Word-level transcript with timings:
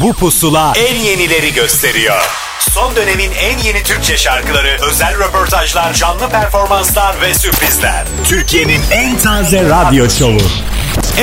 Bu 0.00 0.12
pusula 0.12 0.72
en 0.76 0.96
yenileri 0.96 1.52
gösteriyor. 1.54 2.22
Son 2.60 2.96
dönemin 2.96 3.30
en 3.32 3.58
yeni 3.58 3.82
Türkçe 3.82 4.16
şarkıları, 4.16 4.76
özel 4.90 5.18
röportajlar, 5.18 5.94
canlı 5.94 6.28
performanslar 6.28 7.20
ve 7.20 7.34
sürprizler. 7.34 8.04
Türkiye'nin 8.28 8.80
en 8.90 9.18
taze 9.18 9.62
radyo 9.62 10.10
şovu. 10.10 10.40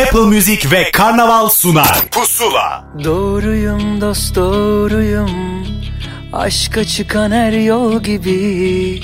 Apple 0.01 0.19
Music 0.19 0.71
ve 0.71 0.91
Karnaval 0.91 1.49
sunar. 1.49 2.01
Pusula. 2.11 2.83
Doğruyum 3.03 4.01
dost 4.01 4.35
doğruyum 4.35 5.31
Aşka 6.33 6.85
çıkan 6.85 7.31
her 7.31 7.51
yol 7.51 8.03
gibi 8.03 9.01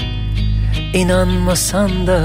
İnanmasan 0.93 2.07
da 2.07 2.21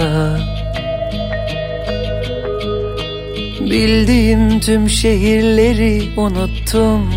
Bildiğim 3.61 4.61
tüm 4.61 4.91
şehirleri 4.91 6.09
unuttum 6.16 7.14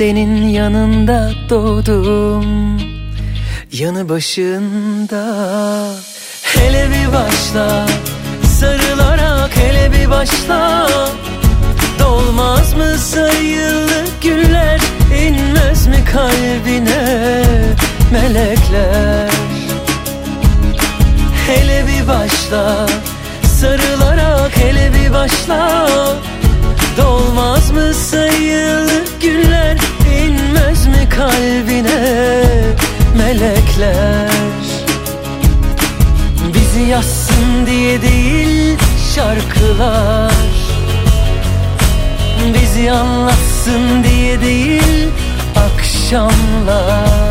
Senin 0.00 0.48
yanında 0.48 1.30
doğdum. 1.48 2.78
Yanı 3.72 4.08
başında 4.08 5.24
Hele 6.42 6.88
bir 6.90 7.12
başla. 7.12 7.86
Sarılarak 8.60 9.56
hele 9.56 9.92
bir 9.92 10.10
başla. 10.10 10.88
Dolmaz 11.98 12.74
mı 12.74 12.98
sayılı 12.98 14.04
güller 14.22 14.80
inmez 15.26 15.86
mi 15.86 16.04
kalbine 16.12 17.44
melekler? 18.12 19.30
Hele 21.46 21.84
bir 21.86 22.08
başla. 22.08 22.86
Sarılarak 23.60 24.56
hele 24.56 24.90
bir 24.94 25.12
başla. 25.12 25.88
Dolmaz 26.96 27.70
mı 27.70 27.94
sayılı 27.94 29.04
güller 29.22 29.89
inmez 30.10 30.86
mi 30.86 31.08
kalbine 31.08 32.34
melekler? 33.16 34.30
Bizi 36.54 36.80
yazsın 36.90 37.66
diye 37.66 38.02
değil 38.02 38.78
şarkılar. 39.14 40.32
Bizi 42.54 42.90
anlatsın 42.92 44.04
diye 44.04 44.40
değil 44.40 45.08
akşamlar 45.56 47.29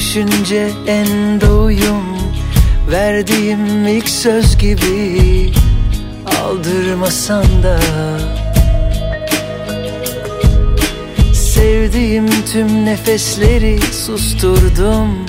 düşünce 0.00 0.70
en 0.86 1.40
doğuyum 1.40 2.04
Verdiğim 2.90 3.86
ilk 3.86 4.08
söz 4.08 4.58
gibi 4.58 5.52
Aldırmasan 6.42 7.44
da. 7.62 7.80
Sevdiğim 11.34 12.26
tüm 12.52 12.84
nefesleri 12.84 13.80
susturdum 13.80 15.26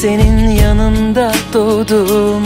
Senin 0.00 0.50
yanında 0.50 1.32
doğdum 1.52 2.44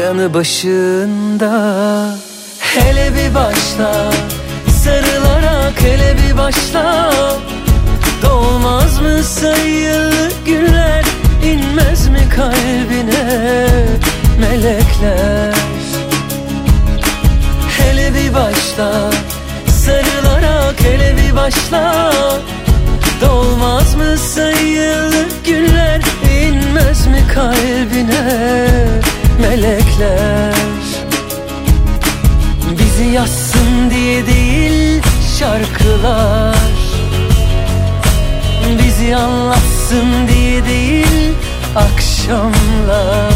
Yanı 0.00 0.34
başında. 0.34 2.16
Hele 2.60 3.10
bir 3.14 3.34
başla 3.34 4.12
Sarılarak 4.84 5.82
hele 5.82 6.16
bir 6.16 6.38
başla 6.38 7.10
Dolmaz 8.22 9.00
mı 9.00 9.22
sayılı 9.22 10.30
günler 10.46 11.04
inmez 11.44 12.08
mi 12.08 12.28
kalbine 12.36 13.68
melekler? 14.40 15.54
Hele 17.78 18.14
bir 18.14 18.34
başla 18.34 19.10
sarılarak 19.84 20.80
hele 20.80 21.16
bir 21.16 21.36
başla. 21.36 22.12
Dolmaz 23.20 23.94
mı 23.94 24.18
sayılı 24.18 25.24
günler 25.46 26.02
inmez 26.46 27.06
mi 27.06 27.22
kalbine 27.34 28.68
melekler? 29.40 30.54
Bizi 32.78 33.04
yazsın 33.04 33.90
diye 33.90 34.26
değil 34.26 35.02
şarkılar 35.38 36.83
Bizi 38.84 39.16
anlatsın 39.16 40.28
diye 40.28 40.64
değil 40.64 41.32
akşamlar. 41.76 43.32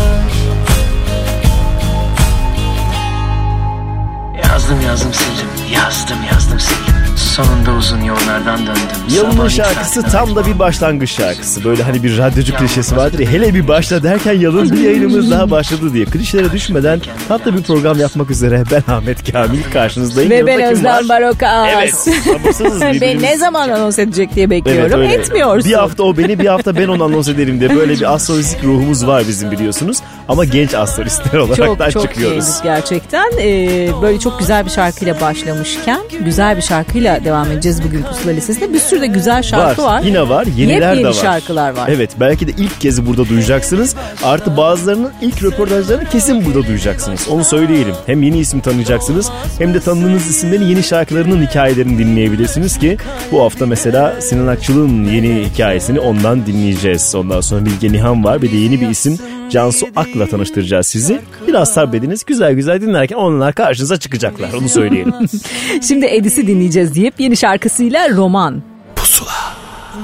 Yazdım 4.45 4.81
yazdım 4.81 5.15
sildim. 5.15 5.73
Yazdım 5.75 6.19
yazdım 6.33 6.61
sildim 6.61 6.98
Sonunda 7.39 7.71
uzun 7.79 8.01
yollardan 8.01 8.59
döndüm 8.59 8.99
Sabah 9.09 9.49
şarkısı 9.49 10.03
tam 10.03 10.37
da 10.37 10.47
bir 10.47 10.59
başlangıç 10.59 11.11
şarkısı. 11.11 11.65
Böyle 11.65 11.83
hani 11.83 12.03
bir 12.03 12.19
radyocu 12.19 12.55
klişesi 12.55 12.97
vardır 12.97 13.19
ya 13.19 13.31
hele 13.31 13.55
bir 13.55 13.69
başla 13.69 14.03
derken 14.03 14.33
yılın 14.33 14.73
bir 14.73 14.81
yayınımız 14.81 15.31
daha 15.31 15.51
başladı 15.51 15.93
diye. 15.93 16.05
Klişelere 16.05 16.53
düşmeden 16.53 17.01
tatlı 17.29 17.57
bir 17.57 17.63
program 17.63 17.99
yapmak 17.99 18.31
üzere 18.31 18.65
ben 18.71 18.93
Ahmet 18.93 19.33
Kamil 19.33 19.63
karşınızdayım. 19.73 20.31
Ve 20.31 20.47
ben 20.47 20.59
kim 20.59 20.67
Özlem? 20.67 21.09
Barokas. 21.09 21.69
Evet 21.75 21.95
sabırsızız 22.25 22.81
ben 23.01 23.23
ne 23.23 23.37
zaman 23.37 23.69
anons 23.69 23.99
edecek 23.99 24.35
diye 24.35 24.51
bekliyorum. 24.51 25.01
öyle. 25.01 25.15
Etmiyorsun. 25.15 25.71
Bir 25.71 25.75
hafta 25.75 26.03
o 26.03 26.17
beni 26.17 26.39
bir 26.39 26.47
hafta 26.47 26.77
ben 26.77 26.89
onu 26.89 27.05
anons 27.05 27.29
ederim 27.29 27.61
diye 27.61 27.77
böyle 27.77 27.93
bir 27.93 28.15
astrolojik 28.15 28.65
ruhumuz 28.65 29.07
var 29.07 29.23
bizim 29.29 29.51
biliyorsunuz. 29.51 29.99
Ama 30.29 30.45
genç 30.45 30.75
astrolistler 30.75 31.39
olarak 31.39 31.57
çok 31.57 31.93
çok 31.93 32.03
çıkıyoruz. 32.03 32.35
iyiyiz 32.35 32.61
gerçekten. 32.63 33.31
Ee, 33.41 33.89
böyle 34.03 34.19
çok 34.19 34.39
güzel 34.39 34.65
bir 34.65 34.71
şarkıyla 34.71 35.21
başlamışken 35.21 36.01
güzel 36.25 36.57
bir 36.57 36.63
şarkıyla 36.63 37.25
devam 37.29 37.53
edeceğiz 37.53 37.83
bugün 37.85 38.03
Pusula 38.03 38.33
Lisesi'nde. 38.33 38.73
Bir 38.73 38.79
sürü 38.79 39.01
de 39.01 39.07
güzel 39.07 39.43
şarkı 39.43 39.83
var. 39.83 40.03
Yine 40.03 40.29
var. 40.29 40.47
Yeniler 40.57 40.75
Yepyeni 40.89 41.05
de 41.05 41.09
var. 41.09 41.13
şarkılar 41.13 41.77
var. 41.77 41.89
Evet 41.93 42.11
belki 42.21 42.47
de 42.49 42.51
ilk 42.59 42.81
kez 42.81 43.07
burada 43.07 43.29
duyacaksınız. 43.29 43.95
Artı 44.25 44.57
bazılarının 44.57 45.13
ilk 45.23 45.43
röportajlarını 45.43 46.05
kesin 46.09 46.45
burada 46.45 46.67
duyacaksınız. 46.67 47.29
Onu 47.29 47.45
söyleyelim. 47.45 47.95
Hem 48.07 48.23
yeni 48.23 48.39
isim 48.39 48.61
tanıyacaksınız 48.61 49.31
hem 49.59 49.75
de 49.75 49.81
tanıdığınız 49.81 50.27
isimlerin 50.27 50.65
yeni 50.65 50.83
şarkılarının 50.83 51.47
hikayelerini 51.47 51.99
dinleyebilirsiniz 51.99 52.79
ki 52.79 52.97
bu 53.33 53.43
hafta 53.43 53.67
mesela 53.67 54.21
Sinan 54.21 54.47
Akçıl'ın 54.47 55.05
yeni 55.05 55.49
hikayesini 55.53 56.01
ondan 56.01 56.47
dinleyeceğiz. 56.47 57.15
Ondan 57.15 57.41
sonra 57.41 57.67
Bilge 57.67 57.93
Nihan 57.93 58.25
var 58.25 58.43
bir 58.43 58.53
de 58.53 58.57
yeni 58.57 58.81
bir 58.81 58.89
isim 58.89 59.19
Cansu 59.51 59.87
Ak'la 59.97 60.27
tanıştıracağız 60.27 60.87
sizi. 60.87 61.21
Biraz 61.47 61.75
sabrediniz 61.75 62.25
güzel 62.25 62.53
güzel 62.53 62.81
dinlerken 62.81 63.17
onlar 63.17 63.55
karşınıza 63.55 63.97
çıkacaklar 63.97 64.53
onu 64.53 64.69
söyleyelim. 64.69 65.15
Şimdi 65.89 66.07
Edis'i 66.07 66.47
dinleyeceğiz 66.47 66.95
deyip 66.95 67.21
yeni 67.21 67.37
şarkısıyla 67.37 68.11
Roman. 68.11 68.63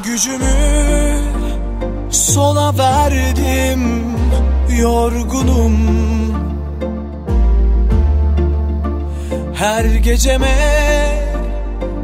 Gücümü 0.05 0.45
sola 2.11 2.79
verdim 2.79 4.05
yorgunum 4.81 5.75
Her 9.55 9.85
geceme 9.85 10.57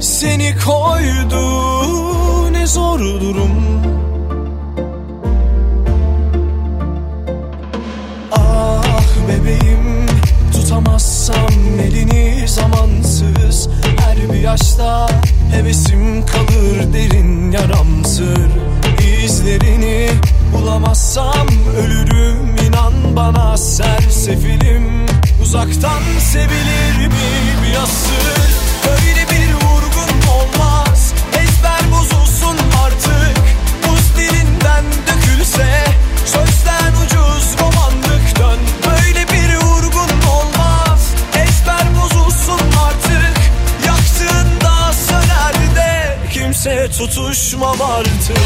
seni 0.01 0.55
koydu 0.67 1.43
ne 2.53 2.67
zor 2.67 3.01
durum 3.01 3.81
bebeğim. 9.31 10.07
Tutamazsam 10.53 11.51
elini 11.83 12.49
zamansız. 12.49 13.69
Her 13.99 14.33
bir 14.33 14.41
yaşta 14.41 15.09
hevesim 15.53 16.27
kalır 16.27 16.93
derin 16.93 17.53
yaramsır. 17.53 18.51
İzlerini 19.25 20.11
bulamazsam 20.53 21.49
ölürüm 21.77 22.57
inan 22.67 23.17
bana 23.17 23.57
sersefilim. 23.57 25.07
Uzaktan 25.43 26.03
sevilir 26.33 27.07
mi 27.07 27.31
bir 27.63 27.77
asır 27.83 28.51
Öyle 28.91 29.27
bir 29.31 29.55
vurgun 29.55 30.31
olmaz. 30.33 31.15
Ezber 31.33 31.93
bozulsun 31.93 32.57
artık. 32.85 33.43
Buz 33.89 34.17
dilinden 34.17 34.85
dökülse 35.07 35.85
sözden 36.25 36.93
ucuz 37.05 37.57
tutuşmam 46.99 47.81
artık 47.83 48.39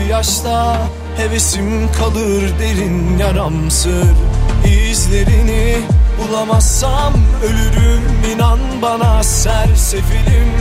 bir 0.00 0.06
yaşta 0.06 0.76
hevesim 1.16 1.92
kalır 1.92 2.58
derin 2.58 3.18
yaramsır. 3.18 4.14
İzlerini 4.90 5.76
bulamazsam 6.18 7.12
ölürüm 7.44 8.02
inan 8.34 8.58
bana 8.82 9.22
sersefilim. 9.22 10.52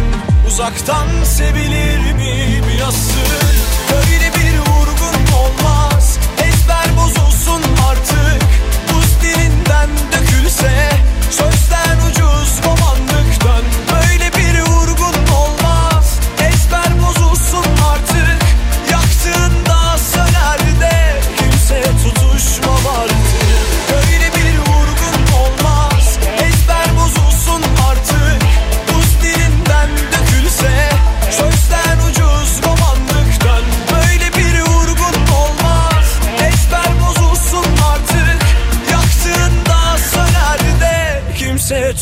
Uzaktan 0.47 1.07
sevilir 1.23 2.13
mi 2.13 2.61
bir 2.67 2.81
asır 2.81 3.55
Böyle 3.91 4.31
bir 4.35 4.59
vurgun 4.59 5.37
olmaz 5.37 6.17
ezber 6.43 6.97
bozulsun 6.97 7.61
artık. 7.89 8.43
Buz 8.93 9.21
dilinden 9.21 9.89
dökülse 10.11 10.89
sözden 11.29 12.09
ucuz 12.09 12.59
romanlık 12.63 12.84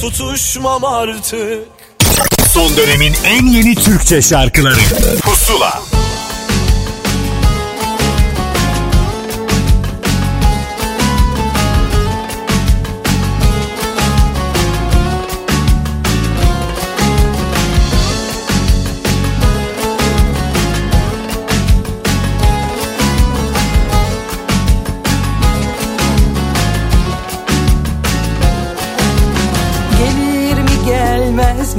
tutuşmam 0.03 0.85
artık. 0.85 1.67
Son 2.53 2.77
dönemin 2.77 3.13
en 3.25 3.45
yeni 3.45 3.75
Türkçe 3.75 4.21
şarkıları. 4.21 4.79
Pusula 5.21 5.81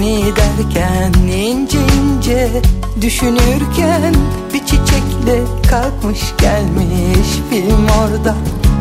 mi 0.05 0.25
derken 0.37 1.12
ince 1.29 1.79
ince 1.79 2.62
düşünürken 3.01 4.15
bir 4.55 4.59
çiçekle 4.59 5.43
kalkmış 5.71 6.21
gelmiş 6.41 7.29
film 7.51 7.87
orada 8.01 8.35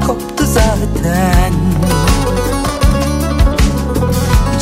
koptu 0.07 0.45
zaten. 0.45 1.53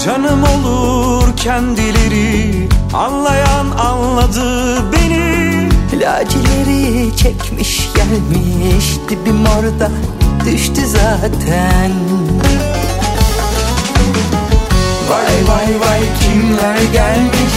Canım 0.05 0.43
olur 0.43 1.37
kendileri 1.37 2.69
Anlayan 2.93 3.71
anladı 3.71 4.77
beni 4.93 5.69
Lacileri 6.01 7.17
çekmiş 7.17 7.89
gelmiş 7.95 8.85
dibim 9.09 9.45
orada 9.45 9.91
düştü 10.45 10.81
zaten. 10.85 11.91
Vay 15.51 15.79
vay 15.79 16.01
kimler 16.21 16.81
gelmiş? 16.93 17.53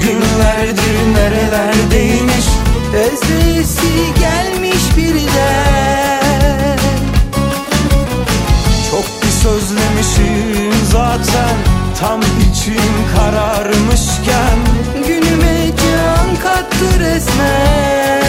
Günlerdir 0.00 1.14
nerelerdeymiş? 1.14 2.46
Özlesi 2.94 4.14
gelmiş 4.20 4.96
birden. 4.96 6.78
Çok 8.90 9.22
bir 9.22 9.30
sözlemişim 9.30 10.72
zaten 10.92 11.56
Tam 12.00 12.20
içim 12.20 12.94
kararmışken. 13.16 14.58
Günüme 15.06 15.70
can 15.76 16.36
kattı 16.42 17.00
resmen. 17.00 18.24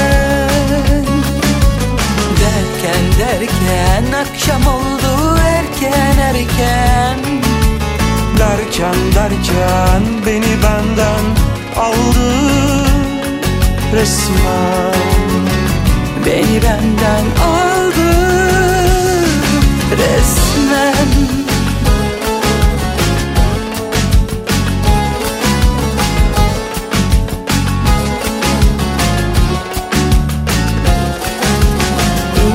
Derken 2.39 3.03
derken 3.19 4.11
akşam 4.11 4.67
oldu 4.67 5.39
erken 5.45 6.17
erken 6.17 7.46
Derken 8.39 8.95
derken 9.15 10.03
beni 10.25 10.63
benden 10.63 11.25
aldı 11.77 12.87
resmen. 13.93 14.93
Beni 16.25 16.61
benden 16.63 17.25
aldı 17.43 18.11
resmen. 19.91 21.07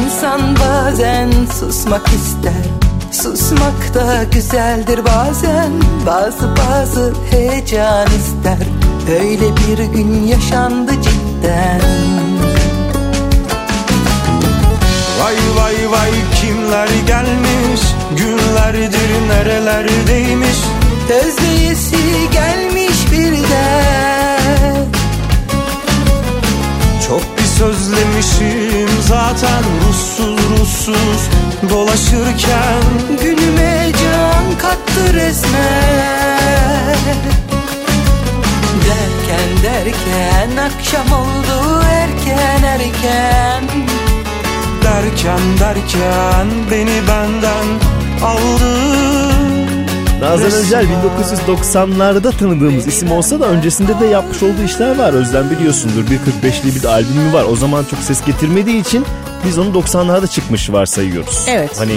İnsan 0.04 0.56
bazen 0.56 1.30
susmak 1.60 2.08
ister 2.08 2.21
Susmak 3.22 3.94
da 3.94 4.24
güzeldir 4.32 5.00
bazen. 5.04 5.72
Bazı 6.06 6.56
bazı 6.56 7.12
heyecan 7.30 8.06
ister. 8.06 8.66
Öyle 9.20 9.56
bir 9.56 9.78
gün 9.78 10.26
yaşandı 10.26 10.92
cidden. 10.92 11.80
Vay 15.20 15.36
vay 15.56 15.90
vay 15.90 16.10
kimler 16.40 16.88
gelmiş? 17.06 17.80
Günlerdir 18.16 19.28
nerelerdeymiş 19.28 20.58
Özleyesi 21.12 22.30
gelmiş 22.32 23.12
birden 23.12 24.11
sözlemişim 27.62 28.88
zaten 29.00 29.62
ruhsuz 29.86 30.38
ruhsuz. 30.50 31.28
Dolaşırken 31.70 32.82
Günüme 33.22 33.92
can 34.02 34.58
kattı 34.58 35.14
resmen. 35.14 36.96
Derken 38.86 39.62
derken 39.62 40.56
akşam 40.56 41.12
oldu 41.12 41.82
erken 41.90 42.62
erken. 42.62 43.64
Derken 44.82 45.58
derken 45.60 46.46
beni 46.70 47.08
benden 47.08 47.66
aldı. 48.24 49.71
Nazan 50.22 50.52
Öncel 50.52 50.82
Resmen. 50.82 51.56
1990'larda 51.56 52.36
tanıdığımız 52.36 52.86
isim 52.86 53.12
olsa 53.12 53.40
da 53.40 53.46
öncesinde 53.46 54.00
de 54.00 54.06
yapmış 54.06 54.42
olduğu 54.42 54.62
işler 54.64 54.98
var. 54.98 55.12
Özlem 55.12 55.50
biliyorsundur 55.50 56.10
bir 56.10 56.18
45'li 56.18 56.74
bir 56.74 56.84
albümü 56.84 57.32
var. 57.32 57.44
O 57.44 57.56
zaman 57.56 57.84
çok 57.84 57.98
ses 57.98 58.24
getirmediği 58.24 58.80
için 58.80 59.04
biz 59.46 59.58
onu 59.58 59.78
90'larda 59.78 60.28
çıkmış 60.28 60.70
varsayıyoruz. 60.70 61.44
Evet. 61.48 61.70
Hani 61.78 61.92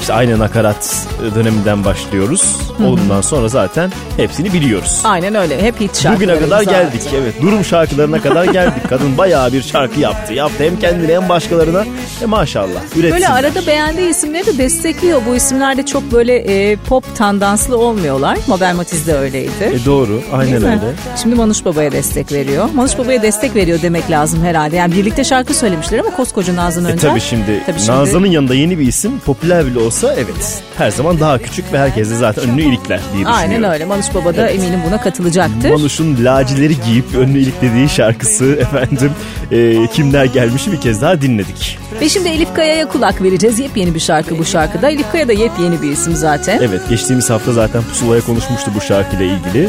işte 0.00 0.12
aynı 0.14 0.38
nakarat 0.38 1.06
döneminden 1.34 1.84
başlıyoruz. 1.84 2.56
Ondan 2.86 3.20
sonra 3.20 3.48
zaten 3.48 3.92
hepsini 4.16 4.52
biliyoruz. 4.52 5.00
Aynen 5.04 5.34
öyle. 5.34 5.62
Hep 5.62 5.80
hit 5.80 5.96
şarkıları. 6.02 6.16
Bugüne 6.36 6.44
kadar 6.48 6.60
imza 6.62 6.72
geldik 6.72 7.02
evet. 7.20 7.42
Durum 7.42 7.64
şarkılarına 7.64 8.20
kadar 8.22 8.44
geldik. 8.44 8.82
Kadın 8.88 9.18
bayağı 9.18 9.52
bir 9.52 9.62
şarkı 9.62 10.00
yaptı. 10.00 10.34
Yaptı 10.34 10.64
hem 10.64 10.78
kendine 10.78 11.14
hem 11.14 11.28
başkalarına. 11.28 11.84
E 12.22 12.26
maşallah. 12.26 12.68
Üretsinler. 12.96 13.12
Böyle 13.12 13.28
arada 13.28 13.66
beğendiği 13.66 14.08
isimleri 14.10 14.46
de 14.46 14.58
destekliyor. 14.58 15.22
Bu 15.28 15.36
isimler 15.36 15.76
de 15.76 15.86
çok 15.86 16.12
böyle 16.12 16.34
e, 16.36 16.76
pop 16.76 17.16
tandanslı 17.16 17.78
olmuyorlar. 17.78 18.38
Mabel 18.46 18.74
Matiz 18.74 19.06
de 19.06 19.14
öyleydi. 19.18 19.50
E 19.72 19.84
doğru. 19.84 20.22
Aynen 20.32 20.52
Değil 20.52 20.62
mi? 20.64 20.68
öyle. 20.68 20.92
Şimdi 21.22 21.34
Manuş 21.34 21.64
Baba'ya 21.64 21.92
destek 21.92 22.32
veriyor. 22.32 22.68
Manuş 22.74 22.98
Baba'ya 22.98 23.22
destek 23.22 23.54
veriyor 23.54 23.78
demek 23.82 24.10
lazım 24.10 24.44
herhalde. 24.44 24.76
Yani 24.76 24.94
birlikte 24.94 25.24
şarkı 25.24 25.54
söylemişler 25.54 25.98
ama 25.98 26.10
koskoca 26.10 26.56
Nazan 26.56 26.84
E 26.84 26.88
Öncel. 26.88 27.10
tabii 27.10 27.20
şimdi, 27.20 27.62
Tabii 27.66 27.78
şimdi- 27.78 27.90
Nazan'ın 27.92 28.26
yanında 28.26 28.54
yeni 28.54 28.78
bir 28.78 28.86
isim 28.86 29.18
popüler 29.18 29.66
bile 29.66 29.78
olsa 29.86 30.14
evet 30.14 30.62
her 30.78 30.90
zaman 30.90 31.20
daha 31.20 31.38
küçük 31.38 31.72
ve 31.72 31.78
herkes 31.78 32.10
de 32.10 32.14
zaten 32.16 32.44
önünü 32.44 32.62
ilikler 32.62 32.98
diye 33.00 33.26
düşünüyorum. 33.26 33.34
Aynen 33.38 33.64
öyle. 33.72 33.84
Manuş 33.84 34.06
Baba 34.14 34.36
da 34.36 34.40
Evet. 34.48 34.54
eminim 34.62 34.80
buna 34.88 35.00
katılacaktır. 35.00 35.70
Manuş'un 35.70 36.24
lacileri 36.24 36.74
giyip 36.86 37.14
önünü 37.14 37.38
iliklediği 37.38 37.88
şarkısı 37.88 38.44
efendim 38.60 39.10
e, 39.52 39.86
kimler 39.86 40.24
gelmişi 40.24 40.72
bir 40.72 40.80
kez 40.80 41.02
daha 41.02 41.22
dinledik. 41.22 41.78
Ve 42.00 42.08
şimdi 42.08 42.28
Elif 42.28 42.54
Kaya'ya 42.54 42.88
kulak 42.88 43.22
vereceğiz. 43.22 43.58
Yepyeni 43.58 43.94
bir 43.94 44.00
şarkı 44.00 44.38
bu 44.38 44.44
şarkıda. 44.44 44.88
Elif 44.90 45.12
Kaya 45.12 45.28
da 45.28 45.32
yepyeni 45.32 45.82
bir 45.82 45.90
isim 45.90 46.14
zaten. 46.16 46.58
Evet 46.62 46.80
geçtiğimiz 46.88 47.30
hafta 47.30 47.52
zaten 47.52 47.82
Pusula'ya 47.82 48.20
konuşmuştu 48.22 48.70
bu 48.76 48.80
şarkıyla 48.80 49.24
ilgili. 49.24 49.68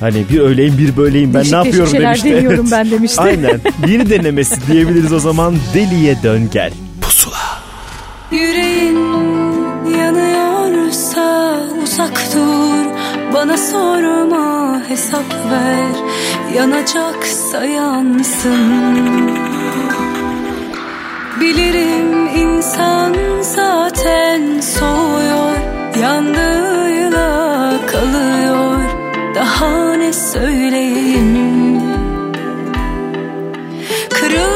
Hani 0.00 0.24
bir 0.30 0.40
öyleyim 0.40 0.78
bir 0.78 0.96
böyleyim 0.96 1.34
ben 1.34 1.40
Değişik 1.40 1.52
ne 1.52 1.64
değişik 1.64 1.66
yapıyorum 1.80 1.90
şeyler 1.92 2.08
demişti. 2.14 2.32
deniyorum 2.36 2.70
ben 2.70 2.90
demişti. 2.90 3.20
Aynen 3.20 3.60
yeni 3.88 4.10
denemesi 4.10 4.66
diyebiliriz 4.72 5.12
o 5.12 5.18
zaman 5.18 5.54
deliye 5.74 6.22
dön 6.22 6.48
gel. 6.52 6.72
Pusula. 7.00 7.36
Yüreğin 8.30 8.85
uzak 11.96 12.18
dur 12.34 12.86
Bana 13.34 13.56
sorma 13.56 14.82
hesap 14.88 15.30
ver. 15.50 15.94
Yanacaksa 16.54 17.64
yansın. 17.64 19.30
Bilirim 21.40 22.26
insan 22.36 23.14
zaten 23.42 24.60
soğuyor 24.60 25.56
Yandığıyla 26.02 27.70
kalıyor. 27.86 28.80
Daha 29.34 29.94
ne 29.94 30.12
söyleyeyim? 30.12 31.82
Kırılmadık 34.10 34.55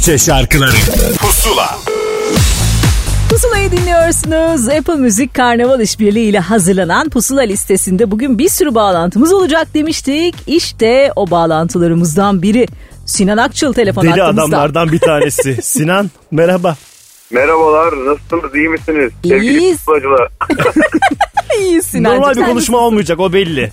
Türkçe 0.00 0.18
şarkıları 0.18 0.76
Pusula 1.20 1.78
Pusula'yı 3.30 3.70
dinliyorsunuz. 3.72 4.68
Apple 4.68 4.94
Müzik 4.94 5.34
Karnaval 5.34 5.80
İşbirliği 5.80 6.28
ile 6.28 6.38
hazırlanan 6.38 7.10
Pusula 7.10 7.40
listesinde 7.40 8.10
bugün 8.10 8.38
bir 8.38 8.48
sürü 8.48 8.74
bağlantımız 8.74 9.32
olacak 9.32 9.74
demiştik. 9.74 10.34
İşte 10.46 11.12
o 11.16 11.30
bağlantılarımızdan 11.30 12.42
biri. 12.42 12.66
Sinan 13.06 13.36
Akçıl 13.36 13.72
telefon 13.72 14.02
Deli 14.02 14.10
hattımızda. 14.10 14.42
adamlardan 14.42 14.92
bir 14.92 14.98
tanesi. 14.98 15.62
Sinan 15.62 16.10
merhaba. 16.30 16.76
Merhabalar, 17.30 17.92
nasılsınız, 18.06 18.54
iyi 18.56 18.68
misiniz? 18.68 19.12
İyiyiz. 19.24 19.78
pusulacılar. 19.78 20.28
İyi 21.58 21.82
Sinancığım. 21.82 22.20
Normal 22.20 22.36
bir 22.36 22.44
konuşma 22.44 22.78
olmayacak 22.78 23.20
o 23.20 23.32
belli. 23.32 23.72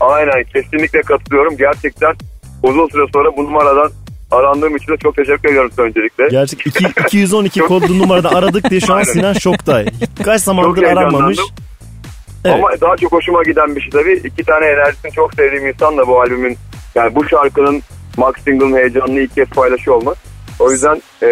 Aynen, 0.00 0.44
kesinlikle 0.52 1.02
katılıyorum. 1.02 1.56
Gerçekten 1.56 2.14
uzun 2.62 2.88
süre 2.88 3.02
sonra 3.14 3.36
bu 3.36 3.44
numaradan 3.44 3.90
arandığım 4.30 4.76
için 4.76 4.92
de 4.92 4.96
çok 4.96 5.16
teşekkür 5.16 5.48
ediyorum 5.48 5.70
size 5.70 5.82
öncelikle. 5.82 6.28
Gerçek 6.28 6.66
iki- 6.66 6.86
212 7.00 7.60
kodlu 7.68 7.98
numarada 7.98 8.30
aradık 8.30 8.70
diye 8.70 8.80
şu 8.80 8.94
an. 8.94 9.02
Sinan 9.02 9.32
şokta. 9.32 9.84
Kaç 10.24 10.42
zamandır 10.42 10.80
Çok 10.82 10.90
aranmamış. 10.90 11.38
Evet. 12.44 12.54
Ama 12.54 12.68
daha 12.80 12.96
çok 12.96 13.12
hoşuma 13.12 13.42
giden 13.42 13.76
bir 13.76 13.80
şey 13.80 13.90
tabii. 13.90 14.20
İki 14.24 14.44
tane 14.44 14.66
enerjisini 14.66 15.12
çok 15.12 15.34
sevdiğim 15.34 15.66
insanla 15.68 16.06
bu 16.06 16.20
albümün, 16.20 16.56
yani 16.94 17.14
bu 17.14 17.28
şarkının 17.28 17.82
Max 18.16 18.34
Single'ın 18.44 18.76
heyecanını 18.76 19.20
ilk 19.20 19.34
kez 19.34 19.48
paylaşıyor 19.48 19.96
olmak. 19.96 20.16
O 20.58 20.70
yüzden 20.72 21.02
e, 21.22 21.28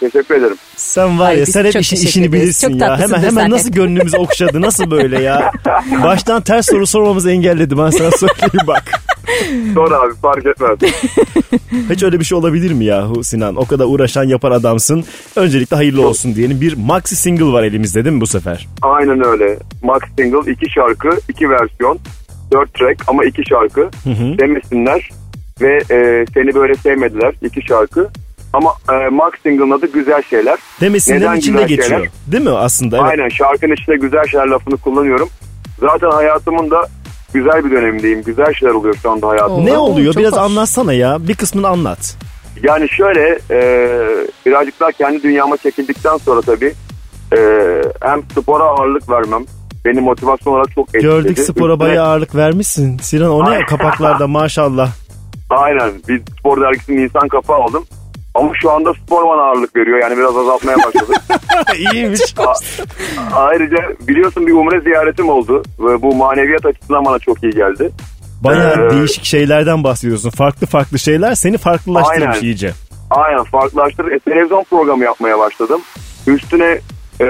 teşekkür 0.00 0.34
ederim. 0.34 0.56
Sen 0.76 1.18
var 1.18 1.28
Ay, 1.30 1.38
ya 1.38 1.46
sen 1.46 1.64
hep 1.64 1.76
işi, 1.76 1.94
işini 1.96 2.32
bilirsin 2.32 2.70
Çok 2.70 2.80
ya. 2.80 2.98
Hemen 2.98 3.18
hemen 3.18 3.42
sen 3.42 3.50
nasıl 3.50 3.70
gönlümüzü 3.70 4.16
okşadı 4.16 4.60
nasıl 4.60 4.90
böyle 4.90 5.22
ya. 5.22 5.52
Baştan 6.04 6.42
ters 6.42 6.66
soru 6.66 6.86
sormamızı 6.86 7.30
engelledi 7.30 7.78
ben 7.78 7.90
sana 7.90 8.10
söyleyeyim 8.10 8.66
bak. 8.66 8.82
Sonra 9.74 10.00
abi 10.00 10.14
fark 10.14 10.46
etmez. 10.46 10.78
Hiç 11.90 12.02
öyle 12.02 12.20
bir 12.20 12.24
şey 12.24 12.38
olabilir 12.38 12.72
mi 12.72 12.84
yahu 12.84 13.24
Sinan? 13.24 13.56
O 13.56 13.64
kadar 13.66 13.84
uğraşan 13.84 14.24
yapar 14.24 14.50
adamsın. 14.52 15.04
Öncelikle 15.36 15.76
hayırlı 15.76 16.08
olsun 16.08 16.34
diyelim. 16.34 16.60
Bir 16.60 16.76
maxi 16.76 17.16
single 17.16 17.44
var 17.52 17.62
elimizde 17.62 18.04
değil 18.04 18.16
mi 18.16 18.20
bu 18.20 18.26
sefer? 18.26 18.68
Aynen 18.82 19.26
öyle. 19.26 19.58
Max 19.82 20.00
Single 20.18 20.52
iki 20.52 20.70
şarkı, 20.70 21.10
iki 21.28 21.50
versiyon, 21.50 21.98
dört 22.52 22.74
track 22.74 23.02
ama 23.08 23.24
iki 23.24 23.42
şarkı. 23.48 23.80
hı. 23.80 24.38
Demesinler 24.38 25.10
ve 25.60 25.76
e, 25.76 26.24
seni 26.34 26.54
böyle 26.54 26.74
sevmediler 26.74 27.34
iki 27.42 27.62
şarkı. 27.62 28.08
Ama 28.52 28.74
e, 28.92 29.08
Max 29.08 29.32
Single'ın 29.42 29.70
adı 29.70 29.92
güzel 29.92 30.22
şeyler. 30.22 30.58
Demesinlerin 30.80 31.20
Neden 31.22 31.36
içinde 31.36 31.52
güzel 31.52 31.68
geçiyor. 31.68 31.88
şeyler? 31.88 32.08
Değil 32.26 32.44
mi 32.44 32.50
aslında? 32.50 32.96
Evet. 32.96 33.10
Aynen 33.10 33.28
şarkının 33.28 33.72
içinde 33.74 33.96
güzel 33.96 34.24
şeyler 34.26 34.46
lafını 34.46 34.76
kullanıyorum. 34.76 35.28
Zaten 35.80 36.10
hayatımın 36.10 36.70
da 36.70 36.86
güzel 37.34 37.64
bir 37.64 37.70
dönemindeyim. 37.70 38.22
Güzel 38.22 38.54
şeyler 38.54 38.74
oluyor 38.74 38.94
şu 39.02 39.10
anda 39.10 39.28
hayatımda. 39.28 39.62
Ne 39.70 39.78
oluyor? 39.78 40.12
çok 40.14 40.20
Biraz 40.20 40.32
hoş. 40.32 40.38
anlatsana 40.38 40.92
ya. 40.92 41.16
Bir 41.28 41.34
kısmını 41.34 41.68
anlat. 41.68 42.16
Yani 42.62 42.88
şöyle 42.88 43.38
e, 43.50 43.58
birazcık 44.46 44.80
daha 44.80 44.92
kendi 44.92 45.22
dünyama 45.22 45.56
çekildikten 45.56 46.16
sonra 46.16 46.40
tabii 46.40 46.72
e, 47.36 47.38
hem 48.02 48.22
spora 48.38 48.64
ağırlık 48.64 49.10
vermem 49.10 49.44
beni 49.84 50.00
motivasyon 50.00 50.52
olarak 50.52 50.70
çok 50.74 50.88
etkiledi. 50.88 51.04
Gördük 51.06 51.38
spora 51.38 51.72
Üstüne- 51.72 51.78
bayağı 51.80 52.06
ağırlık 52.06 52.34
vermişsin. 52.34 52.98
Sinan 52.98 53.30
o 53.30 53.50
ne 53.50 53.66
kapaklarda 53.66 54.26
maşallah. 54.26 54.88
Aynen 55.50 55.90
bir 56.08 56.22
spor 56.38 56.60
dergisinin 56.60 57.02
insan 57.02 57.28
kapağı 57.28 57.56
aldım. 57.56 57.84
Ama 58.40 58.52
şu 58.62 58.70
anda 58.70 58.92
spor 58.94 59.28
bana 59.28 59.42
ağırlık 59.42 59.76
veriyor 59.76 59.98
yani 60.02 60.16
biraz 60.16 60.36
azaltmaya 60.36 60.76
başladım. 60.78 61.14
İyiymiş. 61.92 62.20
A- 62.38 62.54
Ayrıca 63.40 63.76
biliyorsun 64.00 64.46
bir 64.46 64.52
umre 64.52 64.80
ziyaretim 64.80 65.28
oldu 65.28 65.62
ve 65.78 66.02
bu 66.02 66.14
maneviyat 66.14 66.66
açısından 66.66 67.04
bana 67.04 67.18
çok 67.18 67.42
iyi 67.42 67.52
geldi. 67.52 67.90
Bayağı 68.44 68.86
Ee, 68.86 68.90
değişik 68.90 69.24
şeylerden 69.24 69.84
bahsediyorsun. 69.84 70.30
Farklı 70.30 70.66
farklı 70.66 70.98
şeyler 70.98 71.34
seni 71.34 71.58
farklılaştırmış 71.58 72.36
Aynen. 72.36 72.42
iyice. 72.42 72.72
Aynen 73.10 73.44
farklılaştırıp 73.44 74.12
e, 74.12 74.18
televizyon 74.18 74.64
programı 74.70 75.04
yapmaya 75.04 75.38
başladım. 75.38 75.80
Üstüne 76.26 76.78
e, 77.20 77.26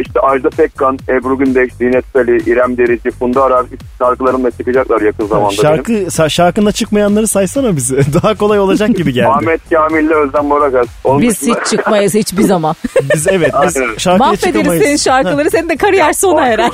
işte 0.00 0.20
Ajda 0.20 0.48
Pekkan, 0.50 0.98
Ebru 1.08 1.38
Gündeş, 1.38 1.72
Zinet 1.74 2.04
Salih, 2.12 2.46
İrem 2.46 2.78
Derici, 2.78 3.10
Funda 3.10 3.44
Arar 3.44 3.66
şarkılarımla 3.98 4.50
çıkacaklar 4.50 5.00
yakın 5.00 5.26
zamanda 5.26 5.50
Şarkı 5.52 5.92
benim. 5.92 6.30
şarkına 6.30 6.72
çıkmayanları 6.72 7.26
saysana 7.26 7.76
bize. 7.76 7.96
Daha 8.22 8.34
kolay 8.34 8.60
olacak 8.60 8.96
gibi 8.96 9.12
geldi. 9.12 9.28
Ahmet 9.28 9.60
Kamil 9.70 10.04
ile 10.04 10.14
Özlem 10.14 10.44
Morakas. 10.46 10.86
Onun 11.04 11.22
Biz 11.22 11.40
dışında- 11.42 11.60
hiç 11.60 11.66
çıkmayız 11.66 12.14
hiçbir 12.14 12.42
zaman. 12.42 12.74
Biz 13.14 13.26
evet 13.28 13.52
biz 13.66 13.74
şarkıya 13.98 14.16
Mahvederiz 14.16 14.54
çıkamayız. 14.54 14.84
senin 14.84 14.96
şarkıları. 14.96 15.50
Senin 15.50 15.68
de 15.68 15.76
kariyer 15.76 16.12
sona 16.12 16.46
erer. 16.46 16.64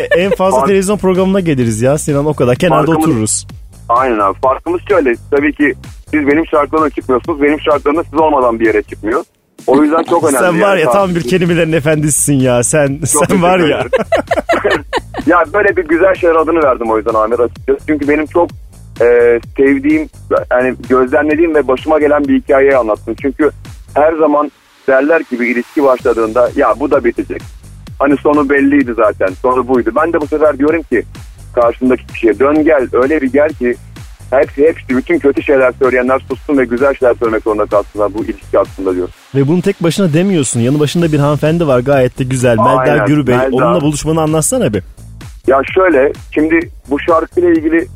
Ha, 0.00 0.04
en 0.16 0.30
fazla 0.30 0.58
Fark- 0.58 0.66
televizyon 0.68 0.98
programına 0.98 1.40
geliriz 1.40 1.82
ya 1.82 1.98
Sinan 1.98 2.26
o 2.26 2.34
kadar. 2.34 2.56
Kenarda 2.56 2.86
Farkımız- 2.92 3.04
otururuz. 3.08 3.46
Aynen 3.88 4.18
abi. 4.18 4.38
Farkımız 4.42 4.80
şöyle. 4.88 5.14
Tabii 5.30 5.52
ki 5.54 5.74
siz 6.10 6.26
benim 6.26 6.46
şarkılarıma 6.46 6.90
çıkmıyorsunuz. 6.90 7.42
Benim 7.42 7.60
şarkılarım 7.60 8.04
siz 8.10 8.20
olmadan 8.20 8.60
bir 8.60 8.66
yere 8.66 8.82
çıkmıyor. 8.82 9.24
O 9.66 9.82
yüzden 9.82 10.02
çok 10.02 10.24
önemli. 10.24 10.38
Sen 10.38 10.60
var 10.60 10.76
yani. 10.76 10.80
ya 10.80 10.90
tam 10.90 11.14
bir 11.14 11.22
kelimelerin 11.22 11.72
efendisisin 11.72 12.34
ya. 12.34 12.62
Sen 12.62 13.00
Çok 13.12 13.26
sen 13.26 13.42
var 13.42 13.58
ya. 13.58 13.84
ya 15.26 15.44
böyle 15.52 15.76
bir 15.76 15.84
güzel 15.88 16.14
şeyler 16.14 16.34
adını 16.34 16.62
verdim 16.62 16.90
o 16.90 16.96
yüzden 16.96 17.14
Ahmet 17.14 17.40
açıkçası. 17.40 17.78
Çünkü 17.86 18.08
benim 18.08 18.26
çok 18.26 18.50
e, 19.00 19.40
sevdiğim, 19.56 20.08
yani 20.50 20.74
gözlemlediğim 20.88 21.54
ve 21.54 21.68
başıma 21.68 21.98
gelen 21.98 22.24
bir 22.24 22.42
hikayeyi 22.42 22.76
anlattım. 22.76 23.14
Çünkü 23.22 23.50
her 23.94 24.12
zaman 24.12 24.50
derler 24.88 25.24
ki 25.24 25.40
bir 25.40 25.46
ilişki 25.46 25.84
başladığında 25.84 26.50
ya 26.56 26.80
bu 26.80 26.90
da 26.90 27.04
bitecek. 27.04 27.42
Hani 27.98 28.16
sonu 28.16 28.50
belliydi 28.50 28.94
zaten. 28.96 29.28
Sonu 29.42 29.68
buydu. 29.68 29.90
Ben 29.96 30.12
de 30.12 30.20
bu 30.20 30.26
sefer 30.26 30.58
diyorum 30.58 30.82
ki 30.82 31.02
karşımdaki 31.54 32.06
kişiye 32.06 32.38
dön 32.38 32.64
gel 32.64 32.88
öyle 32.92 33.20
bir 33.20 33.32
gel 33.32 33.48
ki 33.48 33.74
hepsi 34.40 34.68
hepsi 34.68 34.88
bütün 34.88 35.18
kötü 35.18 35.42
şeyler 35.42 35.72
söyleyenler 35.72 36.18
sussun 36.28 36.58
ve 36.58 36.64
güzel 36.64 36.94
şeyler 36.94 37.14
söylemek 37.14 37.42
zorunda 37.42 37.66
kalsınlar 37.66 38.14
bu 38.14 38.24
ilişki 38.24 38.56
hakkında 38.56 38.94
diyor. 38.94 39.08
Ve 39.34 39.48
bunu 39.48 39.62
tek 39.62 39.82
başına 39.82 40.12
demiyorsun. 40.12 40.60
Yanı 40.60 40.80
başında 40.80 41.12
bir 41.12 41.18
hanımefendi 41.18 41.66
var 41.66 41.80
gayet 41.80 42.18
de 42.18 42.24
güzel. 42.24 42.56
Melda 42.56 42.70
Aynen, 42.70 43.06
Gürübey. 43.06 43.36
Melda. 43.36 43.56
Onunla 43.56 43.80
buluşmanı 43.80 44.20
anlatsana 44.20 44.72
bir. 44.72 44.82
Ya 45.46 45.60
şöyle 45.74 46.12
şimdi 46.30 46.70
bu 46.90 47.00
şarkıyla 47.00 47.50
ilgili 47.50 47.86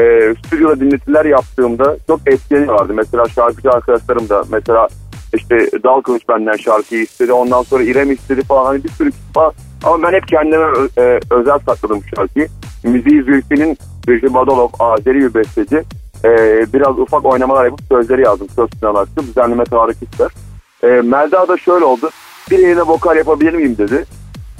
e, 0.00 0.34
stüdyoda 0.46 0.80
dinletiler 0.80 1.24
yaptığımda 1.24 1.96
çok 2.06 2.20
etkileniyorlardı. 2.26 2.94
Mesela 2.94 3.28
şarkıcı 3.28 3.70
arkadaşlarım 3.70 4.28
da 4.28 4.44
mesela 4.52 4.88
işte 5.34 5.56
Dal 5.84 6.00
Kılıç 6.00 6.22
benden 6.28 6.56
şarkıyı 6.56 7.02
istedi. 7.02 7.32
Ondan 7.32 7.62
sonra 7.62 7.82
İrem 7.82 8.12
istedi 8.12 8.42
falan. 8.42 8.64
Hani 8.64 8.84
bir 8.84 8.88
sürü 8.88 9.10
falan. 9.34 9.52
Ama 9.84 10.02
ben 10.02 10.12
hep 10.12 10.28
kendime 10.28 10.66
e, 10.98 11.20
özel 11.30 11.58
sakladım 11.58 12.00
bu 12.00 12.16
şarkıyı. 12.16 12.48
Müziği 12.84 13.22
Zülfi'nin 13.22 13.78
Zülfü 14.06 14.34
Badalov 14.34 14.68
Azeri 14.78 15.14
bir 15.20 15.34
besteci. 15.34 15.82
E, 16.24 16.30
biraz 16.72 16.98
ufak 16.98 17.24
oynamalar 17.24 17.64
yapıp 17.64 17.80
sözleri 17.88 18.22
yazdım. 18.22 18.48
Söz 18.56 18.68
Sinan 18.80 18.94
Aksu. 18.94 19.26
Düzenleme 19.28 19.64
Tarık 19.64 19.96
İster. 20.02 20.28
E, 20.82 20.86
Melda 20.86 21.48
da 21.48 21.56
şöyle 21.58 21.84
oldu. 21.84 22.10
Bir 22.50 22.58
yerine 22.58 22.82
vokal 22.82 23.16
yapabilir 23.16 23.52
miyim 23.52 23.76
dedi. 23.78 24.04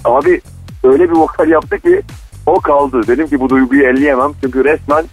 Abi 0.04 0.40
öyle 0.84 1.10
bir 1.10 1.16
vokal 1.16 1.48
yaptı 1.48 1.78
ki 1.78 2.02
o 2.46 2.60
kaldı. 2.60 3.00
Dedim 3.06 3.28
ki 3.28 3.40
bu 3.40 3.48
duyguyu 3.48 3.82
elleyemem. 3.86 4.32
Çünkü 4.44 4.64
resmen 4.64 5.04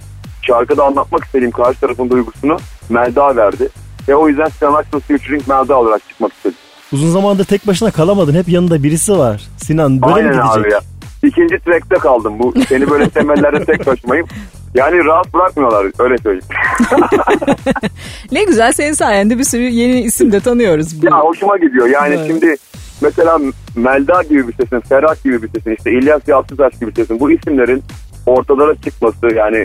şarkıda 0.41 0.83
anlatmak 0.85 1.23
istediğim 1.25 1.51
karşı 1.51 1.79
tarafın 1.79 2.09
duygusunu 2.09 2.57
Melda 2.89 3.35
verdi. 3.35 3.69
Ve 4.07 4.15
o 4.15 4.27
yüzden 4.29 4.47
Sinan 4.49 4.73
Aksu 4.73 4.99
featuring 4.99 5.47
Melda 5.47 5.79
olarak 5.79 6.09
çıkmak 6.09 6.33
istedim. 6.33 6.57
Uzun 6.93 7.09
zamandır 7.09 7.45
tek 7.45 7.67
başına 7.67 7.91
kalamadın. 7.91 8.33
Hep 8.35 8.49
yanında 8.49 8.83
birisi 8.83 9.17
var. 9.17 9.47
Sinan 9.57 10.01
böyle 10.01 10.13
Aynen 10.13 10.29
mi 10.29 10.33
gidecek? 10.43 10.65
abi 10.65 10.71
ya. 10.73 10.79
İkinci 11.23 11.59
track'te 11.59 11.95
kaldım. 11.95 12.39
Bu 12.39 12.53
seni 12.69 12.89
böyle 12.89 13.09
temellerde 13.09 13.65
tek 13.65 13.87
başımayım. 13.87 14.27
Yani 14.75 15.05
rahat 15.05 15.33
bırakmıyorlar 15.33 15.85
öyle 15.99 16.17
söyleyeyim. 16.17 16.45
Ne 18.31 18.43
güzel 18.43 18.71
senin 18.71 18.93
sayende 18.93 19.37
bir 19.39 19.43
sürü 19.43 19.61
yeni 19.61 20.01
isim 20.01 20.31
de 20.31 20.39
tanıyoruz. 20.39 21.01
Bu. 21.01 21.05
Ya 21.05 21.19
hoşuma 21.19 21.57
gidiyor. 21.57 21.87
Yani 21.87 22.15
Evet. 22.17 22.27
şimdi 22.27 22.55
mesela 23.01 23.39
Melda 23.75 24.23
gibi 24.23 24.47
bir 24.47 24.53
sesin, 24.53 24.79
Ferhat 24.79 25.23
gibi 25.23 25.43
bir 25.43 25.47
sesin, 25.47 25.75
işte 25.77 25.91
İlyas 25.91 26.21
Yalçıtaş 26.27 26.73
gibi 26.73 26.89
bir 26.89 26.95
sesin 26.95 27.19
bu 27.19 27.31
isimlerin 27.31 27.83
ortalara 28.25 28.75
çıkması 28.75 29.27
yani 29.35 29.57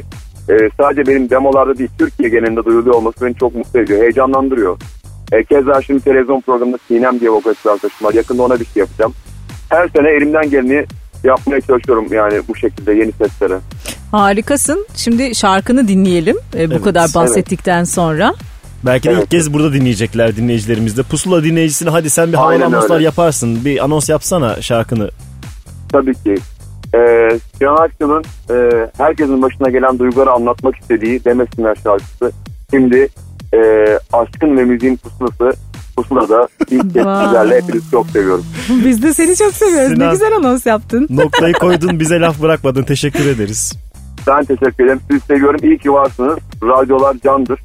e, 0.49 0.55
sadece 0.81 1.07
benim 1.07 1.31
demolarda 1.31 1.79
değil 1.79 1.91
Türkiye 1.99 2.29
genelinde 2.29 2.65
duyuluyor 2.65 2.95
olması 2.95 3.27
beni 3.27 3.35
çok 3.35 3.55
mutlu 3.55 3.81
ediyor, 3.81 4.03
heyecanlandırıyor. 4.03 4.79
E, 5.33 5.45
keza 5.45 5.83
şimdi 5.83 6.05
televizyon 6.05 6.41
programında 6.41 6.79
Sinem 6.89 7.21
diye 7.21 7.31
vokalist 7.31 7.67
arkadaşım 7.67 8.07
var. 8.07 8.15
Yakında 8.15 8.43
ona 8.43 8.61
bir 8.61 8.65
şey 8.65 8.81
yapacağım. 8.81 9.13
Her 9.71 9.89
sene 9.89 10.09
elimden 10.09 10.51
geleni 10.51 10.85
yapmaya 11.25 11.61
çalışıyorum 11.61 12.07
yani 12.11 12.41
bu 12.49 12.57
şekilde 12.57 12.93
yeni 12.93 13.13
seslere. 13.13 13.59
Harikasın. 14.11 14.87
Şimdi 14.97 15.35
şarkını 15.35 15.89
dinleyelim. 15.89 16.37
e, 16.55 16.71
bu 16.71 16.75
Evet, 16.75 16.85
kadar 16.85 17.11
bahsettikten 17.15 17.85
sonra. 17.85 18.35
Belki 18.87 19.09
de 19.09 19.13
Evet. 19.13 19.23
ilk 19.25 19.31
kez 19.31 19.55
burada 19.55 19.73
dinleyecekler 19.73 20.37
dinleyicilerimiz 20.37 20.97
de. 20.97 21.03
Pusula 21.03 21.45
dinleyicisine 21.45 21.91
hadi 21.91 22.11
sen 22.11 22.29
bir 22.33 22.37
havalı 22.37 22.65
anonslar 22.65 22.95
öyle. 22.95 23.05
yaparsın. 23.05 23.65
Bir 23.65 23.85
anons 23.85 24.09
yapsana 24.09 24.63
şarkını. 24.63 25.11
Tabii 25.93 26.15
ki. 26.15 26.35
Ee, 26.95 27.29
Sinan 27.59 27.77
Akçıl'ın 27.77 28.25
e, 28.51 28.87
herkesin 28.99 29.43
başına 29.43 29.71
gelen 29.71 29.99
duyguları 29.99 30.31
anlatmak 30.31 30.77
istediği 30.81 31.25
Demesinler 31.25 31.75
şarkısı. 31.85 32.33
Şimdi 32.71 33.09
e, 33.55 33.59
aşkın 34.13 34.57
ve 34.57 34.65
müziğin 34.65 34.97
pusulası 34.97 35.53
pusulada 35.97 36.49
ilk 36.71 36.83
sizlerle 36.83 37.57
hepinizi 37.63 37.91
çok 37.91 38.07
seviyorum. 38.11 38.45
Biz 38.85 39.03
de 39.03 39.15
seni 39.15 39.37
çok 39.37 39.53
seviyoruz. 39.53 39.93
Sinan- 39.93 40.09
Ne 40.09 40.13
güzel 40.13 40.37
anons 40.37 40.67
yaptın. 40.67 41.07
Noktayı 41.11 41.53
koydun 41.61 42.01
bize 42.01 42.21
laf 42.21 42.43
bırakmadın. 42.43 42.83
Teşekkür 42.83 43.27
ederiz. 43.27 43.73
Ben 44.27 44.45
teşekkür 44.45 44.85
ederim. 44.85 45.01
Sizi 45.11 45.21
seviyorum. 45.27 45.61
İyi 45.63 45.79
ki 45.79 45.93
varsınız. 45.93 46.39
Radyolar 46.63 47.17
candır. 47.25 47.61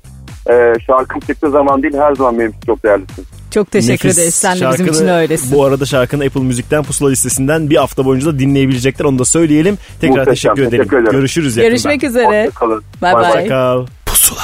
Ee, 0.49 0.73
şarkım 0.87 1.19
çıktığı 1.19 1.49
zaman 1.51 1.83
değil 1.83 1.93
her 1.97 2.15
zaman 2.15 2.39
benim 2.39 2.49
için 2.49 2.59
çok 2.65 2.83
değerlisin. 2.83 3.25
Çok 3.51 3.71
teşekkür 3.71 4.07
Nefis. 4.07 4.17
ederiz. 4.19 4.33
Sen 4.35 4.59
de 4.59 4.69
bizim 4.73 4.87
için 4.87 5.07
öylesin. 5.07 5.51
Bu 5.57 5.65
arada 5.65 5.85
şarkını 5.85 6.23
Apple 6.23 6.41
Müzik'ten 6.41 6.83
Pusula 6.83 7.09
listesinden 7.09 7.69
bir 7.69 7.75
hafta 7.75 8.05
boyunca 8.05 8.27
da 8.27 8.39
dinleyebilecekler. 8.39 9.05
Onu 9.05 9.19
da 9.19 9.25
söyleyelim. 9.25 9.77
Tekrar 10.01 10.17
Muhteşem, 10.17 10.55
teşekkür 10.55 10.61
ederim. 10.61 10.83
teşekkür 10.83 10.97
ederim. 10.97 11.11
Görüşürüz 11.19 11.57
yakında. 11.57 11.69
Görüşmek 11.69 12.03
üzere. 12.03 12.45
Hoşçakalın. 12.45 12.83
Bay 13.01 13.13
Bay 13.13 13.23
bay. 13.23 13.33
bay. 13.33 13.47
Kal. 13.47 13.85
Pusula 14.05 14.41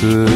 그 0.00 0.29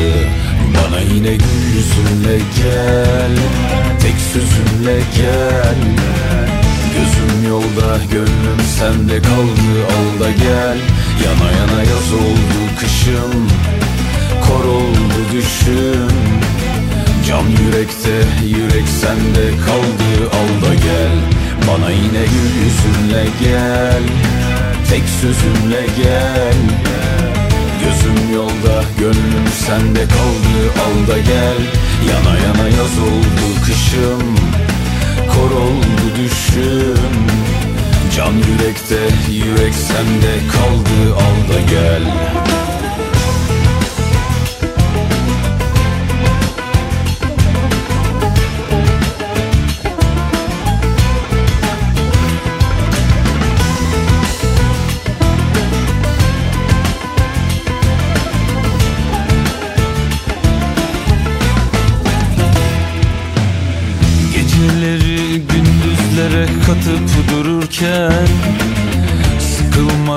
olmadı 0.00 0.28
Bana 0.76 1.00
yine 1.00 1.36
gül 1.36 1.76
yüzünle 1.76 2.38
gel 2.56 3.36
Tek 4.02 4.16
sözünle 4.32 5.00
gel. 5.16 5.76
Gözüm 6.94 7.48
yolda 7.48 8.04
gönlüm 8.12 8.60
sende 8.78 9.22
kaldı 9.22 9.86
al 9.86 10.24
da 10.24 10.30
gel. 10.30 10.78
Yana 11.24 11.50
yana 11.52 11.82
yaz 11.82 12.12
oldu 12.12 12.60
kışım 12.80 13.48
Kor 14.40 14.64
oldu 14.64 15.18
düşüm 15.32 16.16
Can 17.28 17.44
yürekte 17.64 18.46
yürek 18.46 18.88
sende 19.00 19.56
kaldı 19.66 20.30
al 20.32 20.68
da 20.68 20.74
gel. 20.74 21.16
Bana 21.68 21.90
yine 21.90 22.24
gül 22.24 22.64
yüzünle 22.64 23.24
gel 23.40 24.02
Tek 24.90 25.02
sözümle 25.20 25.86
gel 26.02 26.99
Gözüm 27.84 28.34
yolda 28.34 28.84
gönlüm 28.98 29.46
sende 29.66 30.04
kaldı. 30.08 30.72
Al 30.84 31.08
da 31.08 31.18
gel 31.18 31.60
Yana 32.08 32.38
yana 32.38 32.68
yaz 32.68 32.98
oldu 32.98 33.60
kışım. 33.64 34.36
Kor 35.34 35.50
oldu 35.50 36.16
düşüm. 36.16 37.14
Can 38.16 38.32
yürekte 38.32 39.00
yürek 39.30 39.74
sende 39.74 40.34
kaldı. 40.52 41.14
Al 41.14 41.54
da 41.54 41.60
gel 41.70 42.02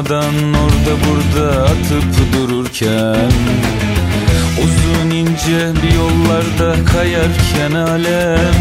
Sıkılmadan 0.03 0.53
orada 0.53 0.93
burada 1.05 1.63
atıp 1.63 2.33
dururken 2.33 3.31
Uzun 4.63 5.09
ince 5.09 5.73
bir 5.83 5.95
yollarda 5.95 6.85
kayarken 6.85 7.71
alem 7.71 8.55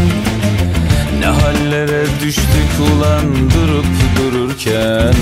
Ne 1.19 1.25
hallere 1.25 2.05
düştük 2.23 2.71
ulan 2.79 3.25
durup 3.51 3.85
dururken? 4.17 5.13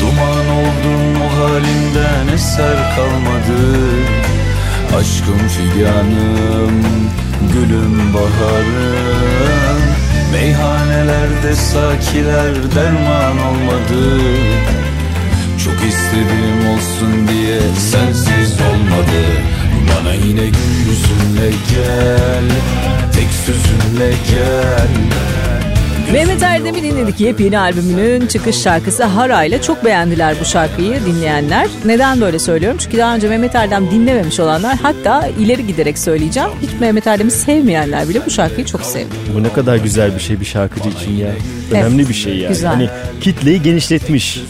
Duman 0.00 0.48
oldun 0.58 1.20
o 1.20 1.40
halinden 1.40 2.34
eser 2.34 2.76
kalmadı 2.96 3.78
Aşkım 4.98 5.48
figanım, 5.48 6.82
gülüm 7.52 8.14
baharım. 8.14 9.82
Meyhanelerde 10.32 11.54
sakiler 11.54 12.54
derman 12.74 13.38
olmadı 13.38 14.18
Çok 15.68 15.88
istedim 15.88 16.68
olsun 16.74 17.28
diye 17.28 17.60
sensiz 17.78 18.60
olmadı 18.60 19.20
Bana 19.88 20.14
yine 20.14 20.46
gül 20.46 20.90
yüzünle 20.90 21.50
gel, 21.70 22.44
tek 23.12 23.28
sözünle 23.46 24.10
gel 24.30 24.88
Mehmet 26.12 26.42
Erdem'i 26.42 26.82
dinledik 26.82 27.20
yepyeni 27.20 27.58
albümünün 27.58 28.26
çıkış 28.26 28.56
şarkısı 28.56 29.04
Hara 29.04 29.44
ile 29.44 29.62
çok 29.62 29.84
beğendiler 29.84 30.34
bu 30.40 30.44
şarkıyı 30.44 31.00
dinleyenler. 31.06 31.68
Neden 31.84 32.20
böyle 32.20 32.38
söylüyorum? 32.38 32.78
Çünkü 32.80 32.98
daha 32.98 33.14
önce 33.14 33.28
Mehmet 33.28 33.54
Erdem 33.54 33.90
dinlememiş 33.90 34.40
olanlar 34.40 34.78
hatta 34.82 35.28
ileri 35.40 35.66
giderek 35.66 35.98
söyleyeceğim. 35.98 36.48
Hiç 36.62 36.70
Mehmet 36.80 37.06
Erdem'i 37.06 37.30
sevmeyenler 37.30 38.08
bile 38.08 38.26
bu 38.26 38.30
şarkıyı 38.30 38.66
çok 38.66 38.80
sevdi. 38.82 39.14
Bu 39.34 39.42
ne 39.42 39.52
kadar 39.52 39.76
güzel 39.76 40.14
bir 40.14 40.20
şey 40.20 40.40
bir 40.40 40.44
şarkıcı 40.44 40.88
için 40.88 41.16
ya. 41.16 41.28
Önemli 41.72 42.08
bir 42.08 42.14
şey 42.14 42.36
yani. 42.36 42.48
güzel. 42.48 42.70
Hani 42.70 42.88
kitleyi 43.20 43.62
genişletmiş. 43.62 44.42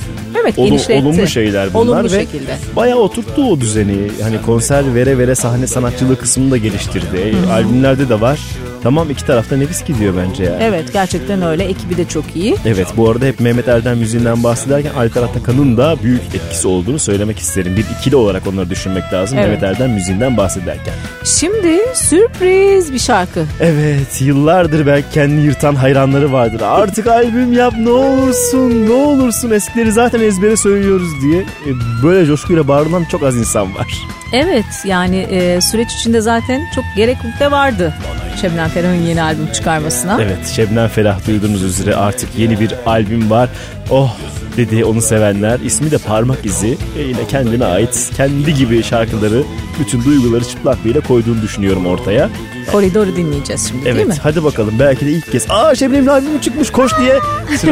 Evet 0.49 0.59
Olu- 0.59 0.69
genişletti. 0.69 1.07
olumlu 1.07 1.27
şeyler 1.27 1.75
bunlar 1.75 1.85
Olumlu 2.01 2.05
ve 2.13 2.21
şekilde. 2.21 2.57
bayağı 2.77 2.99
oturttu 2.99 3.45
o 3.53 3.61
düzeni. 3.61 3.97
Hani 4.23 4.43
konser 4.43 4.95
vere 4.95 5.19
vere 5.19 5.35
sahne 5.35 5.67
sanatçılığı 5.67 6.17
kısmını 6.17 6.51
da 6.51 6.57
geliştirdi. 6.57 7.35
Albümlerde 7.53 8.09
de 8.09 8.21
var. 8.21 8.41
Tamam 8.83 9.11
iki 9.11 9.27
tarafta 9.27 9.57
nefis 9.57 9.85
gidiyor 9.85 10.15
bence 10.17 10.45
ya. 10.45 10.59
Evet 10.61 10.93
gerçekten 10.93 11.43
öyle. 11.43 11.65
Ekibi 11.65 11.97
de 11.97 12.05
çok 12.05 12.25
iyi. 12.37 12.57
Evet 12.67 12.87
bu 12.97 13.11
arada 13.11 13.25
hep 13.27 13.41
Mehmet 13.41 13.69
Erdem 13.69 13.99
müziğinden 13.99 14.45
bahsederken 14.45 14.91
Alper 14.95 15.23
Atakan'ın 15.23 15.77
da 15.77 15.97
büyük 16.03 16.21
etkisi 16.35 16.69
olduğunu 16.69 16.99
söylemek 16.99 17.39
isterim. 17.39 17.77
Bir 17.77 17.85
ikili 18.01 18.17
olarak 18.17 18.47
onları 18.47 18.71
düşünmek 18.71 19.13
lazım 19.13 19.39
Evet. 19.39 19.49
Mehmet 19.49 19.63
Erdem 19.63 19.91
müziğinden 19.95 20.37
bahsederken. 20.37 20.95
Şimdi 21.25 21.79
sürpriz 21.95 22.93
bir 22.93 22.99
şarkı. 22.99 23.45
Evet 23.61 24.21
yıllardır 24.21 24.87
belki 24.87 25.11
kendini 25.15 25.45
yırtan 25.45 25.75
hayranları 25.75 26.33
vardır. 26.33 26.61
Artık 26.65 27.07
albüm 27.07 27.53
yap 27.53 27.75
ne 27.79 27.91
olursun 27.91 28.87
ne 28.89 28.93
olursun 28.93 29.51
eskileri 29.51 29.93
zaten 29.93 30.21
ezbere 30.21 30.57
söylüyoruz 30.57 31.23
diye. 31.23 31.41
E, 31.41 31.71
Böyle 32.03 32.27
coşkuyla 32.27 32.69
bağırılan 32.69 33.05
çok 33.05 33.23
az 33.23 33.37
insan 33.37 33.75
var. 33.75 33.87
Evet 34.33 34.65
yani 34.85 35.17
e, 35.17 35.61
süreç 35.61 35.93
içinde 35.93 36.21
zaten 36.21 36.61
çok 36.75 36.85
gereklilik 36.97 37.41
de 37.41 37.51
vardı. 37.51 37.95
Şebnem 38.41 38.68
Ferah'ın 38.69 38.95
yeni 39.03 39.23
albüm 39.23 39.53
çıkarmasına. 39.53 40.19
Evet 40.23 40.47
Şebnem 40.57 40.89
Ferah 40.89 41.27
duyduğunuz 41.27 41.63
üzere 41.63 41.95
artık 41.97 42.29
yeni 42.39 42.61
bir 42.61 42.75
albüm 42.87 43.31
var. 43.31 43.49
Oh 43.91 44.17
dedi 44.57 44.85
onu 44.85 45.01
sevenler. 45.03 45.61
İsmi 45.61 45.91
de 45.91 45.99
Parmak 45.99 46.47
İzi. 46.47 46.79
E, 46.99 47.03
yine 47.03 47.27
kendine 47.31 47.65
ait 47.65 48.11
kendi 48.17 48.55
gibi 48.55 48.83
şarkıları 48.83 49.43
bütün 49.81 50.05
duyguları 50.05 50.45
çıplaklığıyla 50.45 51.01
koyduğunu 51.01 51.43
düşünüyorum 51.43 51.87
ortaya. 51.87 52.29
Koridoru 52.73 53.17
dinleyeceğiz 53.17 53.69
şimdi 53.69 53.85
değil 53.85 53.97
mi? 53.97 54.03
Evet 54.07 54.19
hadi 54.23 54.45
bakalım 54.45 54.75
belki 54.81 55.07
de 55.07 55.11
ilk 55.11 55.33
kez 55.33 55.47
aa 55.51 55.75
Şebnem'in 55.75 56.07
albümü 56.07 56.41
çıkmış 56.41 56.71
koş 56.71 56.93
diye 56.99 57.19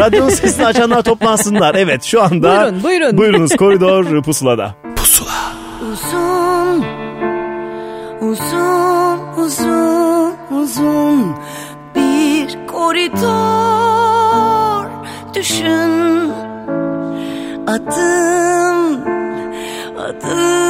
radyonun 0.00 0.28
sesini 0.30 0.66
açanlar 0.66 1.02
toplansınlar. 1.02 1.74
Evet 1.74 2.04
şu 2.04 2.22
anda 2.22 2.60
Buyurun, 2.62 2.82
buyurun. 2.82 3.18
buyurunuz 3.18 3.56
koridor 3.56 4.22
pusulada. 4.22 4.74
Uzun, 5.02 5.26
uzun, 5.92 6.84
uzun, 8.30 9.85
uzun 10.66 11.36
bir 11.94 12.66
koridor 12.66 14.06
düşün. 15.34 16.30
Adım, 17.66 19.00
adım, 19.98 20.65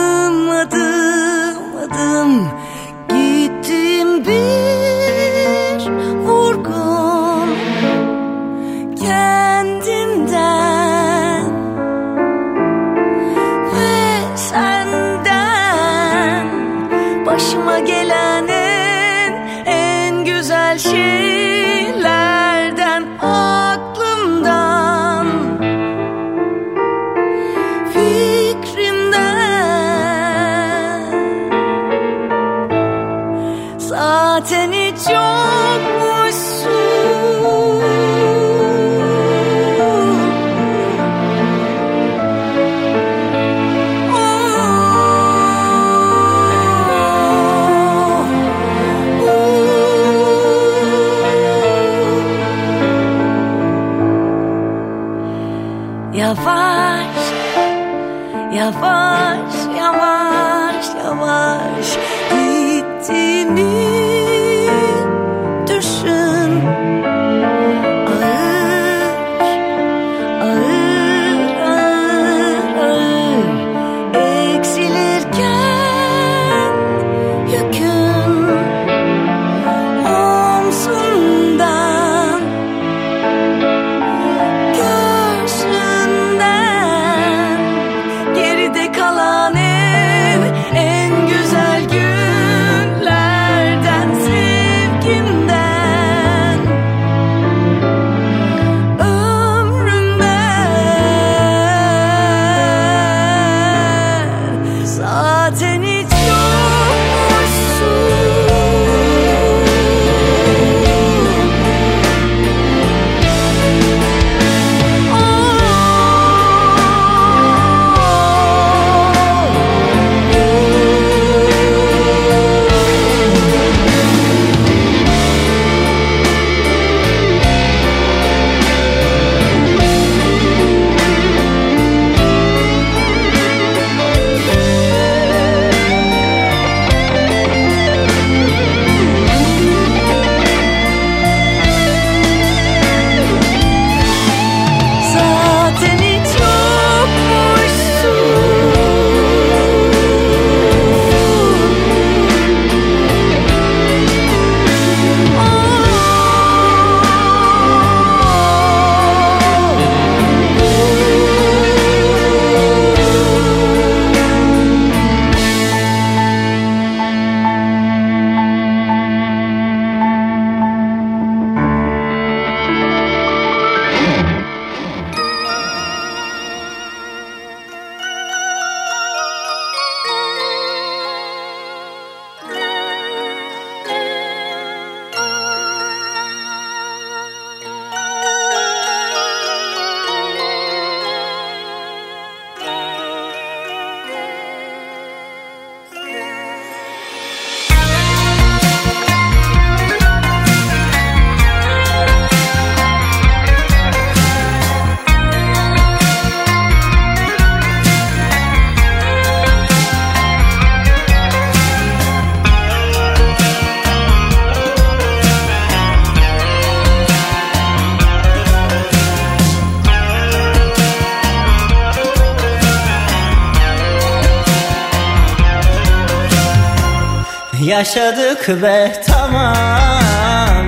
Yaşadık 227.96 228.62
ve 228.62 229.02
tamam 229.06 230.66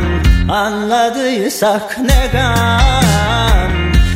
Anladıysak 0.51 1.99
ne 1.99 2.31
gam. 2.33 3.73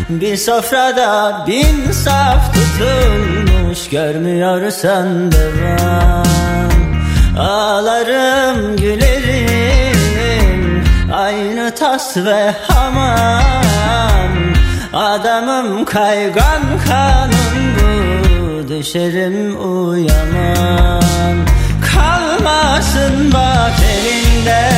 Bir 0.09 0.37
sofrada 0.37 1.45
bin 1.47 1.93
saf 1.93 2.55
tutulmuş 2.55 3.89
Görmüyorsan 3.89 5.33
devam. 5.33 6.23
Ağlarım 7.39 8.77
gülerim 8.77 9.25
Aynı 11.15 11.75
tas 11.75 12.17
ve 12.17 12.55
hamam. 12.69 14.33
Adamım 14.93 15.85
kaygan 15.85 16.63
kanun 16.89 17.75
bu 17.77 18.69
Düşerim 18.69 19.57
uyamam 19.89 21.53
Kalmasın 21.95 23.33
bak 23.33 23.73
elinde. 23.93 24.69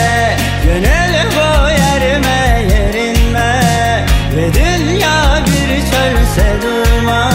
Gönül 0.64 1.30
bu 1.36 1.70
yerime. 1.70 2.62
Yerinme 2.74 3.60
Ve 4.36 4.54
dünya 4.54 5.38
bir 5.46 5.80
çölse 5.80 6.56
durma. 6.62 7.30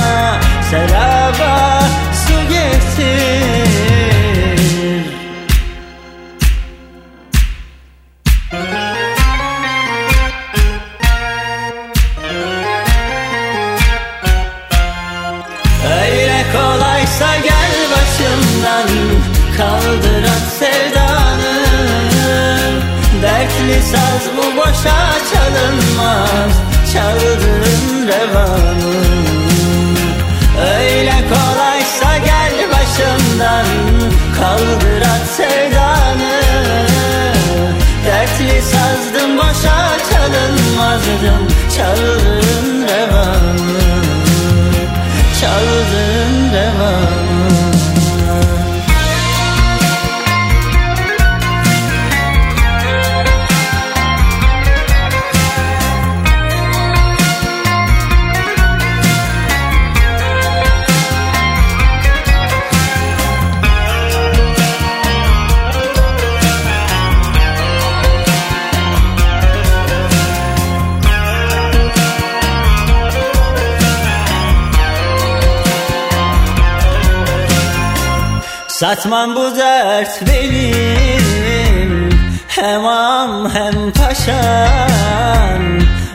Seraba 0.71 1.18
Dertli 23.69 23.81
saz 23.81 24.23
bu 24.37 24.57
boşa 24.57 24.99
çalınmaz 25.31 26.53
Çaldırın 26.93 28.07
revanı. 28.07 28.95
Öyle 30.75 31.15
kolaysa 31.29 32.17
gel 32.17 32.53
başımdan 32.71 33.65
Kaldır 34.39 35.01
at 35.01 35.27
sevdanı. 35.37 36.41
Dertli 38.05 38.61
sazdım 38.61 39.37
boşa 39.37 39.97
çalınmazdım 40.11 41.47
Çaldırın 41.77 42.87
revanı. 42.87 43.79
Çaldırın 45.41 46.28
Satmam 78.79 79.35
bu 79.35 79.55
dert 79.57 80.21
benim. 80.27 82.09
Hem 82.47 82.85
am 82.85 83.49
hem 83.49 83.91
paşam 83.91 85.63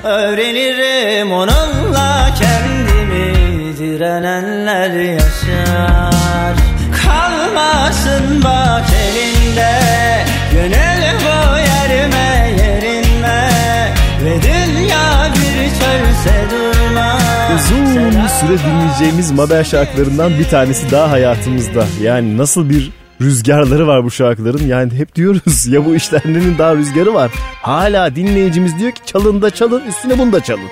Öğrenirim 0.05 1.33
onunla 1.33 2.29
kendimi. 2.39 3.33
Direnenler 3.79 4.91
yaşar. 4.91 6.55
Kalmasın 7.05 8.45
bak 8.45 8.94
süre 18.47 18.59
dinleyeceğimiz 18.59 19.33
Mabel 19.33 19.65
şarkılarından 19.65 20.39
bir 20.39 20.45
tanesi 20.45 20.91
daha 20.91 21.11
hayatımızda. 21.11 21.85
Yani 22.03 22.37
nasıl 22.37 22.71
bir 22.71 22.91
rüzgarları 23.21 23.87
var 23.87 24.05
bu 24.05 24.11
şarkıların. 24.11 24.67
Yani 24.67 24.93
hep 24.95 25.15
diyoruz 25.15 25.67
ya 25.67 25.85
bu 25.85 25.95
işlerinin 25.95 26.59
daha 26.59 26.77
rüzgarı 26.77 27.15
var. 27.15 27.31
Hala 27.63 28.17
dinleyicimiz 28.17 28.79
diyor 28.79 28.93
ki 28.93 29.01
çalın 29.07 29.43
da 29.43 29.51
çalın 29.51 29.83
üstüne 29.89 30.19
bunu 30.19 30.33
da 30.33 30.41
çalın. 30.41 30.69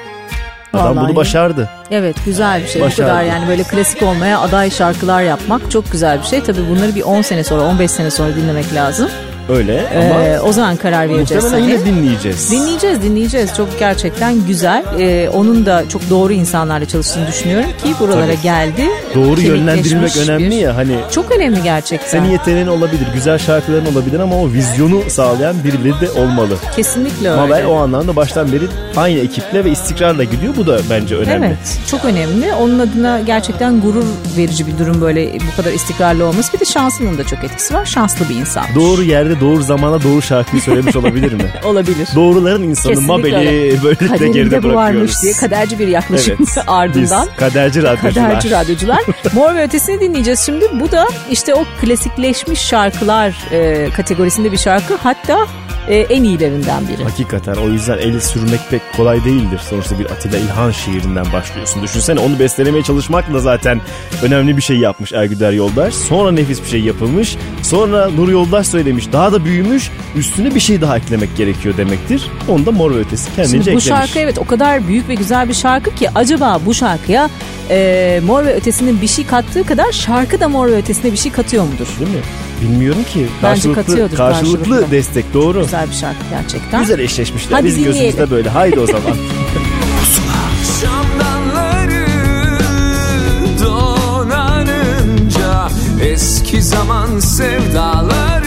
Adam 0.72 0.96
Vallahi. 0.96 1.08
bunu 1.08 1.16
başardı. 1.16 1.68
Evet 1.90 2.16
güzel 2.24 2.62
bir 2.62 2.68
şey. 2.68 2.82
Başardı. 2.82 3.02
Bu 3.02 3.06
kadar 3.06 3.22
yani 3.22 3.48
böyle 3.48 3.62
klasik 3.62 4.02
olmaya 4.02 4.40
aday 4.40 4.70
şarkılar 4.70 5.22
yapmak 5.22 5.70
çok 5.70 5.92
güzel 5.92 6.18
bir 6.18 6.24
şey. 6.24 6.42
Tabii 6.42 6.68
bunları 6.70 6.94
bir 6.94 7.02
10 7.02 7.22
sene 7.22 7.44
sonra 7.44 7.62
15 7.62 7.90
sene 7.90 8.10
sonra 8.10 8.36
dinlemek 8.36 8.74
lazım. 8.74 9.08
Öyle 9.49 9.80
ama 9.97 10.22
Ee, 10.24 10.40
o 10.40 10.53
zaman 10.53 10.76
karar 10.76 11.09
vereceğiz 11.09 11.45
muhtemelen 11.45 11.68
yine 11.68 11.84
dinleyeceğiz. 11.86 12.51
Dinleyeceğiz 12.51 13.03
dinleyeceğiz 13.03 13.55
çok 13.57 13.78
gerçekten 13.78 14.47
güzel 14.47 14.84
Ee, 14.99 15.28
onun 15.34 15.66
da 15.66 15.88
çok 15.88 16.11
doğru 16.11 16.32
insanlarla 16.32 16.86
çalıştığını 16.88 17.26
düşünüyorum 17.28 17.68
ki 17.84 17.95
buralara 18.01 18.26
Tabii. 18.26 18.43
geldi 18.43 18.88
Doğru 19.14 19.40
yönlendirilmek 19.40 20.16
önemli 20.16 20.51
bir- 20.51 20.57
ya 20.57 20.76
hani 20.76 20.97
çok 21.14 21.30
önemli 21.36 21.62
gerçekten 21.62 22.09
senin 22.09 22.30
yeteneğin 22.30 22.66
olabilir, 22.66 23.07
güzel 23.14 23.38
şarkıların 23.38 23.86
olabilir 23.86 24.20
ama 24.20 24.36
o 24.36 24.49
vizyonu 24.53 25.01
sağlayan 25.09 25.57
birileri 25.64 26.01
de 26.01 26.11
olmalı. 26.11 26.57
kesinlikle 26.76 27.30
öyle 27.30 27.40
Mabel 27.40 27.66
o 27.66 27.74
anlamda 27.74 28.16
baştan 28.16 28.53
beri 28.53 28.64
aynı 28.97 29.18
ekiple 29.18 29.64
ve 29.64 29.70
istikrarla 29.70 30.24
gidiyor. 30.24 30.55
Bu 30.57 30.66
da 30.66 30.78
bence 30.90 31.16
önemli. 31.16 31.47
Evet 31.47 31.78
çok 31.90 32.05
önemli. 32.05 32.55
Onun 32.55 32.78
adına 32.78 33.20
gerçekten 33.20 33.80
gurur 33.80 34.05
verici 34.36 34.66
bir 34.66 34.78
durum 34.78 35.01
böyle 35.01 35.32
bu 35.34 35.57
kadar 35.57 35.72
istikrarlı 35.72 36.24
olması. 36.26 36.53
Bir 36.53 36.61
de 36.61 36.64
şansının 36.64 37.18
da 37.18 37.24
çok 37.24 37.45
etkisi 37.45 37.74
var. 37.74 37.84
Şanslı 37.86 38.28
bir 38.28 38.34
insan. 38.34 38.64
Doğru 38.74 39.03
yerde, 39.03 39.31
doğru 39.40 39.62
zamana, 39.62 40.02
doğru 40.02 40.22
şarkıyı 40.22 40.62
söylemiş 40.62 40.96
olabilir 40.96 41.32
mi? 41.32 41.52
Olabilir. 41.64 42.08
Doğruların 42.14 42.62
insanı 42.62 42.92
Kesinlikle 42.92 43.12
Mabel'i 43.16 43.36
öyle. 43.36 43.82
böylelikle 43.82 44.06
Kaderinde 44.06 44.38
geride 44.38 44.62
bu 44.62 44.68
varmış 44.68 44.76
bırakıyoruz. 44.84 45.22
diye 45.22 45.32
kaderci 45.32 45.78
bir 45.78 45.88
yaklaşım 45.88 46.36
Evet. 46.38 46.64
ardından. 46.66 47.26
Biz 47.30 47.36
kaderci 47.36 47.82
radyocular. 47.82 48.28
Kaderci 48.28 48.50
radyocular. 48.50 49.00
Mor 49.34 49.54
ve 49.54 49.62
Ötesi'ni 49.62 50.00
dinleyeceğiz 50.00 50.40
şimdi. 50.40 50.64
Bu 50.80 50.92
da 50.92 51.06
işte 51.30 51.54
o 51.54 51.64
klasikleşmiş 51.80 52.60
şarkılar 52.60 53.34
e, 53.52 53.88
kategorisinde 53.96 54.52
bir 54.52 54.58
şarkı. 54.58 54.96
Hatta 55.02 55.46
e, 55.88 55.96
en 55.96 56.22
iyilerinden 56.24 56.88
biri. 56.88 57.04
Hakikaten 57.04 57.54
o 57.54 57.68
yüzden 57.68 57.98
el 57.98 58.20
sürmek 58.20 58.60
pek 58.70 58.82
kolay 58.96 59.24
değildir. 59.24 59.60
Sonuçta 59.70 59.98
bir 59.98 60.04
Atilla 60.04 60.38
İlhan 60.38 60.70
şiirinden 60.70 61.32
başlıyorsun. 61.32 61.82
Düşünsene 61.82 62.20
onu 62.20 62.38
bestelemeye 62.38 62.82
çalışmakla 62.84 63.38
zaten 63.40 63.80
önemli 64.22 64.56
bir 64.56 64.62
şey 64.62 64.76
yapmış 64.76 65.12
Ergüder 65.12 65.52
Yoldaş. 65.52 65.94
Sonra 65.94 66.32
nefis 66.32 66.62
bir 66.62 66.68
şey 66.68 66.80
yapılmış. 66.80 67.36
Sonra 67.62 68.08
Nur 68.10 68.28
Yoldaş 68.28 68.66
söylemiş. 68.66 69.12
Daha 69.12 69.32
da 69.32 69.44
büyümüş. 69.44 69.90
Üstüne 70.16 70.54
bir 70.54 70.60
şey 70.60 70.80
daha 70.80 70.96
eklemek 70.96 71.36
gerekiyor 71.36 71.76
demektir. 71.76 72.22
Onu 72.48 72.66
da 72.66 72.70
Mor 72.72 72.90
ve 72.90 72.98
Ötesi 72.98 73.26
kendince 73.36 73.52
Şimdi 73.52 73.64
bu 73.66 73.68
eklemiş. 73.70 73.84
şarkı 73.84 74.18
evet 74.18 74.38
o 74.38 74.44
kadar 74.44 74.88
büyük 74.88 75.08
ve 75.08 75.14
güzel 75.14 75.48
bir 75.48 75.54
şarkı 75.54 75.94
ki 75.94 76.08
acaba 76.14 76.60
bu 76.66 76.74
şarkıya 76.74 77.30
e, 77.70 78.20
Mor 78.26 78.44
ve 78.44 78.54
Ötesi'nin 78.54 79.02
bir 79.02 79.06
şey 79.06 79.26
kattığı 79.26 79.64
kadar 79.64 79.92
şarkı 79.92 80.40
da 80.40 80.48
Mor 80.48 80.66
ve 80.66 80.76
Ötesi'ne 80.76 81.12
bir 81.12 81.16
şey 81.16 81.32
katıyor 81.32 81.64
mudur? 81.64 81.86
Değil 82.00 82.10
mi? 82.10 82.22
Bilmiyorum 82.62 83.02
ki. 83.12 83.20
Bence 83.20 83.40
Karşılıklı, 83.40 83.82
katıyordur, 83.84 84.16
karşılıklı, 84.16 84.58
karşılıklı. 84.58 84.90
destek 84.90 85.34
doğru. 85.34 85.64
Güzel 85.72 85.90
bir 85.90 85.94
şarkı 85.94 86.18
gerçekten. 86.30 86.80
Güzel 86.80 86.98
eşleşmişler. 86.98 87.52
Hadi 87.52 87.66
Biz 87.66 87.76
dinleyelim. 87.76 87.94
gözümüzde 88.00 88.30
böyle. 88.30 88.48
Haydi 88.48 88.80
o 88.80 88.86
zaman. 88.86 89.02
Şamdanları 90.80 92.06
donanınca 93.64 95.68
Eski 96.02 96.62
zaman 96.62 97.18
sevdalarının 97.18 98.41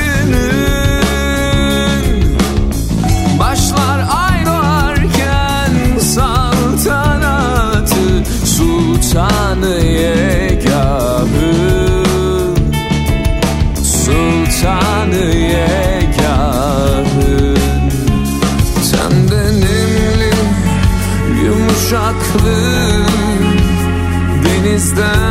yumuşaklığı 21.86 23.06
Denizden 24.46 25.25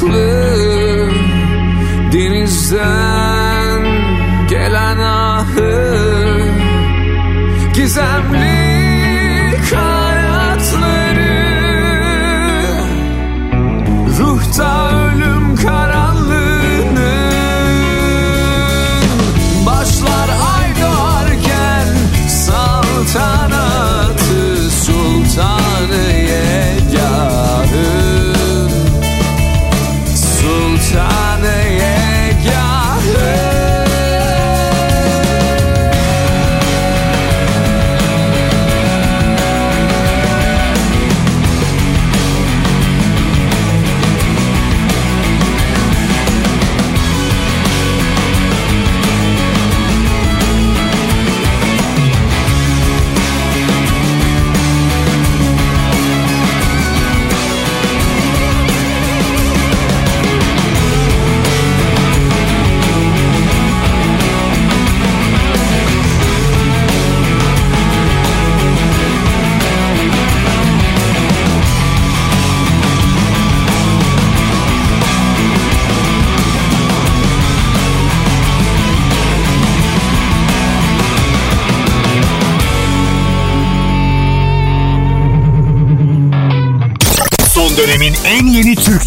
yumuşaklığı 0.00 1.10
Denizden 2.12 2.99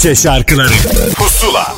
Türkçe 0.04 0.22
şarkıları. 0.22 0.74
Pusula. 1.16 1.76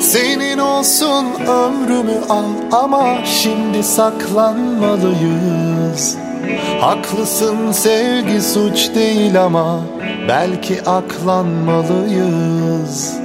Senin 0.00 0.58
olsun 0.58 1.26
ömrümü 1.46 2.20
al 2.28 2.44
ama 2.72 3.18
şimdi 3.24 3.82
saklanmalıyız. 3.82 6.16
Haklısın 6.80 7.72
sevgi 7.72 8.42
suç 8.42 8.94
değil 8.94 9.44
ama 9.44 9.80
belki 10.28 10.82
aklanmalıyız 10.82 13.22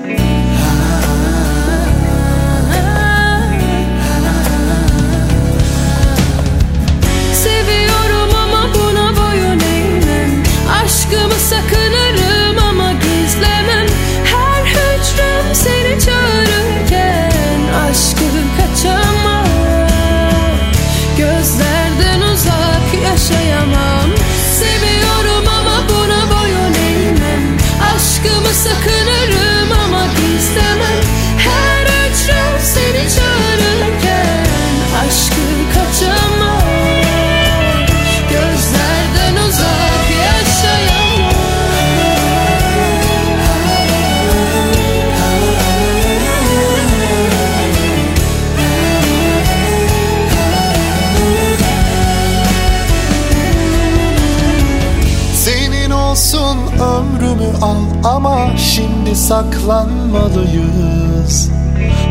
saklanmalıyız. 59.27 61.51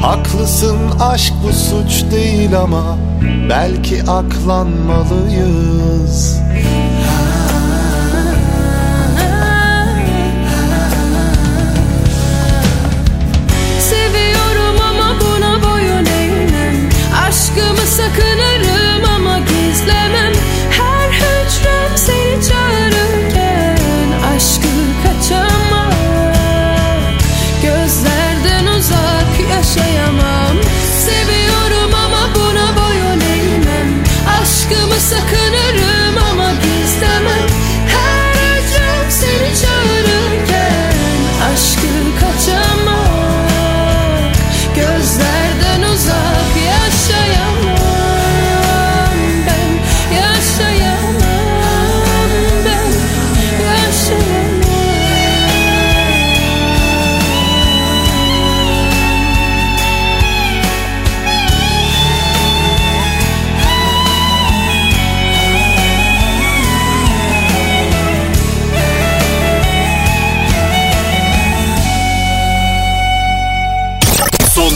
Haklısın 0.00 0.78
aşk 1.00 1.32
bu 1.46 1.52
suç 1.52 2.04
değil 2.12 2.60
ama 2.60 2.96
belki 3.50 4.02
aklanmalıyız 4.02 6.40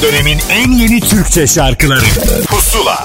dönemin 0.03 0.39
en 0.51 0.71
yeni 0.73 1.01
Türkçe 1.01 1.47
şarkıları 1.47 2.01
Pusula 2.49 2.99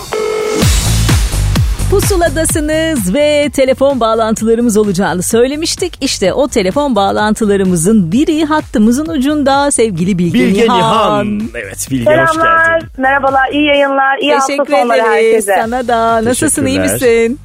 Pusuladasınız 1.92 3.14
ve 3.14 3.50
telefon 3.54 4.00
bağlantılarımız 4.00 4.78
olacağını 4.78 5.24
söylemiştik. 5.24 5.94
İşte 6.02 6.34
o 6.34 6.48
telefon 6.48 6.96
bağlantılarımızın 6.96 8.12
biri 8.12 8.46
hattımızın 8.46 9.06
ucunda 9.10 9.72
sevgili 9.72 10.18
Bilge, 10.18 10.40
Bilge 10.40 10.64
Nihan. 10.64 10.78
Nihan. 10.78 11.42
Evet 11.56 11.88
Bilge 11.92 12.12
hoş 12.22 12.30
Selamlar, 12.32 12.80
geldin. 12.80 12.88
merhabalar, 12.98 13.50
iyi 13.52 13.66
yayınlar, 13.68 14.18
iyi 14.18 14.32
Teşekkür 14.40 14.58
hafta 14.74 14.82
sonları 14.82 15.00
ederiz 15.00 15.48
herkese. 15.48 15.56
sana 15.62 15.88
da. 15.88 16.26
Nasılsın 16.26 16.66
iyi 16.66 16.80
misin? 16.80 17.40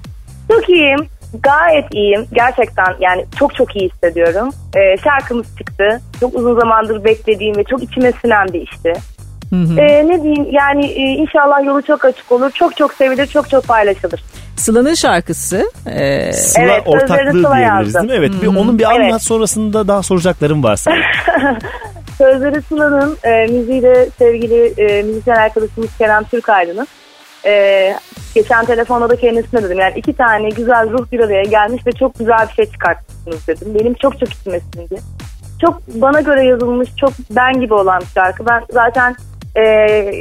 Çok 0.52 0.68
iyiyim. 0.68 1.06
Gayet 1.42 1.94
iyiyim. 1.94 2.26
Gerçekten 2.32 2.94
yani 3.00 3.24
çok 3.38 3.54
çok 3.54 3.76
iyi 3.76 3.90
hissediyorum. 3.90 4.48
Ee, 4.76 4.96
şarkımız 5.04 5.46
çıktı. 5.58 6.00
Çok 6.20 6.34
uzun 6.34 6.60
zamandır 6.60 7.04
beklediğim 7.04 7.56
ve 7.56 7.64
çok 7.64 7.82
içime 7.82 8.12
sinen 8.22 8.48
bir 8.52 8.60
işti. 8.60 8.92
Ee, 9.52 10.08
ne 10.08 10.22
diyeyim 10.22 10.46
yani 10.50 10.86
e, 10.86 11.00
inşallah 11.02 11.64
yolu 11.64 11.82
çok 11.82 12.04
açık 12.04 12.32
olur. 12.32 12.50
Çok 12.50 12.76
çok 12.76 12.94
sevilir, 12.94 13.26
çok 13.26 13.50
çok 13.50 13.68
paylaşılır. 13.68 14.24
Sıla'nın 14.56 14.94
şarkısı. 14.94 15.70
Ee, 15.86 16.32
Sıla 16.32 16.62
Evet, 16.64 16.84
sözlerini 16.84 16.88
ortaklığı 16.88 17.32
Sıla 17.42 17.56
diyebiliriz 17.56 17.94
yazdı. 17.94 18.08
değil 18.08 18.20
mi? 18.20 18.26
Evet. 18.26 18.42
Bir, 18.42 18.46
onun 18.46 18.78
bir 18.78 18.84
anlat 18.84 19.10
Evet. 19.10 19.22
sonrasında 19.22 19.88
daha 19.88 20.02
soracaklarım 20.02 20.62
var 20.64 20.76
sana. 20.76 20.94
Sözleri 22.18 22.62
Sıla'nın, 22.62 23.16
e, 23.24 23.46
müziği 23.52 23.82
de 23.82 24.08
sevgili 24.18 24.66
e, 24.78 25.02
müzisyen 25.02 25.36
arkadaşımız 25.36 25.96
Kerem 25.98 26.24
Türkaydın'ın. 26.24 26.86
E, 27.46 27.94
geçen 28.34 28.64
telefonda 28.64 29.08
da 29.10 29.16
kendisine 29.16 29.62
dedim. 29.62 29.78
Yani 29.78 29.92
iki 29.96 30.12
tane 30.12 30.48
güzel 30.48 30.90
ruh 30.90 31.12
bir 31.12 31.20
araya 31.20 31.42
gelmiş 31.42 31.86
ve 31.86 31.92
çok 31.92 32.18
güzel 32.18 32.48
bir 32.48 32.54
şey 32.54 32.66
çıkartmışsınız 32.72 33.48
dedim. 33.48 33.74
Benim 33.80 33.94
çok 33.94 34.20
çok 34.20 34.32
içime 34.32 34.60
sindi. 34.60 35.00
Çok 35.60 35.80
bana 35.94 36.20
göre 36.20 36.44
yazılmış, 36.44 36.88
çok 36.96 37.12
ben 37.30 37.60
gibi 37.60 37.74
olan 37.74 38.00
bir 38.00 38.06
şarkı. 38.14 38.46
Ben 38.46 38.62
zaten 38.72 39.16
e, 39.56 39.62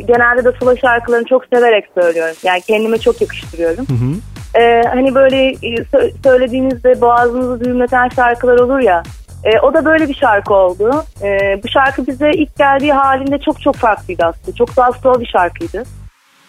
genelde 0.07 0.43
de 0.43 0.51
Sıla 0.59 0.75
şarkılarını 0.77 1.25
çok 1.25 1.45
severek 1.53 1.85
söylüyorum. 2.01 2.35
Yani 2.43 2.61
kendime 2.61 2.97
çok 2.97 3.21
yakıştırıyorum. 3.21 3.85
Ee, 4.55 4.81
hani 4.93 5.15
böyle 5.15 5.49
e, 5.49 5.75
sö- 5.75 6.11
söylediğinizde 6.23 7.01
boğazınızı 7.01 7.65
düğümleten 7.65 8.09
şarkılar 8.09 8.59
olur 8.59 8.79
ya. 8.79 9.03
e, 9.43 9.59
o 9.59 9.73
da 9.73 9.85
böyle 9.85 10.09
bir 10.09 10.15
şarkı 10.15 10.53
oldu. 10.53 11.03
E, 11.23 11.59
bu 11.63 11.67
şarkı 11.67 12.07
bize 12.07 12.31
ilk 12.31 12.57
geldiği 12.57 12.93
halinde 12.93 13.37
çok 13.39 13.61
çok 13.61 13.75
farklıydı 13.75 14.25
aslında. 14.25 14.57
Çok 14.57 14.77
daha 14.77 14.91
slow 14.91 15.21
bir 15.21 15.29
şarkıydı. 15.29 15.83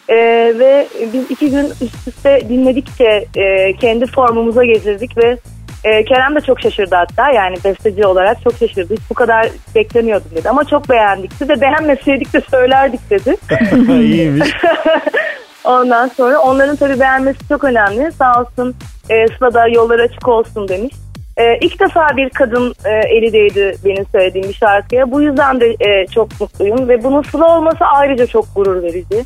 E, 0.09 0.17
ve 0.59 0.87
biz 1.13 1.31
iki 1.31 1.51
gün 1.51 1.67
üst 1.67 2.09
üste 2.09 2.49
dinledikçe 2.49 3.27
e, 3.37 3.73
kendi 3.77 4.07
formumuza 4.07 4.65
getirdik 4.65 5.17
ve 5.17 5.37
e, 5.85 6.05
Kerem 6.05 6.35
de 6.35 6.41
çok 6.41 6.61
şaşırdı 6.61 6.95
hatta 6.95 7.31
yani 7.31 7.57
besteci 7.65 8.07
olarak 8.07 8.43
çok 8.43 8.57
şaşırdı. 8.57 8.95
Hiç 8.95 9.11
bu 9.11 9.15
kadar 9.15 9.49
beklemiyordum 9.75 10.31
dedi 10.35 10.49
ama 10.49 10.65
çok 10.65 10.89
beğendik 10.89 11.49
ve 11.49 11.61
beğenmeseydik 11.61 12.33
de 12.33 12.41
söylerdik 12.51 13.11
dedi. 13.11 13.37
İyiymiş. 13.93 14.49
Ondan 15.65 16.09
sonra 16.09 16.39
onların 16.39 16.77
tabii 16.77 17.01
beğenmesi 17.01 17.49
çok 17.49 17.65
önemli. 17.65 18.13
Sağ 18.13 18.41
olsun 18.41 18.75
e, 19.11 19.29
Sıla 19.29 19.55
da 19.55 19.69
yolları 19.69 20.03
açık 20.03 20.29
olsun 20.29 20.69
demiş. 20.69 20.95
E, 21.37 21.59
ilk 21.61 21.81
defa 21.81 22.17
bir 22.17 22.31
kadın 22.31 22.75
e, 22.85 22.91
eli 22.91 23.33
değdi 23.33 23.77
benim 23.85 24.07
söylediğim 24.13 24.49
bir 24.49 24.55
şarkıya. 24.55 25.11
Bu 25.11 25.21
yüzden 25.21 25.61
de 25.61 25.77
e, 25.81 26.07
çok 26.07 26.41
mutluyum 26.41 26.89
ve 26.89 27.05
bunun 27.05 27.23
Sıla 27.23 27.57
olması 27.59 27.85
ayrıca 27.85 28.27
çok 28.27 28.55
gurur 28.55 28.83
verici. 28.83 29.25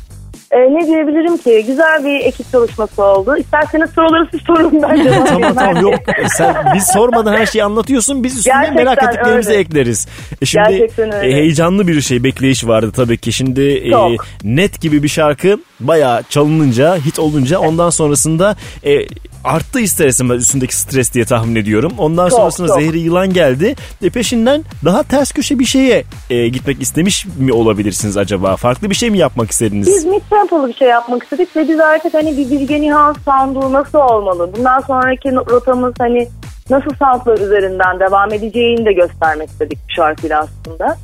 E, 0.51 0.57
ne 0.57 0.87
diyebilirim 0.87 1.37
ki? 1.37 1.63
Güzel 1.67 2.05
bir 2.05 2.19
ekip 2.25 2.51
çalışması 2.51 3.03
oldu. 3.03 3.37
İsterseniz 3.37 3.89
soruları 3.89 4.27
siz 4.31 4.41
sorun 4.47 4.81
ben 4.89 5.03
cevap 5.03 5.27
tamam 5.27 5.55
tamam 5.55 5.83
yok. 5.83 5.95
Sen 6.37 6.55
biz 6.75 6.83
sormadan 6.87 7.33
her 7.33 7.45
şeyi 7.45 7.63
anlatıyorsun. 7.63 8.23
Biz 8.23 8.37
üstüne 8.37 8.53
Gerçekten 8.53 8.85
merak 8.85 9.03
ettiklerimizi 9.03 9.49
öyle. 9.49 9.59
ekleriz. 9.59 10.07
E 10.41 10.45
şimdi 10.45 10.87
e, 11.01 11.21
heyecanlı 11.21 11.87
bir 11.87 12.01
şey 12.01 12.23
bekleyiş 12.23 12.67
vardı 12.67 12.91
tabii 12.95 13.17
ki. 13.17 13.33
Şimdi 13.33 13.61
e, 13.61 13.91
Çok. 13.91 14.25
net 14.43 14.81
gibi 14.81 15.03
bir 15.03 15.07
şarkı 15.07 15.57
bayağı 15.79 16.23
çalınınca, 16.23 16.95
hit 16.95 17.19
olunca 17.19 17.59
ondan 17.59 17.89
sonrasında 17.89 18.55
e, 18.85 19.07
arttı 19.43 19.79
ister 19.79 20.07
istemez 20.07 20.41
üstündeki 20.41 20.75
stres 20.75 21.13
diye 21.13 21.25
tahmin 21.25 21.55
ediyorum. 21.55 21.93
Ondan 21.97 22.29
Çok, 22.29 22.39
sonrasında 22.39 22.67
çok. 22.67 22.81
Zehri 22.81 22.99
Yılan 22.99 23.33
geldi. 23.33 23.75
E, 24.03 24.09
peşinden 24.09 24.63
daha 24.85 25.03
ters 25.03 25.31
köşe 25.31 25.59
bir 25.59 25.65
şeye 25.65 26.03
e, 26.29 26.47
gitmek 26.47 26.81
istemiş 26.81 27.25
mi 27.39 27.53
olabilirsiniz 27.53 28.17
acaba? 28.17 28.55
Farklı 28.55 28.89
bir 28.89 28.95
şey 28.95 29.09
mi 29.09 29.17
yapmak 29.17 29.51
istediniz? 29.51 29.87
Biz 29.87 30.05
mid 30.05 30.21
tempolu 30.29 30.67
bir 30.67 30.73
şey 30.73 30.87
yapmak 30.87 31.23
istedik 31.23 31.55
ve 31.55 31.67
biz 31.67 31.79
artık 31.79 32.13
hani 32.13 32.37
bir 32.37 32.51
Bilge 32.51 32.81
Nihan 32.81 33.15
sound'u 33.25 33.73
nasıl 33.73 33.99
olmalı? 33.99 34.51
Bundan 34.57 34.79
sonraki 34.79 35.31
rotamız 35.31 35.93
hani 35.99 36.27
nasıl 36.69 36.91
soundlar 36.99 37.37
üzerinden 37.37 37.99
devam 37.99 38.33
edeceğini 38.33 38.85
de 38.85 38.93
göstermek 38.93 39.49
istedik 39.49 39.79
bu 39.89 39.93
şarkıyla 39.93 40.39
aslında. 40.39 40.97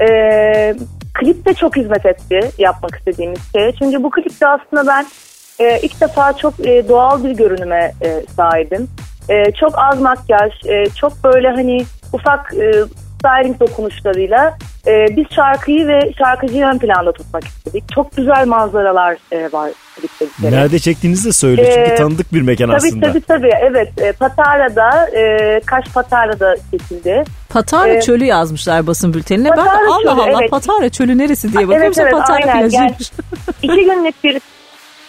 Ee, 0.00 0.76
klip 1.14 1.46
de 1.46 1.54
çok 1.54 1.76
hizmet 1.76 2.06
etti 2.06 2.50
yapmak 2.58 2.96
istediğimiz 2.96 3.52
şeye. 3.52 3.72
Çünkü 3.72 4.02
bu 4.02 4.10
klipte 4.10 4.46
aslında 4.48 4.86
ben 4.86 5.06
e, 5.58 5.80
ilk 5.80 6.00
defa 6.00 6.32
çok 6.32 6.66
e, 6.66 6.88
doğal 6.88 7.24
bir 7.24 7.30
görünüme 7.30 7.92
e, 8.02 8.22
sahibim. 8.36 8.88
E, 9.28 9.52
çok 9.52 9.78
az 9.78 10.00
makyaj, 10.00 10.52
e, 10.66 10.86
çok 10.90 11.24
böyle 11.24 11.48
hani 11.48 11.84
ufak 12.12 12.54
e, 12.54 12.72
styling 13.24 13.60
dokunuşlarıyla 13.60 14.58
e, 14.86 15.16
biz 15.16 15.24
şarkıyı 15.36 15.86
ve 15.86 16.12
şarkıcıyı 16.18 16.64
ön 16.66 16.78
planda 16.78 17.12
tutmak 17.12 17.44
istedik. 17.44 17.84
Çok 17.94 18.16
güzel 18.16 18.46
manzaralar 18.46 19.16
e, 19.32 19.52
var 19.52 19.70
klipte. 20.00 20.26
Nerede 20.50 20.78
çektiğinizi 20.78 21.28
de 21.28 21.32
söyle. 21.32 21.64
Çünkü 21.74 21.90
Ee, 21.90 21.94
tanıdık 21.94 22.32
bir 22.34 22.42
mekan 22.42 22.66
Tabii 22.66 22.76
aslında. 22.76 23.06
tabii 23.06 23.20
tabii 23.20 23.50
evet 23.62 24.00
e, 24.02 24.12
Patara'da 24.12 25.10
e, 25.18 25.60
Kaş 25.66 25.84
Patara'da 25.94 26.56
çekildi. 26.70 27.24
Patara 27.48 27.88
Ee, 27.88 28.00
çölü 28.00 28.24
yazmışlar 28.24 28.86
basın 28.86 29.14
bültenine. 29.14 29.50
ben 29.50 29.56
de 29.56 29.60
Patara 29.68 29.86
Allah 29.94 29.98
çölü, 30.00 30.10
Allah 30.10 30.38
evet. 30.40 30.50
Patara 30.50 30.88
çölü 30.88 31.18
neresi 31.18 31.52
diye 31.52 31.68
bakıyorum. 31.68 31.86
Evet, 31.86 31.98
evet, 31.98 32.12
Patara 32.12 32.36
aynen. 32.36 32.60
plajıymış. 32.60 33.12
iki 33.62 33.84
günlük 33.84 34.24
bir 34.24 34.40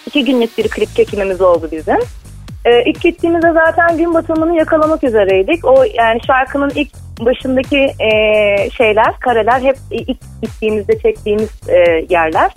iki 0.05 0.26
günlük 0.26 0.57
bir 0.57 0.68
klip 0.68 0.95
çekimimiz 0.95 1.41
oldu 1.41 1.70
bizim. 1.72 1.97
Ee, 2.66 2.84
ilk 2.86 3.01
gittiğimizde 3.01 3.51
zaten 3.53 3.97
gün 3.97 4.13
batımını 4.13 4.57
yakalamak 4.57 5.03
üzereydik. 5.03 5.66
O 5.66 5.84
yani 5.93 6.20
şarkının 6.28 6.72
ilk 6.76 6.89
başındaki 7.20 7.78
e, 7.78 8.09
şeyler, 8.70 9.20
kareler 9.20 9.61
hep 9.61 9.78
ilk 9.91 10.18
gittiğimizde 10.41 10.99
çektiğimiz 10.99 11.49
e, 11.68 12.05
yerler. 12.09 12.51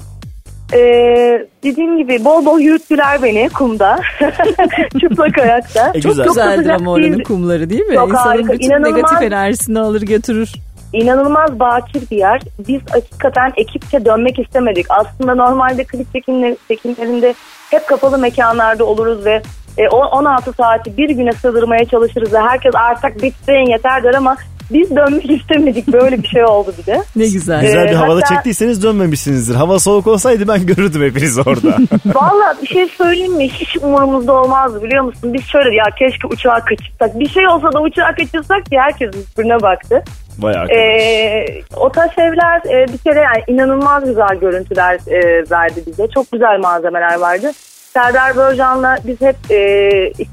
Ee, 0.73 1.47
dediğim 1.65 1.99
gibi 1.99 2.25
bol 2.25 2.47
bol 2.47 2.61
yürüttüler 2.61 3.23
beni 3.23 3.49
kumda. 3.49 4.01
Çıplak 5.01 5.39
ayakta. 5.39 5.93
Çok 6.01 6.17
da 6.17 6.25
güzeldir 6.25 6.57
sıcak 6.57 6.81
ama 6.81 6.93
oranın 6.93 7.23
kumları 7.23 7.71
değil 7.71 7.87
mi? 7.87 7.95
Çok 7.95 8.09
İnsanın 8.09 8.29
harika, 8.29 8.53
bütün 8.53 8.67
inanılmaz. 8.67 8.93
negatif 8.93 9.23
enerjisini 9.23 9.79
alır 9.79 10.03
götürür. 10.03 10.53
İnanılmaz 10.93 11.61
bakir 11.61 12.03
bir 12.11 12.17
yer. 12.17 12.41
Biz 12.69 12.81
hakikaten 12.91 13.53
ekipçe 13.57 14.05
dönmek 14.05 14.39
istemedik. 14.39 14.87
Aslında 14.89 15.35
normalde 15.35 15.85
klip 15.85 16.13
çekimleri, 16.13 16.57
çekimlerinde 16.69 17.35
hep 17.71 17.87
kapalı 17.87 18.19
mekanlarda 18.19 18.85
oluruz 18.85 19.25
ve 19.25 19.43
e, 19.79 19.89
o 19.89 19.97
16 20.07 20.53
saati 20.53 20.97
bir 20.97 21.11
güne 21.11 21.33
sığdırmaya 21.33 21.85
çalışırız 21.85 22.33
ve 22.33 22.39
herkes 22.41 22.75
artık 22.75 23.23
bitsin 23.23 23.71
yeter 23.71 24.03
der 24.03 24.15
ama 24.15 24.37
biz 24.71 24.97
dönmek 24.97 25.31
istemedik. 25.41 25.89
Böyle 25.93 26.23
bir 26.23 26.29
şey 26.29 26.45
oldu 26.45 26.75
bir 26.79 26.87
de. 26.87 27.03
Ne 27.17 27.29
güzel. 27.29 27.61
Güzel 27.61 27.85
bir 27.85 27.91
Ee, 27.93 27.95
havada 27.95 28.17
hatta- 28.21 28.35
çektiyseniz 28.35 28.83
dönmemişsinizdir. 28.83 29.55
Hava 29.55 29.79
soğuk 29.79 30.07
olsaydı 30.07 30.49
ben 30.49 30.67
görürdüm 30.67 31.03
hepiniz 31.03 31.39
orada. 31.39 31.77
Valla 32.15 32.55
bir 32.63 32.67
şey 32.67 32.89
söyleyeyim 32.89 33.33
mi? 33.37 33.49
Hiç 33.49 33.77
umurumuzda 33.83 34.33
olmazdı 34.33 34.83
biliyor 34.83 35.05
musun? 35.05 35.35
Biz 35.35 35.43
şöyle 35.47 35.75
ya 35.77 35.85
keşke 35.99 36.27
uçağa 36.27 36.61
kaçırsak. 36.65 37.21
Bir 37.21 37.29
şey 37.29 37.49
olsa 37.49 37.73
da 37.73 37.81
uçağa 37.81 38.15
kaçırsak 38.19 38.71
diye 38.71 38.81
herkes 38.81 39.11
birbirine 39.13 39.63
baktı. 39.63 40.03
Vay 40.39 40.55
arkadaş. 40.55 40.77
Ee, 40.77 41.47
o 41.77 41.93
taş 41.93 42.19
evler 42.19 42.61
e, 42.75 42.93
bir 42.93 42.99
kere 42.99 43.19
yani 43.19 43.45
inanılmaz 43.47 44.05
güzel 44.05 44.35
görüntüler 44.41 44.95
e, 45.07 45.51
verdi 45.51 45.83
bize. 45.87 46.07
Çok 46.15 46.33
güzel 46.33 46.59
malzemeler 46.63 47.19
vardı. 47.19 47.51
Serdar 47.99 48.37
Börcan'la 48.37 48.99
biz 49.07 49.21
hep 49.21 49.37
e, 49.51 49.59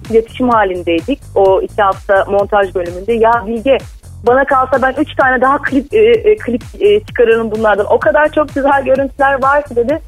iletişim 0.09 0.49
halindeydik. 0.49 1.20
O 1.36 1.61
iki 1.61 1.82
hafta 1.82 2.26
montaj 2.26 2.76
bölümünde. 2.76 3.13
Ya 3.13 3.43
Bilge 3.47 3.78
bana 4.24 4.45
kalsa 4.45 4.82
ben 4.82 4.93
üç 5.01 5.16
tane 5.16 5.41
daha 5.41 5.61
klip 5.61 5.93
e, 5.93 5.97
e, 5.97 6.38
klip 6.38 6.61
e, 6.80 6.99
çıkarırım 6.99 7.51
bunlardan. 7.51 7.86
O 7.86 7.99
kadar 7.99 8.32
çok 8.32 8.55
güzel 8.55 8.86
görüntüler 8.86 9.41
var 9.41 9.66
ki 9.66 9.76
dedi. 9.76 10.01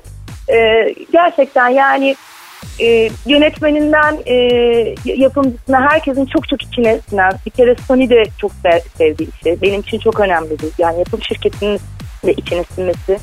E, 0.49 0.57
gerçekten 1.11 1.69
yani 1.69 2.15
e, 2.79 3.09
yönetmeninden 3.25 4.17
e, 4.25 4.35
yapımcısına 5.05 5.81
herkesin 5.81 6.25
çok 6.25 6.47
çok 6.49 6.61
içine 6.61 6.99
sinen 7.09 7.31
bir 7.45 7.51
kere 7.51 7.75
Sony 7.87 8.09
de 8.09 8.23
çok 8.37 8.51
sev, 8.51 8.79
sevdiği 8.97 9.29
işi. 9.29 9.61
Benim 9.61 9.81
için 9.81 9.99
çok 9.99 10.19
önemlidir. 10.19 10.73
Yani 10.77 10.99
yapım 10.99 11.21
şirketinin 11.23 11.79
de 12.25 12.33
içine 12.33 12.63
sinmesi. 12.63 13.19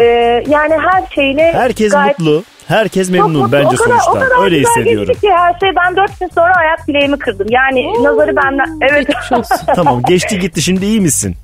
E, 0.00 0.04
yani 0.48 0.74
her 0.90 1.06
şeyle 1.14 1.52
Herkes 1.52 1.92
gayet 1.92 2.18
mutlu. 2.18 2.44
Herkes 2.68 3.06
çok 3.06 3.16
memnun 3.16 3.42
mutlu. 3.42 3.52
bence 3.52 3.66
o 3.66 3.70
kadar, 3.70 3.84
sonuçta. 3.98 4.10
O 4.10 4.14
kadar 4.14 4.44
Öyle 4.44 4.58
güzel 4.58 4.70
hissediyorum. 4.70 5.08
geçti 5.08 5.26
ki 5.26 5.32
her 5.32 5.58
şey. 5.60 5.68
Ben 5.76 5.96
dört 5.96 6.20
gün 6.20 6.28
sonra 6.34 6.52
ayak 6.54 6.88
bileğimi 6.88 7.18
kırdım. 7.18 7.46
Yani 7.50 8.04
nazarı 8.04 8.36
benden. 8.36 8.78
Evet. 8.90 9.08
tamam 9.76 10.02
geçti 10.08 10.38
gitti 10.38 10.62
şimdi 10.62 10.86
iyi 10.86 11.00
misin? 11.00 11.36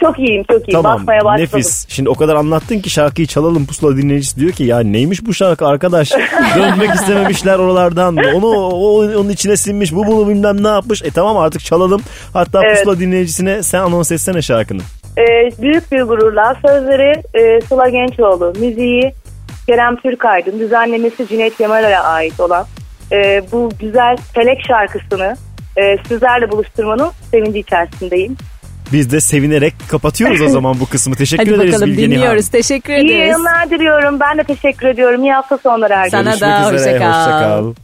çok 0.00 0.18
iyiyim 0.18 0.44
çok 0.50 0.68
iyiyim. 0.68 0.82
Tamam 0.82 1.00
Basmaya 1.00 1.24
başladım. 1.24 1.58
nefis. 1.58 1.86
Şimdi 1.88 2.08
o 2.08 2.14
kadar 2.14 2.34
anlattın 2.36 2.78
ki 2.78 2.90
şarkıyı 2.90 3.26
çalalım 3.26 3.66
pusula 3.66 3.96
dinleyicisi 3.96 4.40
diyor 4.40 4.52
ki 4.52 4.64
ya 4.64 4.80
neymiş 4.80 5.26
bu 5.26 5.34
şarkı 5.34 5.66
arkadaş. 5.66 6.12
Dönmek 6.56 6.94
istememişler 6.94 7.58
oralardan. 7.58 8.16
Onu 8.16 8.46
o, 8.46 8.98
onun 9.04 9.28
içine 9.28 9.56
sinmiş 9.56 9.94
bu 9.94 10.06
bunu 10.06 10.28
bilmem 10.28 10.62
ne 10.64 10.68
yapmış. 10.68 11.02
E 11.02 11.10
tamam 11.10 11.36
artık 11.36 11.64
çalalım. 11.64 12.02
Hatta 12.32 12.60
Evet. 12.64 12.78
pusula 12.78 13.00
dinleyicisine 13.00 13.62
sen 13.62 13.80
anons 13.80 14.12
etsene 14.12 14.42
şarkını. 14.42 14.82
Ee, 15.18 15.62
büyük 15.62 15.92
bir 15.92 16.02
gururla 16.02 16.56
sözleri 16.66 17.22
e, 17.34 17.60
Sıla 17.60 17.88
Gençoğlu, 17.88 18.52
müziği 18.60 19.12
Kerem 19.68 19.96
Türkaydın, 19.96 20.58
düzenlemesi 20.58 21.28
Cüneyt 21.28 21.60
Yamar'a 21.60 22.00
ait 22.02 22.40
olan 22.40 22.66
e, 23.12 23.42
bu 23.52 23.70
güzel 23.80 24.16
Felek 24.34 24.60
şarkısını 24.68 25.36
e, 25.76 25.96
sizlerle 26.08 26.50
buluşturmanın 26.50 27.10
sevinci 27.30 27.58
içerisindeyim. 27.58 28.36
Biz 28.92 29.12
de 29.12 29.20
sevinerek 29.20 29.74
kapatıyoruz 29.90 30.40
o 30.40 30.48
zaman 30.48 30.80
bu 30.80 30.86
kısmı. 30.86 31.14
Teşekkür 31.18 31.46
Hadi 31.46 31.54
ederiz 31.54 31.72
bakalım 31.72 31.90
Bilge 31.90 32.02
Nihan. 32.02 32.12
dinliyoruz. 32.12 32.48
Teşekkür 32.48 32.92
İyi 32.92 32.96
ederiz. 33.06 33.18
yayınlar 33.20 33.70
diliyorum. 33.70 34.20
Ben 34.20 34.38
de 34.38 34.44
teşekkür 34.44 34.86
ediyorum. 34.88 35.22
İyi 35.24 35.32
hafta 35.32 35.58
sonları 35.58 35.94
herkese. 35.94 36.16
Sana 36.16 36.30
Görüşmek 36.30 36.50
da 36.64 36.74
üzere, 36.74 36.94
hoşça 36.94 37.38
kal. 37.38 37.74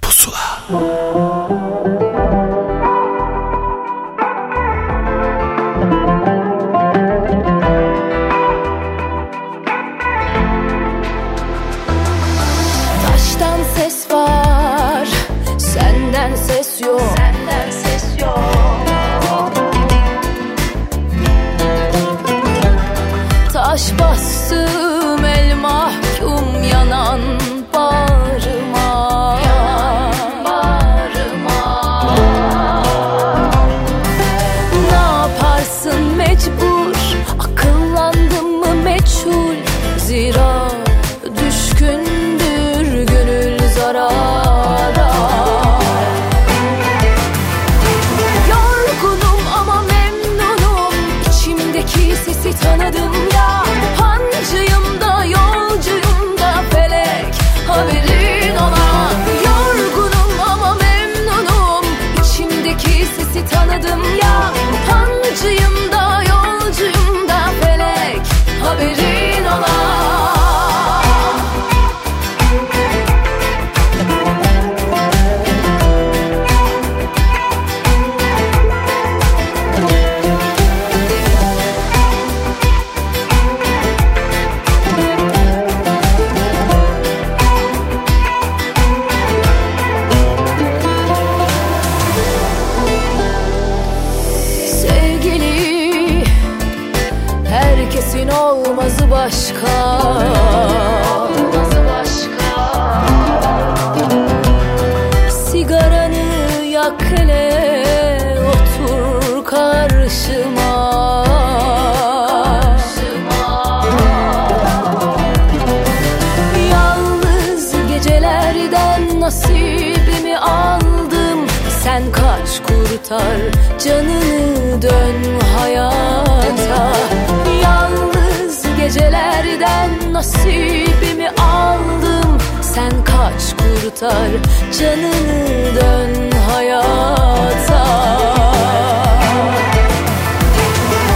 tutar 133.95 134.31
Canını 134.79 135.75
dön 135.75 136.31
hayata. 136.51 137.85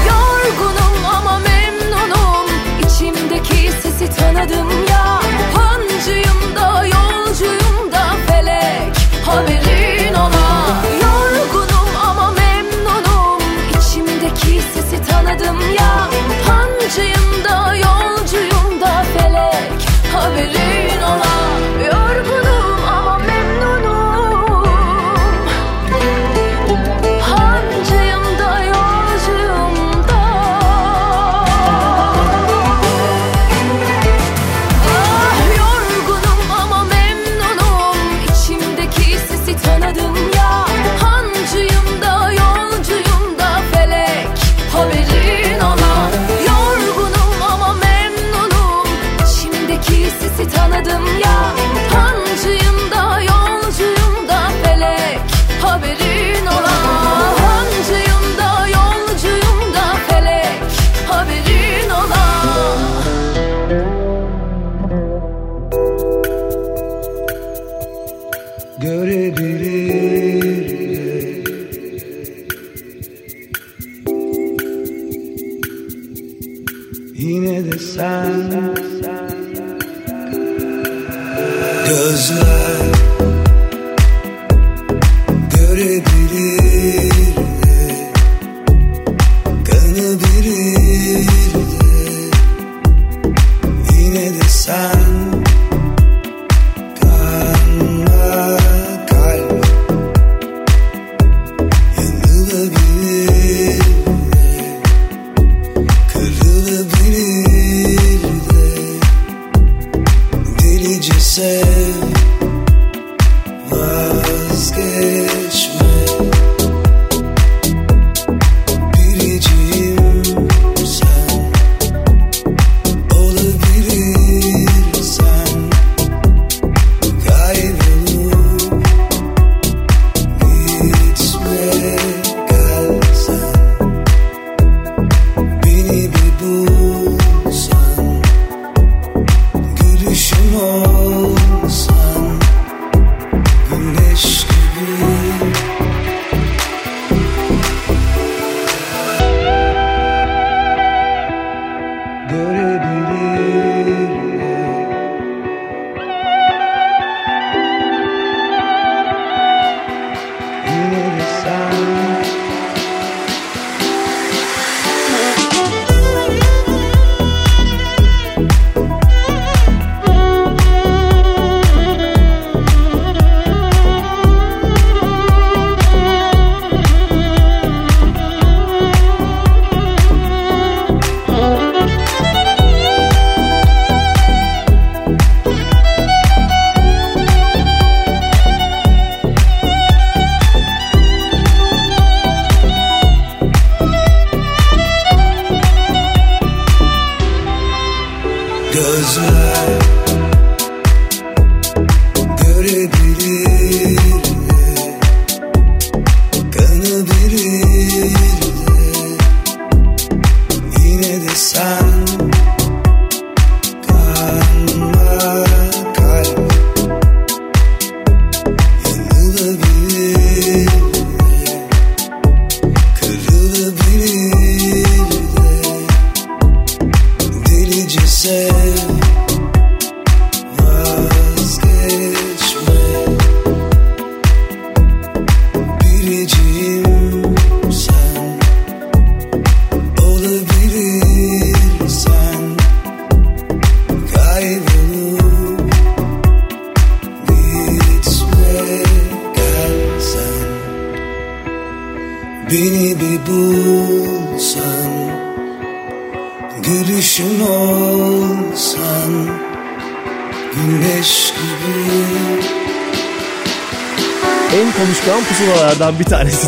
Yorgunum 0.08 1.04
ama 1.16 1.38
memnunum 1.38 2.46
İçimdeki 2.82 3.72
sesi 3.82 4.16
tanıdım. 4.16 4.77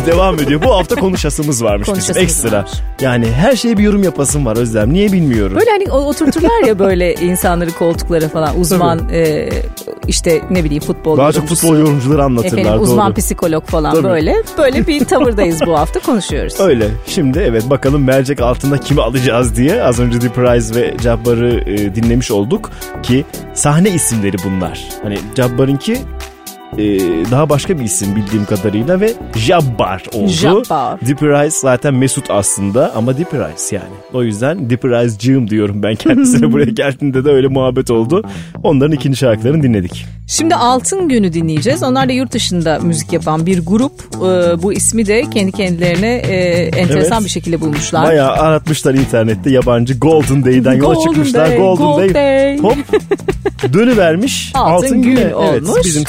Devam 0.05 0.35
ediyor. 0.39 0.61
Bu 0.63 0.73
hafta 0.75 0.95
konuşasımız 0.95 1.63
varmış 1.63 1.87
bizim 1.87 1.93
Konuşasımız 1.93 2.23
ekstra. 2.23 2.57
var. 2.57 2.69
Yani 3.01 3.31
her 3.31 3.55
şeye 3.55 3.77
bir 3.77 3.83
yorum 3.83 4.03
yapasım 4.03 4.45
var 4.45 4.57
Özlem. 4.57 4.93
Niye 4.93 5.11
bilmiyorum. 5.11 5.57
Böyle 5.59 5.71
hani 5.71 5.91
oturturlar 5.91 6.67
ya 6.67 6.79
böyle 6.79 7.13
insanları 7.21 7.71
koltuklara 7.71 8.29
falan 8.29 8.59
uzman 8.59 9.09
e, 9.13 9.49
işte 10.07 10.41
ne 10.49 10.63
bileyim 10.63 10.83
futbol 10.83 11.17
Daha 11.17 11.31
çok 11.31 11.47
futbol 11.47 11.77
yorumcuları 11.77 12.23
anlatırlar. 12.23 12.57
efendim, 12.61 12.81
uzman 12.81 13.07
doğru. 13.07 13.15
psikolog 13.15 13.65
falan 13.65 13.93
Tabii. 13.93 14.03
böyle. 14.03 14.35
Böyle 14.57 14.87
bir 14.87 15.05
tavırdayız 15.05 15.61
bu 15.65 15.77
hafta 15.79 15.99
konuşuyoruz. 15.99 16.59
Öyle. 16.59 16.87
Şimdi 17.07 17.39
evet 17.39 17.69
bakalım 17.69 18.03
mercek 18.03 18.41
altında 18.41 18.77
kimi 18.77 19.01
alacağız 19.01 19.55
diye 19.55 19.83
az 19.83 19.99
önce 19.99 20.19
The 20.19 20.29
Prize 20.29 20.75
ve 20.81 20.93
Jabbar'ı 21.03 21.59
e, 21.69 21.95
dinlemiş 21.95 22.31
olduk 22.31 22.71
ki 23.03 23.25
sahne 23.53 23.89
isimleri 23.89 24.37
bunlar. 24.45 24.83
Hani 25.03 25.17
Jabbar'ınki 25.37 25.97
e, 26.77 26.83
daha 27.31 27.49
başka 27.49 27.79
bir 27.79 27.83
isim 27.83 28.15
bildiğim 28.15 28.45
kadarıyla 28.45 28.99
ve 29.01 29.13
Jabbar 29.35 30.03
oldu. 30.13 30.27
Jabbar. 30.31 30.99
The 30.99 31.15
Prize 31.15 31.57
zaten 31.61 31.93
Mesut 31.93 32.29
aslında 32.29 32.91
ama 32.95 33.15
The 33.15 33.23
Prize 33.23 33.75
yani. 33.75 33.93
O 34.13 34.23
yüzden 34.23 34.67
The 34.67 34.77
Prize'cığım 34.77 35.49
diyorum 35.49 35.83
ben 35.83 35.95
kendisine 35.95 36.51
buraya 36.51 36.71
geldiğinde 36.71 37.25
de 37.25 37.29
öyle 37.29 37.47
muhabbet 37.47 37.91
oldu. 37.91 38.23
Onların 38.63 38.91
ikinci 38.91 39.17
şarkılarını 39.17 39.63
dinledik. 39.63 40.05
Şimdi 40.27 40.55
Altın 40.55 41.09
Günü 41.09 41.33
dinleyeceğiz. 41.33 41.83
Onlar 41.83 42.09
da 42.09 42.13
yurt 42.13 42.31
dışında 42.31 42.79
müzik 42.79 43.13
yapan 43.13 43.45
bir 43.45 43.65
grup. 43.65 43.91
Ee, 44.15 44.63
bu 44.63 44.73
ismi 44.73 45.05
de 45.05 45.23
kendi 45.33 45.51
kendilerine 45.51 46.15
e, 46.15 46.35
enteresan 46.65 47.17
Evet. 47.17 47.25
bir 47.25 47.29
şekilde 47.29 47.61
bulmuşlar. 47.61 48.05
Bayağı 48.07 48.31
aratmışlar 48.31 48.93
internette 48.93 49.49
yabancı 49.49 49.99
Golden 49.99 50.45
Day'den 50.45 50.73
yola 50.73 50.93
Golden 50.93 51.07
çıkmışlar. 51.11 51.49
Day, 51.49 51.57
Golden 51.57 51.85
Gold 51.85 51.99
Day. 51.99 52.13
Day. 52.13 52.57
Hop 52.57 52.77
dönüvermiş. 53.73 54.51
Altın 54.53 54.85
Altın, 54.85 55.01
gün. 55.01 55.15
Evet, 55.17 55.33
olmuş. 55.35 55.85
bizim 55.85 56.03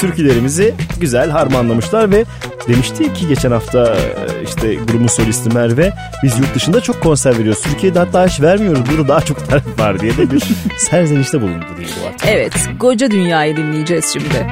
türkülerimizi 0.53 0.73
güzel 0.99 1.29
harmanlamışlar 1.29 2.11
ve 2.11 2.25
demişti 2.67 3.13
ki 3.13 3.27
geçen 3.27 3.51
hafta 3.51 3.95
e, 3.95 4.43
işte 4.43 4.75
grubun 4.75 5.07
solisti 5.07 5.49
Merve 5.49 5.93
biz 6.23 6.39
yurt 6.39 6.55
dışında 6.55 6.81
çok 6.81 7.01
konser 7.01 7.39
veriyoruz. 7.39 7.61
Türkiye'de 7.61 7.99
hatta 7.99 8.27
hiç 8.27 8.41
vermiyoruz. 8.41 8.81
Burada 8.91 9.07
daha 9.07 9.21
çok 9.21 9.49
talep 9.49 9.79
var 9.79 9.99
diye 9.99 10.17
de 10.17 10.31
bir 10.31 10.43
serzenişte 10.77 11.41
bulundu 11.41 11.65
diye 11.77 11.87
bu 11.87 12.07
artık. 12.07 12.27
Evet, 12.27 12.53
Koca 12.79 13.11
Dünya'yı 13.11 13.57
dinleyeceğiz 13.57 14.05
şimdi. 14.13 14.47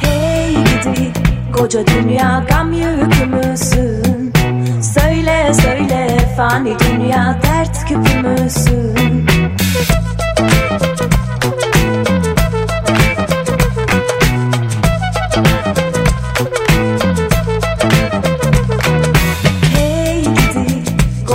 Hey 0.00 0.54
gidi 0.54 1.12
koca 1.52 1.86
dünya 1.86 2.44
gam 2.48 2.72
yükümüzsün 2.72 4.32
Söyle 4.82 5.52
söyle 5.54 6.18
fani 6.36 6.76
dünya 6.78 7.38
dert 7.42 7.88
küpümüzsün 7.88 9.23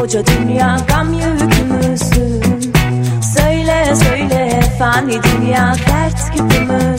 koca 0.10 0.24
dünya 0.26 0.78
gam 0.88 1.14
yükümüzsün 1.14 2.42
Söyle 3.36 3.96
söyle 3.96 4.62
fani 4.80 5.14
dünya 5.24 5.76
dert 5.88 6.32
küpümüzsün 6.32 6.99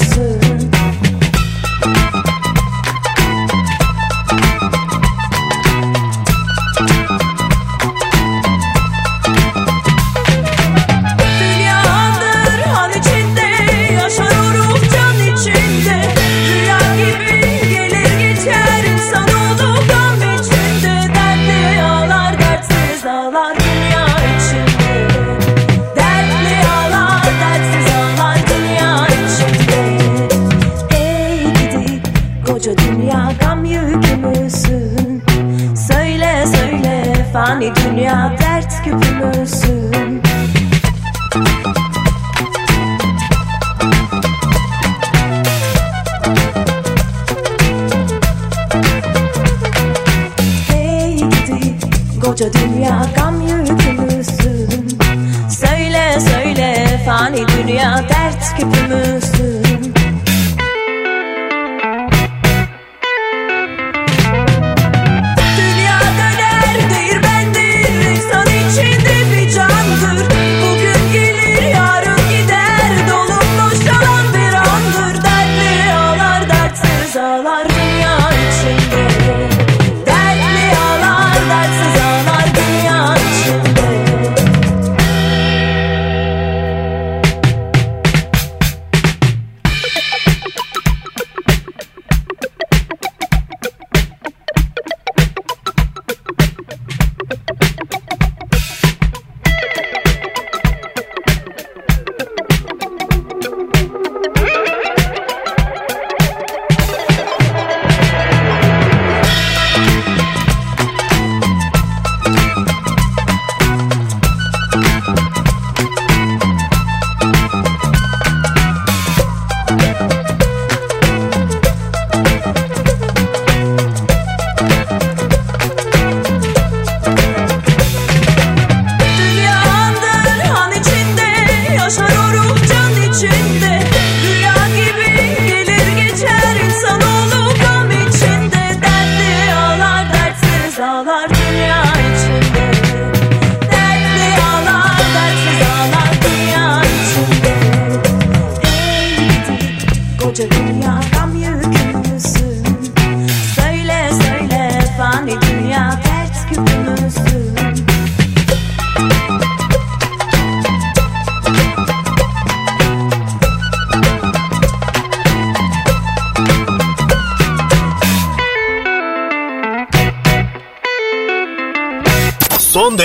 dert 58.60 58.72
küpümüzsün 58.72 59.19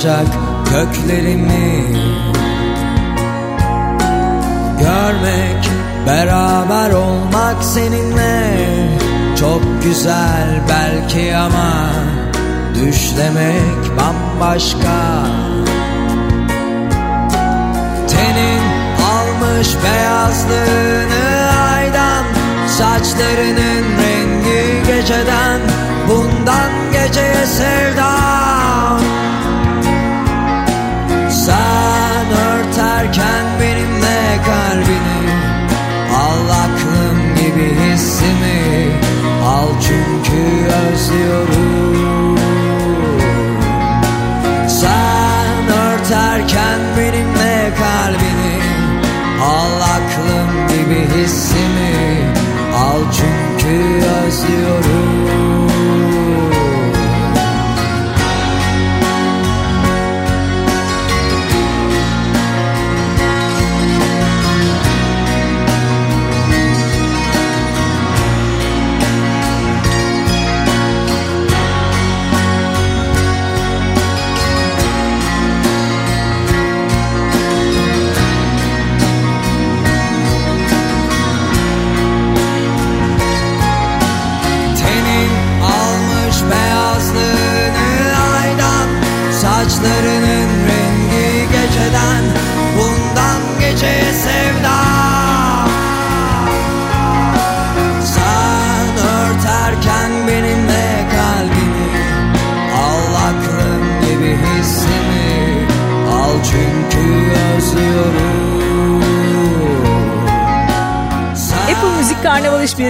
Karışacak 0.00 0.26
köklerimi. 0.64 1.84
Görmek 4.78 5.70
Beraber 6.06 6.90
olmak 6.90 7.64
seninle 7.64 8.56
Çok 9.40 9.62
güzel 9.84 10.60
belki 10.68 11.36
ama 11.36 11.90
Düşlemek 12.74 13.98
bambaşka 13.98 14.99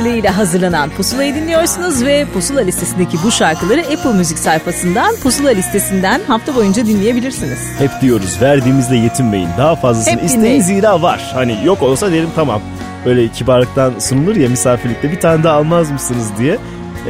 İle 0.09 0.29
hazırlanan 0.29 0.91
Pusula'yı 0.91 1.35
dinliyorsunuz 1.35 2.05
ve 2.05 2.27
Pusula 2.35 2.61
listesindeki 2.61 3.17
bu 3.25 3.31
şarkıları 3.31 3.81
Apple 3.81 4.13
Müzik 4.13 4.39
sayfasından 4.39 5.17
Pusula 5.23 5.51
listesinden 5.51 6.21
hafta 6.27 6.55
boyunca 6.55 6.87
dinleyebilirsiniz. 6.87 7.59
Hep 7.79 7.91
diyoruz 8.03 8.39
verdiğimizle 8.43 8.97
yetinmeyin. 8.97 9.49
Daha 9.59 9.77
fazlasını 9.77 10.15
Hep 10.15 10.25
isteyin 10.25 10.43
dinleyin. 10.45 10.61
zira 10.63 11.03
var. 11.03 11.31
Hani 11.35 11.57
yok 11.65 11.83
olsa 11.83 12.13
derim 12.13 12.29
tamam. 12.37 12.61
Böyle 13.07 13.29
kibarlıktan 13.29 13.93
sunulur 13.99 14.37
ya 14.37 14.49
misafirlikte 14.49 15.13
bir 15.13 15.21
tane 15.21 15.45
daha 15.45 15.57
almaz 15.57 15.91
mısınız 15.91 16.27
diye. 16.39 16.59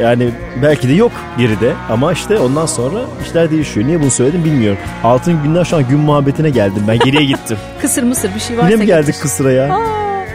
Yani 0.01 0.29
belki 0.63 0.89
de 0.89 0.93
yok 0.93 1.11
geride 1.37 1.73
ama 1.89 2.13
işte 2.13 2.39
ondan 2.39 2.65
sonra 2.65 2.99
işler 3.27 3.51
değişiyor. 3.51 3.87
Niye 3.87 4.01
bunu 4.01 4.11
söyledim 4.11 4.45
bilmiyorum. 4.45 4.79
Altın 5.03 5.43
günler 5.43 5.65
şu 5.65 5.77
an 5.77 5.87
gün 5.89 5.99
muhabbetine 5.99 6.49
geldim. 6.49 6.83
Ben 6.87 6.99
geriye 6.99 7.23
gittim. 7.23 7.57
Kısır 7.81 8.03
mısır 8.03 8.35
bir 8.35 8.39
şey 8.39 8.57
varsa 8.57 8.69
Yine 8.69 8.79
mi 8.79 8.85
geldik 8.85 9.05
getir. 9.07 9.21
kısıra 9.21 9.51
ya? 9.51 9.73
Aa, 9.73 9.79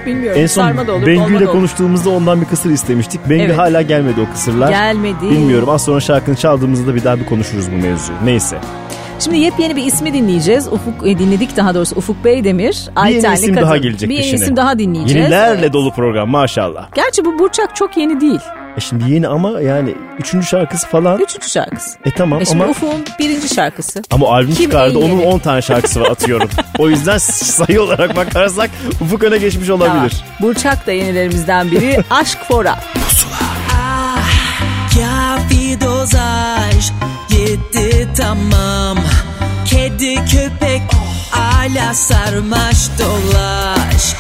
bilmiyorum. 0.07 0.41
En 0.43 0.47
son 0.47 0.63
Sarma 0.63 0.87
da 0.87 0.93
olur, 0.95 1.07
Bengü 1.07 1.37
ile 1.37 1.45
konuştuğumuzda 1.47 2.11
ondan 2.11 2.41
bir 2.41 2.47
kısır 2.47 2.71
istemiştik. 2.71 3.31
Bengü 3.31 3.43
Evet. 3.45 3.59
hala 3.59 3.83
gelmedi 3.83 4.21
o 4.29 4.33
kısırlar. 4.33 4.69
Gelmedi. 4.69 5.31
Bilmiyorum 5.31 5.69
az 5.69 5.85
sonra 5.85 6.01
şarkını 6.01 6.37
çaldığımızda 6.37 6.95
bir 6.95 7.05
daha 7.05 7.21
bir 7.21 7.27
konuşuruz 7.27 7.73
bu 7.73 7.77
mevzuyu. 7.77 8.19
Neyse. 8.25 8.59
Şimdi 9.19 9.39
yepyeni 9.39 9.77
bir 9.77 9.85
ismi 9.85 10.13
dinleyeceğiz. 10.15 10.69
Ufuk 10.69 11.07
e, 11.07 11.19
dinledik 11.19 11.57
daha 11.57 11.75
doğrusu 11.75 11.97
Ufuk 11.97 12.25
Beydemir. 12.25 12.89
Bir 13.07 13.11
yeni 13.11 13.35
isim 13.35 13.55
kadın. 13.55 13.67
daha 13.67 13.77
gelecek 13.77 14.09
Bir 14.11 14.15
yeni 14.15 14.23
peşine. 14.25 14.41
isim 14.45 14.57
daha 14.57 14.79
dinleyeceğiz. 14.79 15.23
Yenilerle 15.31 15.73
dolu 15.73 15.93
program 15.93 16.29
maşallah. 16.29 16.87
Gerçi 16.95 17.25
bu 17.25 17.39
Burçak 17.39 17.77
çok 17.77 17.97
yeni 17.97 18.21
değil. 18.21 18.41
E 18.77 18.81
şimdi 18.81 19.13
yeni 19.13 19.29
ama 19.29 19.61
yani 19.61 19.95
üçüncü 20.19 20.47
şarkısı 20.47 20.87
falan. 20.89 21.19
Üçüncü 21.21 21.49
şarkısı. 21.51 21.99
E 22.05 22.11
tamam 22.11 22.41
E 22.41 22.45
şimdi 22.45 22.63
ama 22.63 22.71
Ufuk'un 22.71 23.05
birinci 23.19 23.55
şarkısı. 23.55 24.03
ama 24.11 24.29
albüm 24.35 24.55
Kim 24.55 24.65
çıkardı 24.71 24.99
onun? 24.99 25.23
10 25.23 25.39
tane 25.39 25.63
şarkısı 25.63 26.01
var 26.01 26.11
atıyorum. 26.11 26.49
o 26.79 26.89
yüzden 26.89 27.19
sayı 27.19 27.83
olarak 27.83 28.17
bakarsak 28.17 28.71
Ufuk 29.01 29.23
öne 29.25 29.39
geçmiş 29.39 29.71
olabilir. 29.71 29.93
Tamam. 29.95 30.11
Burçak 30.41 30.87
da 30.87 30.93
yenilerimizden 30.93 31.71
biri. 31.71 32.05
Aşk 32.11 32.39
Fora. 32.49 32.79
Kafi 34.95 35.81
dozaj 35.81 36.91
Yetti 37.31 38.09
tamam 38.17 38.99
Kedi 39.65 40.15
köpek 40.15 40.83
Ala 41.33 41.95
sarmaş 41.95 42.77
dolaş 42.99 44.15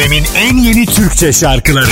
Dönemin 0.07 0.25
en 0.35 0.57
yeni 0.57 0.85
Türkçe 0.85 1.33
şarkıları 1.33 1.89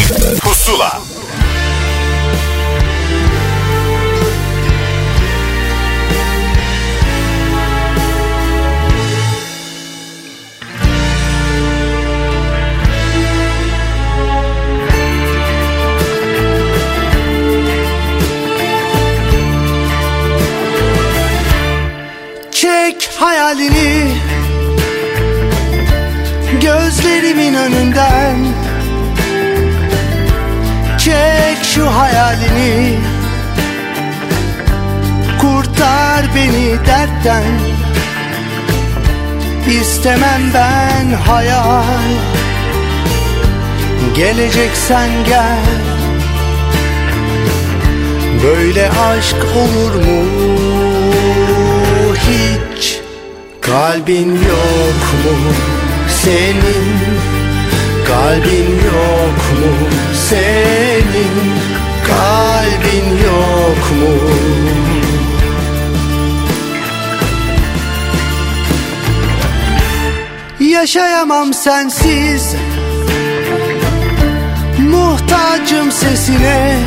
Gözlerimin 26.96 27.54
önünden. 27.54 28.36
Çek 30.98 31.64
şu 31.64 31.88
hayalini. 31.88 33.00
Kurtar 35.42 36.26
beni 36.36 36.86
dertten. 36.86 37.44
İstemem 39.82 40.42
ben 40.54 41.14
hayal. 41.14 42.12
Geleceksen 44.16 45.10
gel. 45.28 45.66
Böyle 48.44 48.90
aşk 48.90 49.36
olur 49.56 49.96
mu? 49.96 50.24
Hiç 52.16 53.00
Kalbin 53.62 54.32
yok 54.32 55.02
mu 55.24 55.75
senin? 56.26 56.86
Kalbin 58.08 58.70
yok 58.86 59.40
mu 59.60 59.72
senin? 60.30 61.36
Kalbin 62.08 63.08
yok 63.24 63.84
mu? 64.00 64.14
Yaşayamam 70.60 71.54
sensiz. 71.54 72.56
Muhtacım 74.92 75.92
sesine. 75.92 76.80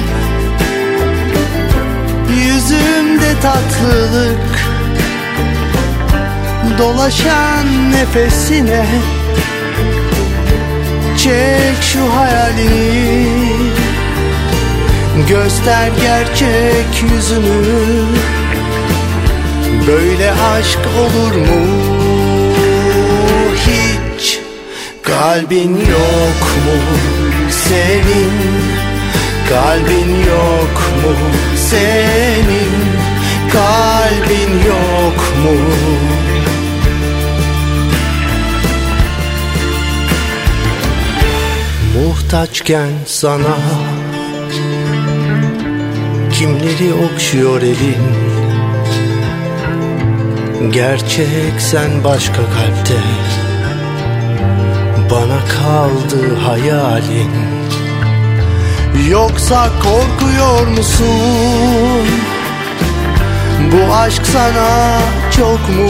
Yüzümde 2.37 3.41
tatlılık. 3.43 4.59
Dolaşan 6.79 7.93
nefesine 7.93 8.87
Çek 11.19 11.83
şu 11.83 12.17
hayalini 12.17 13.39
Göster 15.29 15.91
gerçek 16.01 17.03
yüzünü. 17.03 18.05
Böyle 19.87 20.33
aşk 20.33 20.79
olur 20.99 21.37
mu? 21.37 21.67
Hiç 23.57 24.39
Kalbin 25.03 25.71
yok 25.71 26.43
mu? 26.65 26.79
Senin 27.51 28.33
Kalbin 29.49 30.11
yok 30.11 30.77
mu? 31.03 31.15
Senin 31.57 32.73
Kalbin 33.53 34.69
yok 34.69 35.35
mu 35.45 35.57
Muhtaçken 41.99 42.91
sana 43.07 43.57
Kimleri 46.33 46.95
okşuyor 46.95 47.63
elin? 47.63 48.29
Gerçek 50.71 51.55
sen 51.59 52.05
başka 52.05 52.35
kalpte. 52.35 52.95
Bana 55.11 55.39
kaldı 55.45 56.37
hayalin. 56.47 57.31
Yoksa 59.11 59.69
korkuyor 59.83 60.67
musun? 60.67 62.07
Bu 63.73 63.95
aşk 63.95 64.27
sana 64.27 65.01
çok 65.37 65.69
mu? 65.69 65.89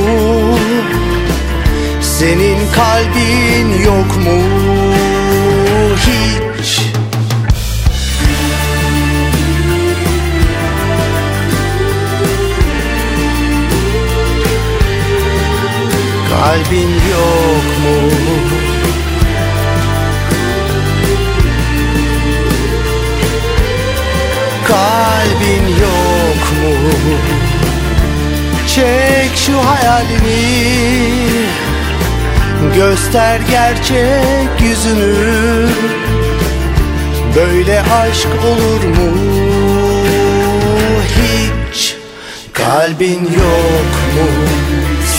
Senin 2.01 2.59
kalbin 2.73 3.83
yok 3.85 4.17
mu 4.17 4.88
hiç 5.99 6.81
Kalbin 16.31 16.91
yok 16.91 17.65
mu? 17.83 18.11
Kalbin 24.67 25.69
yok 25.69 26.43
mu? 26.61 26.93
Çek 28.67 29.37
şu 29.37 29.59
hayalini 29.69 30.69
Göster 32.75 33.41
gerçek 33.51 34.61
yüzünü. 34.61 35.69
Böyle 37.37 37.81
aşk 37.81 38.29
olur 38.45 38.85
mu? 38.85 39.19
Hiç 41.09 41.97
Kalbin 42.53 43.21
yok 43.21 43.95
mu? 44.15 44.29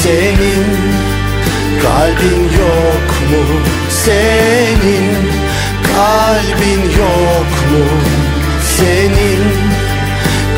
Senin 0.01 0.65
Kalbin 1.81 2.43
yok 2.43 3.09
mu? 3.31 3.43
Senin 3.89 5.17
Kalbin 5.95 6.81
yok 6.81 7.51
mu? 7.71 7.85
Senin 8.77 9.43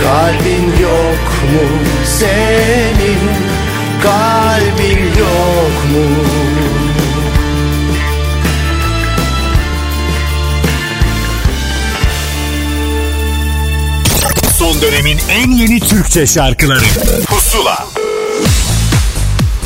Kalbin 0.03 0.81
yok 0.81 1.27
mu? 1.53 1.67
Senin 2.05 3.19
Kalbin 4.03 4.99
yok 5.19 5.85
mu 5.93 6.50
Son 14.61 14.81
dönemin 14.81 15.17
en 15.31 15.51
yeni 15.51 15.79
Türkçe 15.79 16.27
şarkıları 16.27 16.79
Pusula 17.27 17.77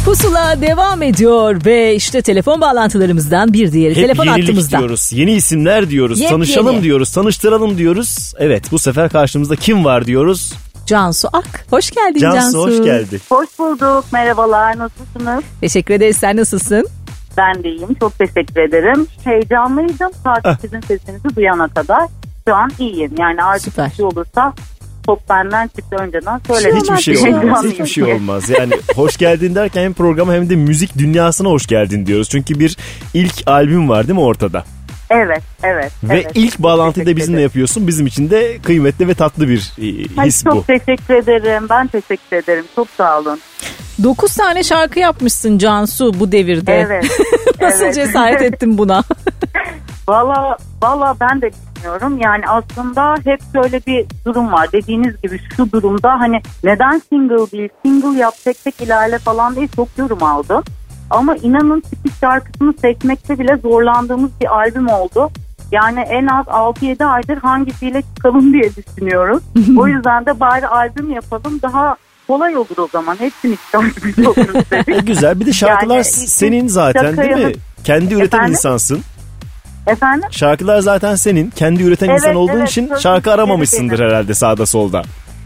Pusula 0.05 0.61
devam 0.61 1.01
ediyor 1.03 1.65
ve 1.65 1.95
işte 1.95 2.22
telefon 2.22 2.61
bağlantılarımızdan 2.61 3.53
bir 3.53 3.72
diğeri 3.72 3.95
Hep 3.95 4.01
telefon 4.01 4.26
yenilik 4.26 4.43
hattımızda. 4.43 4.77
diyoruz. 4.80 5.09
Yeni 5.13 5.31
isimler 5.34 5.89
diyoruz. 5.89 6.19
Yepyeni. 6.19 6.31
Tanışalım 6.31 6.84
diyoruz. 6.84 7.11
Tanıştıralım 7.11 7.77
diyoruz. 7.77 8.34
Evet 8.38 8.72
bu 8.72 8.80
sefer 8.80 9.09
karşımızda 9.09 9.55
kim 9.55 9.85
var 9.85 10.05
diyoruz. 10.05 10.53
Cansu 10.85 11.27
Ak. 11.34 11.65
Hoş 11.69 11.91
geldin 11.91 12.19
Cansu. 12.19 12.38
Cansu 12.41 12.59
hoş 12.59 12.84
geldin. 12.85 13.22
Hoş 13.30 13.47
bulduk. 13.59 14.05
Merhabalar. 14.11 14.77
Nasılsınız? 14.77 15.43
Teşekkür 15.61 15.93
ederiz. 15.93 16.17
Sen 16.17 16.38
nasılsın? 16.38 16.88
Ben 17.38 17.63
de 17.63 17.69
iyiyim. 17.69 17.93
Çok 17.99 18.17
teşekkür 18.19 18.61
ederim. 18.61 19.07
Heyecanlıydım. 19.23 20.11
Artık 20.26 20.61
sizin 20.61 20.80
sesinizi 20.81 21.35
duyana 21.35 21.67
kadar. 21.67 22.01
Şu 22.47 22.55
an 22.55 22.72
iyiyim. 22.80 23.11
Yani 23.19 23.43
artık 23.43 23.77
bir 23.77 23.95
şey 23.95 24.05
olursa 24.05 24.53
top 25.06 25.30
benden 25.30 25.68
çıktı 25.68 25.95
önceden 25.99 26.41
söyledim. 26.48 26.77
Hiçbir 26.77 27.15
şey 27.15 27.34
olmaz. 27.34 27.65
Hiçbir 27.65 27.86
şey 27.86 28.03
olmaz. 28.03 28.49
Yani 28.49 28.73
hoş 28.95 29.18
geldin 29.18 29.56
derken 29.56 29.84
hem 29.84 29.94
programa 29.94 30.34
hem 30.34 30.49
de 30.49 30.56
müzik 30.56 30.98
dünyasına 30.98 31.49
hoş 31.49 31.68
geldin 31.68 32.06
diyoruz. 32.06 32.30
Çünkü 32.30 32.60
bir 32.60 32.77
ilk 33.14 33.48
albüm 33.48 33.90
var 33.90 34.07
değil 34.07 34.19
mi 34.19 34.26
ortada? 34.26 34.64
Evet, 35.10 35.44
evet. 35.64 35.91
Ve 36.03 36.14
evet. 36.14 36.32
ilk 36.36 36.60
bağlantıyı 36.60 37.06
da 37.06 37.15
bizimle 37.15 37.41
yapıyorsun. 37.41 37.88
Bizim 37.88 38.07
için 38.07 38.30
de 38.30 38.57
kıymetli 38.64 39.07
ve 39.07 39.14
tatlı 39.14 39.49
bir 39.49 39.72
e, 39.77 40.26
his 40.26 40.44
çok 40.44 40.56
bu. 40.56 40.64
teşekkür 40.64 41.14
ederim. 41.14 41.68
Ben 41.69 41.88
teşekkür 41.88 42.36
ederim. 42.38 42.65
Çok 42.76 42.88
sağ 42.98 43.19
olun. 43.19 43.40
9 44.03 44.34
tane 44.34 44.64
şarkı 44.64 44.99
yapmışsın 44.99 45.57
Cansu 45.57 46.19
bu 46.19 46.32
devirde. 46.32 46.73
Evet. 46.73 47.06
Nasıl 47.61 47.84
evet. 47.84 47.95
cesaret 47.95 48.41
ettin 48.41 48.77
buna? 48.77 49.03
Valla 50.07 50.57
valla 50.82 51.15
ben 51.19 51.41
de 51.41 51.52
bilmiyorum. 51.86 52.18
Yani 52.22 52.44
aslında 52.48 53.16
hep 53.24 53.40
şöyle 53.53 53.82
bir 53.88 54.06
durum 54.26 54.52
var. 54.52 54.72
Dediğiniz 54.72 55.22
gibi 55.22 55.40
şu 55.57 55.72
durumda 55.72 56.20
hani 56.20 56.41
neden 56.64 57.02
single 57.10 57.52
değil, 57.52 57.70
single 57.86 58.20
yap 58.20 58.34
tek 58.44 58.64
tek 58.64 58.82
ilerle 58.82 59.18
falan 59.20 59.56
değil 59.56 59.70
çok 59.76 59.88
yorum 59.98 60.24
aldım. 60.24 60.64
Ama 61.10 61.36
inanın 61.36 61.82
tipik 61.82 62.20
şarkısını 62.22 62.74
seçmekte 62.82 63.40
bile 63.40 63.57
zorlandığımız 63.57 64.32
bir 64.41 64.56
albüm 64.56 64.88
oldu. 64.90 65.30
Yani 65.72 65.99
en 65.99 66.28
az 66.28 66.45
6-7 66.45 67.06
aydır 67.06 67.38
hangisiyle 67.38 68.02
çıkalım 68.16 68.53
diye 68.53 68.70
düşünüyoruz. 68.76 69.44
o 69.78 69.88
yüzden 69.88 70.26
de 70.26 70.40
bari 70.40 70.68
albüm 70.68 71.12
yapalım 71.12 71.60
daha 71.62 71.95
kolay 72.28 72.57
olur 72.57 72.78
o 72.78 72.88
zaman. 72.91 73.16
Hepsini 73.20 73.57
çıkartmış 73.57 74.20
oluruz 74.28 74.72
dedik. 74.72 75.07
güzel. 75.07 75.40
Bir 75.40 75.45
de 75.45 75.53
şarkılar 75.53 75.95
Yani, 75.95 76.03
senin 76.06 76.68
zaten 76.68 77.18
değil 77.18 77.45
mi? 77.48 77.53
Kendi 77.84 78.14
üreten 78.14 78.38
Efendim? 78.38 78.52
insansın. 78.52 79.02
Efendim? 79.88 80.30
Şarkılar 80.32 80.80
zaten 80.80 81.16
senin. 81.16 81.49
Kendi 81.49 81.84
üreten 81.84 82.10
Evet, 82.10 82.20
insan 82.20 82.36
olduğun 82.36 82.60
evet, 82.60 82.70
için 82.70 82.91
şarkı 82.95 83.32
aramamışsındır 83.32 83.99
benim. 83.99 84.10
herhalde 84.10 84.34
sağda 84.34 84.66
solda. 84.66 85.02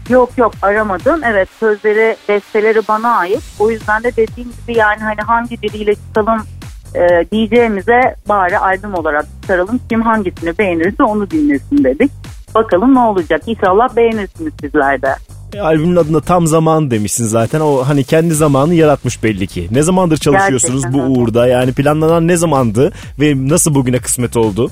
Yok 0.08 0.30
yok 0.36 0.52
aramadım. 0.62 1.20
Evet 1.24 1.48
sözleri, 1.60 2.16
besteleri 2.28 2.80
bana 2.88 3.08
ait. 3.16 3.42
O 3.58 3.70
yüzden 3.70 4.02
de 4.02 4.12
dediğim 4.16 4.52
gibi 4.62 4.78
yani 4.78 5.00
hani 5.00 5.20
hangi 5.26 5.62
biriyle 5.62 5.94
çıkalım 5.94 6.46
e, 6.94 7.24
diyeceğimize 7.32 8.14
bari 8.28 8.58
albüm 8.58 8.94
olarak 8.94 9.26
çıkaralım. 9.42 9.80
Kim 9.88 10.02
hangisini 10.02 10.58
beğenirse 10.58 11.02
onu 11.02 11.30
dinlesin 11.30 11.84
dedik. 11.84 12.10
Bakalım 12.54 12.94
ne 12.94 12.98
olacak. 12.98 13.42
İnşallah 13.46 13.96
beğenirsiniz 13.96 14.52
sizler 14.60 15.02
de. 15.02 15.14
E, 15.54 15.60
albümün 15.60 15.96
adına 15.96 16.20
tam 16.20 16.46
zaman 16.46 16.90
demişsin 16.90 17.24
zaten. 17.24 17.60
O 17.60 17.88
hani 17.88 18.04
kendi 18.04 18.34
zamanı 18.34 18.74
yaratmış 18.74 19.22
belli 19.22 19.46
ki. 19.46 19.68
Ne 19.70 19.82
zamandır 19.82 20.16
çalışıyorsunuz 20.16 20.82
Gerçekten 20.82 20.92
bu 21.06 21.10
öyle. 21.12 21.20
uğurda? 21.20 21.46
Yani 21.46 21.72
planlanan 21.72 22.28
ne 22.28 22.36
zamandı 22.36 22.92
ve 23.20 23.34
nasıl 23.48 23.74
bugüne 23.74 23.98
kısmet 23.98 24.36
oldu? 24.36 24.70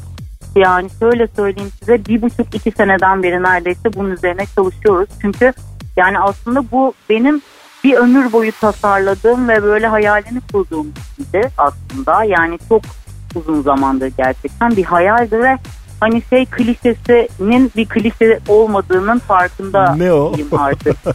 Yani 0.56 0.88
şöyle 1.00 1.26
söyleyeyim 1.36 1.70
size 1.80 2.04
bir 2.04 2.22
buçuk 2.22 2.54
iki 2.54 2.70
seneden 2.70 3.22
beri 3.22 3.42
neredeyse 3.42 3.94
bunun 3.94 4.10
üzerine 4.10 4.44
çalışıyoruz. 4.56 5.08
Çünkü 5.22 5.52
yani 5.96 6.18
aslında 6.18 6.70
bu 6.72 6.92
benim 7.10 7.42
bir 7.84 7.94
ömür 7.94 8.32
boyu 8.32 8.52
tasarladığım 8.60 9.48
ve 9.48 9.62
böyle 9.62 9.86
hayalini 9.86 10.40
kurduğum 10.52 10.86
bir 10.86 11.24
şeydi 11.32 11.50
aslında. 11.58 12.24
Yani 12.24 12.58
çok 12.68 12.82
uzun 13.34 13.62
zamandır 13.62 14.12
gerçekten 14.16 14.76
bir 14.76 14.84
hayaldi 14.84 15.38
ve 15.38 15.58
hani 16.00 16.22
şey 16.30 16.46
klişesinin 16.46 17.72
bir 17.76 17.86
klişe 17.88 18.40
olmadığının 18.48 19.18
farkında 19.18 19.94
Ne 19.96 20.12
o? 20.12 20.32
artık. 20.58 20.96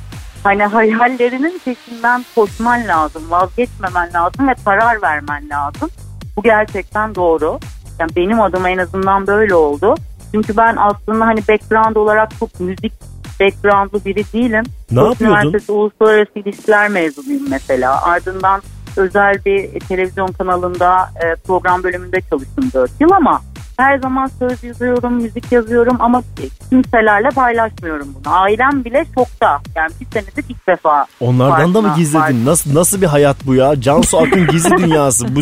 Hani 0.44 0.64
hayallerinin 0.64 1.62
peşinden 1.66 2.26
koşman 2.36 2.88
lazım, 2.88 3.22
vazgeçmemen 3.30 4.14
lazım 4.14 4.48
ve 4.48 4.54
karar 4.66 5.02
vermen 5.02 5.50
lazım. 5.50 5.90
Bu 6.38 6.44
gerçekten 6.44 7.16
doğru. 7.16 7.60
Yani 8.00 8.12
benim 8.16 8.42
adıma 8.42 8.70
en 8.70 8.78
azından 8.78 9.28
böyle 9.28 9.56
oldu. 9.56 9.96
Çünkü 10.32 10.58
ben 10.58 10.76
aslında 10.78 11.26
hani 11.26 11.40
background 11.50 11.96
olarak 11.96 12.40
çok 12.40 12.60
müzik 12.60 12.94
backgroundlu 13.40 14.06
biri 14.06 14.24
değilim. 14.34 14.64
Ne 14.92 15.00
Koç 15.00 15.10
yapıyordun? 15.12 15.36
Üniversitesi 15.38 15.72
Uluslararası 15.72 16.32
İlişkiler 16.36 16.90
mezunuyum 16.90 17.50
mesela. 17.50 18.02
Ardından 18.04 18.62
özel 18.98 19.46
bir 19.46 19.80
televizyon 19.80 20.28
kanalında 20.28 21.10
e, 21.24 21.36
program 21.36 21.84
bölümünde 21.84 22.22
çalıştım 22.30 22.70
4 22.74 22.92
yıl 23.00 23.12
ama 23.12 23.42
her 23.78 23.98
zaman 23.98 24.30
söz 24.40 24.64
yazıyorum, 24.64 25.14
müzik 25.14 25.52
yazıyorum 25.52 25.98
ama 26.00 26.24
kimselerle 26.70 27.30
paylaşmıyorum 27.30 28.08
bunu. 28.16 28.34
Ailem 28.36 28.86
bile 28.86 29.06
şokta. 29.16 29.62
Yani 29.76 29.92
bir 30.02 30.06
senedir 30.06 30.46
ilk 30.50 30.68
defa. 30.68 31.06
Onlardan 31.20 31.74
da 31.74 31.82
mı 31.82 31.94
gizledin? 31.98 32.24
vardım. 32.24 32.46
Nasıl 32.46 32.76
nasıl 32.76 33.02
bir 33.02 33.08
hayat 33.08 33.46
bu 33.46 33.56
ya? 33.56 33.82
Cansu 33.82 34.18
Akın 34.18 34.48
gizli 34.48 34.78
dünyası. 34.78 35.36
Bu, 35.36 35.40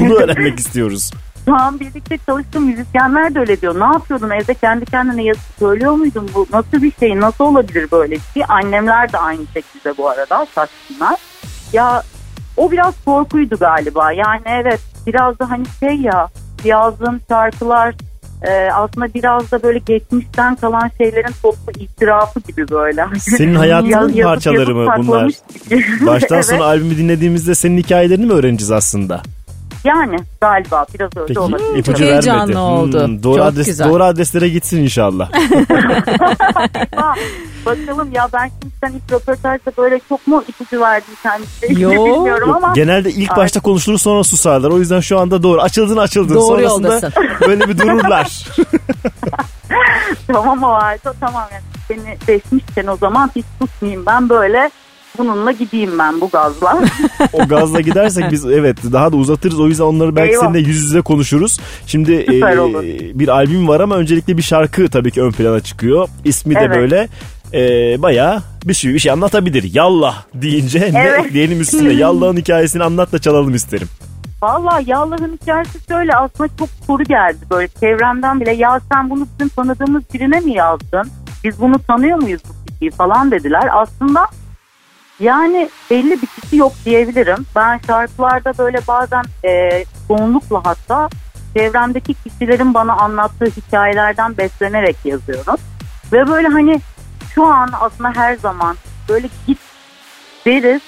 bunu 0.00 0.14
öğrenmek 0.14 0.58
istiyoruz. 0.58 1.10
Şu 1.44 1.54
an 1.54 1.80
birlikte 1.80 2.18
çalıştığım 2.26 2.64
müzisyenler 2.64 3.34
de 3.34 3.38
öyle 3.38 3.60
diyor. 3.60 3.80
Ne 3.80 3.84
yapıyordun 3.84 4.30
evde 4.30 4.54
kendi 4.54 4.84
kendine 4.84 5.24
yazıp 5.24 5.42
söylüyor 5.58 5.92
muydun 5.92 6.30
bu? 6.34 6.46
Nasıl 6.52 6.82
bir 6.82 6.92
şey? 7.00 7.20
Nasıl 7.20 7.44
olabilir 7.44 7.88
böyle 7.92 8.14
bir 8.14 8.20
şey? 8.34 8.42
Annemler 8.48 9.12
de 9.12 9.18
aynı 9.18 9.46
şekilde 9.54 9.96
bu 9.98 10.08
arada 10.08 10.46
şaşkınlar. 10.54 11.16
Ya 11.72 12.02
o 12.56 12.70
biraz 12.70 12.94
korkuydu 13.04 13.56
galiba. 13.56 14.12
Yani 14.12 14.42
evet 14.46 14.80
biraz 15.06 15.38
da 15.38 15.50
hani 15.50 15.64
şey 15.80 15.96
ya 15.96 16.28
yazdığım 16.64 17.20
şarkılar 17.28 17.94
e, 18.42 18.70
aslında 18.72 19.14
biraz 19.14 19.50
da 19.52 19.62
böyle 19.62 19.78
geçmişten 19.78 20.54
kalan 20.56 20.90
şeylerin 20.98 21.32
toplu 21.42 21.72
itirafı 21.78 22.40
gibi 22.40 22.68
böyle. 22.70 23.06
Senin 23.18 23.54
hayatının 23.54 23.90
Yaz- 23.90 24.16
yazıp 24.16 24.22
parçaları 24.24 24.60
yazıp 24.60 24.74
mı 24.76 24.94
bunlar? 24.96 25.32
Baştan 26.06 26.36
Evet. 26.36 26.46
sona 26.46 26.64
albümü 26.64 26.96
dinlediğimizde 26.96 27.54
senin 27.54 27.78
hikayelerini 27.78 28.26
mi 28.26 28.32
öğreneceğiz 28.32 28.70
aslında? 28.70 29.22
Yani 29.84 30.16
galiba 30.40 30.86
biraz 30.94 31.10
öyle 31.16 31.26
Peki 31.26 31.40
olabilir. 31.40 31.68
ipucu 31.78 31.92
Çok 31.98 32.00
heyecanlı 32.00 32.40
vermedi. 32.40 32.58
oldu. 32.58 33.06
Hmm, 33.06 33.22
doğru 33.22 33.36
Çok 33.36 33.46
adres 33.46 33.66
güzel. 33.66 33.88
doğru 33.88 34.04
adreslere 34.04 34.48
gitsin 34.48 34.78
inşallah. 34.82 35.30
Ha, 36.96 37.14
Bakalım 37.66 38.08
ya 38.12 38.28
ben 38.32 38.50
şimdiden 38.62 38.98
ilk 38.98 39.12
röportajda 39.12 39.72
böyle 39.78 40.00
çok 40.08 40.26
mu 40.26 40.44
ipucu 40.48 40.80
verdim 40.80 41.14
kendisine 41.22 41.80
Yo. 41.80 41.90
bilmiyorum 41.90 42.52
ama. 42.54 42.72
Genelde 42.74 43.10
ilk 43.10 43.30
Ay. 43.30 43.36
başta 43.36 43.60
konuşulur 43.60 43.98
sonra 43.98 44.24
susarlar. 44.24 44.70
O 44.70 44.78
yüzden 44.78 45.00
şu 45.00 45.18
anda 45.18 45.42
doğru. 45.42 45.60
Açıldın 45.60 45.96
açıldın. 45.96 46.34
Doğru 46.34 46.44
Sonrasında 46.46 46.88
yoldasın. 46.88 47.12
böyle 47.48 47.68
bir 47.68 47.78
dururlar. 47.78 48.46
tamam 50.26 50.62
o 50.62 50.68
halde 50.72 50.98
tamam 51.20 51.44
yani 51.52 51.62
beni 51.90 52.16
seçmişken 52.26 52.86
o 52.86 52.96
zaman 52.96 53.30
hiç 53.36 53.44
tutmayayım 53.60 54.06
ben 54.06 54.28
böyle 54.28 54.70
bununla 55.18 55.52
gideyim 55.52 55.98
ben 55.98 56.20
bu 56.20 56.28
gazla. 56.30 56.82
o 57.32 57.48
gazla 57.48 57.80
gidersek 57.80 58.30
biz 58.30 58.46
evet 58.52 58.76
daha 58.92 59.12
da 59.12 59.16
uzatırız. 59.16 59.60
O 59.60 59.68
yüzden 59.68 59.84
onları 59.84 60.16
belki 60.16 60.32
Eyvah. 60.32 60.42
seninle 60.42 60.58
yüz 60.58 60.82
yüze 60.82 61.00
konuşuruz. 61.00 61.58
Şimdi 61.86 62.24
Süper 62.28 62.56
e, 62.56 62.60
olur. 62.60 62.82
bir 63.14 63.28
albüm 63.28 63.68
var 63.68 63.80
ama 63.80 63.96
öncelikle 63.96 64.36
bir 64.36 64.42
şarkı 64.42 64.88
tabii 64.90 65.10
ki 65.10 65.22
ön 65.22 65.30
plana 65.32 65.60
çıkıyor. 65.60 66.08
İsmi 66.24 66.54
de 66.54 66.58
Evet. 66.60 66.76
böyle 66.76 67.08
e, 67.52 67.62
bayağı 68.02 68.42
bir 68.64 68.74
şey, 68.74 68.94
bir 68.94 68.98
şey 68.98 69.12
anlatabilir. 69.12 69.70
Yallah 69.74 70.22
deyince 70.34 70.80
ne 70.92 70.98
Evet. 71.08 71.26
ekleyelim 71.26 71.60
üstüne. 71.60 71.92
Yallah'ın 72.02 72.36
hikayesini 72.36 72.84
anlat 72.84 73.12
da 73.12 73.18
çalalım 73.18 73.54
isterim. 73.54 73.88
Valla 74.42 74.80
Yallah'ın 74.86 75.38
hikayesi 75.42 75.78
şöyle 75.88 76.12
aslında 76.16 76.48
çok 76.58 76.68
soru 76.86 77.04
geldi 77.04 77.38
böyle 77.50 77.68
çevremden 77.80 78.40
bile 78.40 78.52
ya 78.52 78.80
sen 78.92 79.10
bunu 79.10 79.26
bizim 79.32 79.48
tanıdığımız 79.48 80.02
birine 80.14 80.40
mi 80.40 80.52
yazdın? 80.52 81.10
Biz 81.44 81.60
bunu 81.60 81.78
tanıyor 81.78 82.22
muyuz 82.22 82.40
bu 82.48 82.66
kişiyi 82.72 82.90
falan 82.90 83.30
dediler. 83.30 83.68
Aslında 83.72 84.26
yani 85.20 85.68
belli 85.90 86.22
bir 86.22 86.26
kişi 86.26 86.56
yok 86.56 86.72
diyebilirim. 86.84 87.46
Ben 87.56 87.80
şarkılarda 87.86 88.52
böyle 88.58 88.78
bazen 88.88 89.24
e, 89.44 89.84
çoğunlukla 90.08 90.60
hatta 90.64 91.08
çevremdeki 91.56 92.14
kişilerin 92.14 92.74
bana 92.74 92.92
anlattığı 92.92 93.46
hikayelerden 93.46 94.36
beslenerek 94.36 94.96
yazıyorum. 95.04 95.56
Ve 96.12 96.28
böyle 96.28 96.48
hani 96.48 96.80
şu 97.34 97.46
an 97.46 97.70
aslında 97.80 98.12
her 98.14 98.36
zaman 98.36 98.76
böyle 99.08 99.28
git 99.46 99.58
deriz 100.46 100.82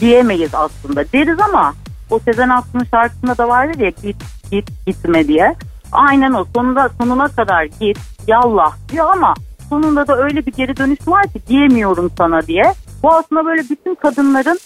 diyemeyiz 0.00 0.54
aslında. 0.54 1.04
Deriz 1.12 1.40
ama 1.40 1.74
o 2.10 2.18
Sezen 2.18 2.48
Aksu'nun 2.48 2.86
şarkısında 2.90 3.38
da 3.38 3.48
vardır 3.48 3.80
ya 3.80 3.90
git 4.02 4.16
git 4.50 4.86
gitme 4.86 5.28
diye. 5.28 5.54
Aynen 5.92 6.32
o 6.32 6.44
sonunda 6.54 6.90
sonuna 6.98 7.28
kadar 7.28 7.64
git 7.64 7.98
yallah 8.26 8.76
diyor 8.92 9.10
ama 9.12 9.34
sonunda 9.68 10.06
da 10.06 10.16
öyle 10.16 10.46
bir 10.46 10.52
geri 10.52 10.76
dönüş 10.76 11.08
var 11.08 11.24
ki 11.24 11.40
diyemiyorum 11.48 12.10
sana 12.18 12.46
diye. 12.46 12.74
Bu 13.06 13.14
aslında 13.14 13.44
böyle 13.44 13.62
bütün 13.70 13.94
kadınların 13.94 14.58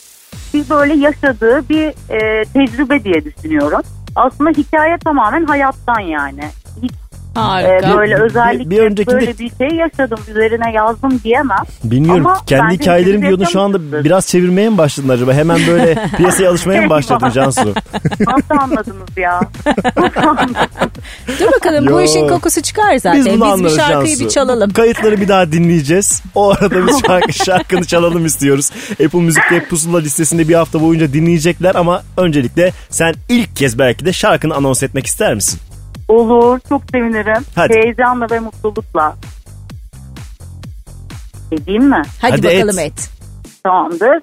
bir 0.55 0.71
böyle 0.71 0.95
yaşadığı 0.95 1.69
bir 1.69 1.87
e, 1.87 2.45
tecrübe 2.45 3.05
diye 3.05 3.25
düşünüyorum. 3.25 3.81
Aslında 4.17 4.51
hikaye 4.51 4.99
tamamen 4.99 5.45
hayattan 5.45 6.01
yani. 6.01 6.43
Harika. 7.35 7.91
e, 7.93 7.97
böyle 7.97 8.17
Bir- 8.17 8.21
özellikle 8.21 8.71
bir 8.71 8.79
öncekinde- 8.79 9.15
böyle 9.15 9.39
bir 9.39 9.51
şey 9.59 9.79
yaşadım 9.79 10.19
üzerine 10.31 10.73
yazdım 10.73 11.21
diyemem. 11.25 11.59
Bilmiyorum. 11.85 12.27
Ama 12.27 12.45
Kendi 12.47 12.75
hepimiz 12.89 13.23
diyordun 13.23 13.45
şu 13.45 13.61
anda 13.61 14.05
biraz 14.05 14.27
çevirmeye 14.27 14.71
mi 14.71 14.79
başladın 14.79 15.09
acaba? 15.09 15.33
Hemen 15.33 15.59
böyle 15.69 15.95
piyasaya 16.17 16.51
alışmaya 16.51 16.83
mı 16.83 16.91
başladın 16.91 17.31
Cansu? 17.31 17.75
Nasıl 18.21 18.63
anladınız 18.63 19.09
ya? 19.17 19.41
Dur 21.41 21.47
bakalım 21.53 21.87
bu 21.87 21.91
Yo. 21.91 22.01
işin 22.01 22.29
kokusu 22.29 22.63
çıkar 22.63 22.97
zaten. 22.97 23.19
Biz 23.19 23.27
Biz, 23.27 23.33
bunu 23.35 23.45
bir 23.45 23.51
anlarız 23.51 23.77
şarkıyı 23.77 24.07
Cansu. 24.17 24.25
bir 24.25 24.29
çalalım. 24.31 24.73
Kayıtları 24.73 25.21
bir 25.21 25.29
daha 25.29 25.53
dinleyeceğiz. 25.53 26.23
O 26.35 26.51
arada 26.51 26.87
biz 26.87 27.01
şarkı, 27.07 27.33
şarkını 27.33 27.85
çalalım 27.85 28.27
istiyoruz. 28.27 28.71
Apple 28.93 29.19
Müzik'te 29.21 29.65
Pusula 29.65 29.99
listesinde 29.99 30.49
bir 30.49 30.55
hafta 30.55 30.81
boyunca 30.81 31.13
dinleyecekler 31.13 31.75
ama 31.75 32.03
öncelikle 32.17 32.73
sen 32.91 33.15
ilk 33.29 33.57
kez 33.57 33.79
belki 33.79 34.05
de 34.05 34.13
şarkını 34.13 34.55
anons 34.55 34.83
etmek 34.83 35.07
ister 35.07 35.35
misin? 35.35 35.61
Olur 36.11 36.61
çok 36.69 36.83
sevinirim. 36.93 37.45
Hadi. 37.55 37.75
Heyecanla 37.75 38.27
ve 38.31 38.41
mutlulukla. 38.41 39.15
Edeyim 41.53 41.85
mi? 41.85 42.03
Hadi, 42.21 42.31
Hadi 42.33 42.43
bakalım 42.43 42.79
et. 42.79 42.87
et. 42.93 43.11
Tamamdır. 43.65 44.19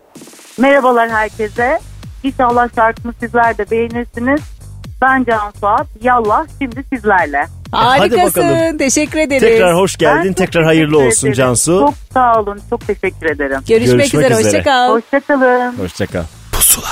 Merhabalar 0.57 1.09
herkese. 1.09 1.79
İnşallah 2.23 2.69
şarkımı 2.75 3.13
sizler 3.19 3.57
de 3.57 3.71
beğenirsiniz. 3.71 4.41
Ben 5.01 5.23
Can 5.23 5.51
Suat. 5.59 5.87
Yallah 6.03 6.45
şimdi 6.61 6.83
sizlerle. 6.93 7.45
Harikasın. 7.71 8.43
bakalım. 8.43 8.77
Teşekkür 8.77 9.19
ederiz. 9.19 9.41
Tekrar 9.41 9.75
hoş 9.75 9.97
geldin. 9.97 10.33
Tekrar 10.33 10.63
hayırlı 10.65 10.97
olsun 10.97 11.27
ederim. 11.27 11.33
Cansu. 11.33 11.79
Çok 11.79 11.93
sağ 12.13 12.39
olun. 12.41 12.59
Çok 12.69 12.87
teşekkür 12.87 13.29
ederim. 13.29 13.59
Görüşmek, 13.67 13.97
Görüşmek 13.97 14.23
üzere. 14.25 14.33
üzere. 14.33 14.43
Hoşçakal. 14.57 14.89
Hoşçakalın. 14.89 15.79
Hoşçakal. 15.79 16.23
Pusula. 16.51 16.87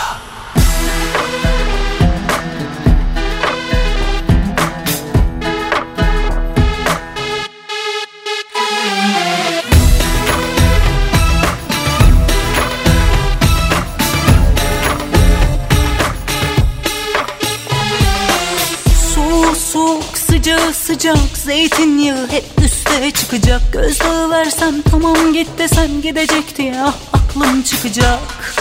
Sıcağı 20.66 20.74
sıcak 20.74 21.38
zeytinyağı 21.38 22.28
hep 22.28 22.44
üste 22.66 23.12
çıkacak. 23.12 23.62
Gözdağı 23.74 24.30
versem 24.30 24.82
tamam 24.92 25.34
git 25.34 25.48
desem 25.58 26.02
gidecek 26.02 26.58
diye 26.58 26.76
ah, 26.84 26.94
aklım 27.14 27.62
çıkacak. 27.62 28.56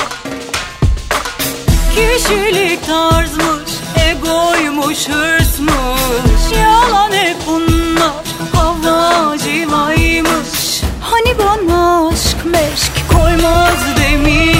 Kişilik 1.94 2.86
tarzmış, 2.86 3.70
egoymuş, 4.10 5.08
hırsmış. 5.08 6.58
Yalan 6.58 7.12
hep 7.12 7.36
bunlar, 7.46 8.24
havla 8.54 9.18
havacılaymış 9.18 10.82
Hani 11.00 11.38
bana 11.38 12.08
aşk 12.08 12.44
meşk 12.44 12.92
koymaz 13.12 13.96
demiş. 14.00 14.53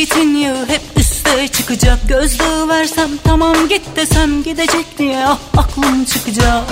zeytinyağı 0.00 0.66
hep 0.68 0.80
üste 0.96 1.48
çıkacak. 1.48 1.98
Gözdağı 2.08 2.68
versem 2.68 3.10
tamam 3.24 3.68
git 3.68 3.82
desem 3.96 4.42
gidecek 4.42 4.98
diye 4.98 5.26
ah 5.26 5.38
aklım 5.56 6.04
çıkacak. 6.04 6.64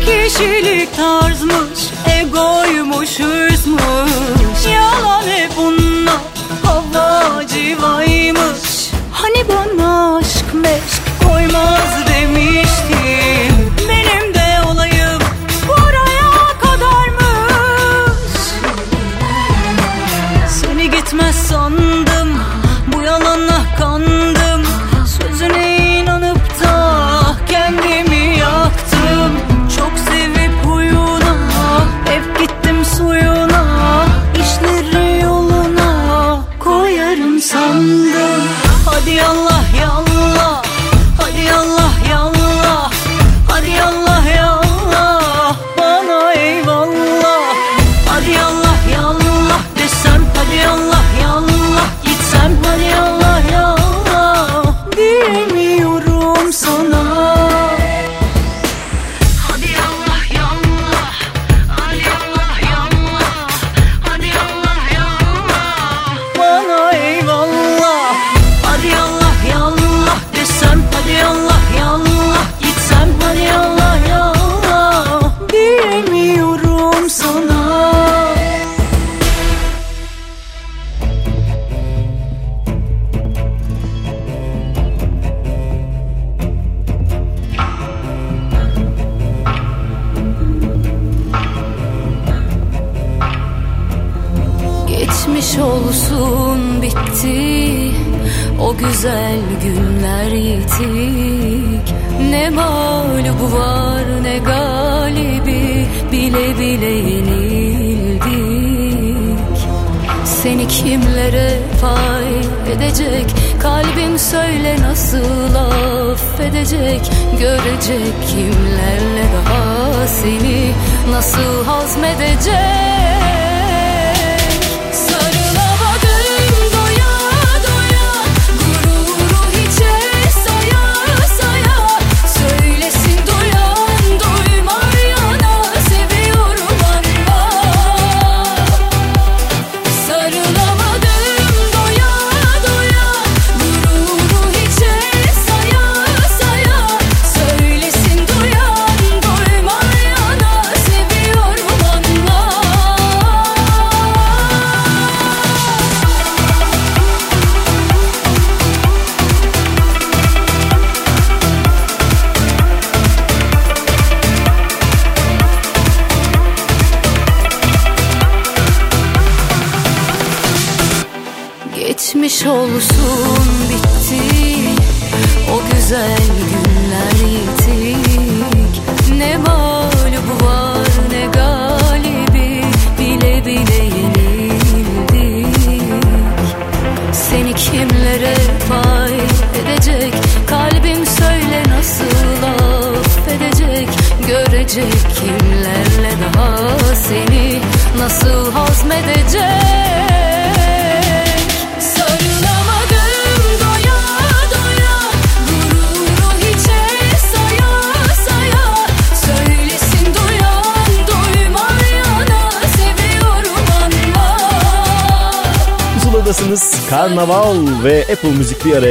Kişilik 0.00 0.96
tarzmış, 0.96 1.80
egoymuş, 2.20 3.20
hırsmış. 3.20 4.66
Yalan 4.74 5.22
hep 5.22 5.50
bunlar, 5.56 6.20
hava 6.64 7.46
civaymış. 7.46 8.90
Hani 9.12 9.48
bana 9.48 10.16
aşk 10.16 10.54
meşk 10.54 11.02
koymaz 11.24 12.06
demiş. 12.08 12.69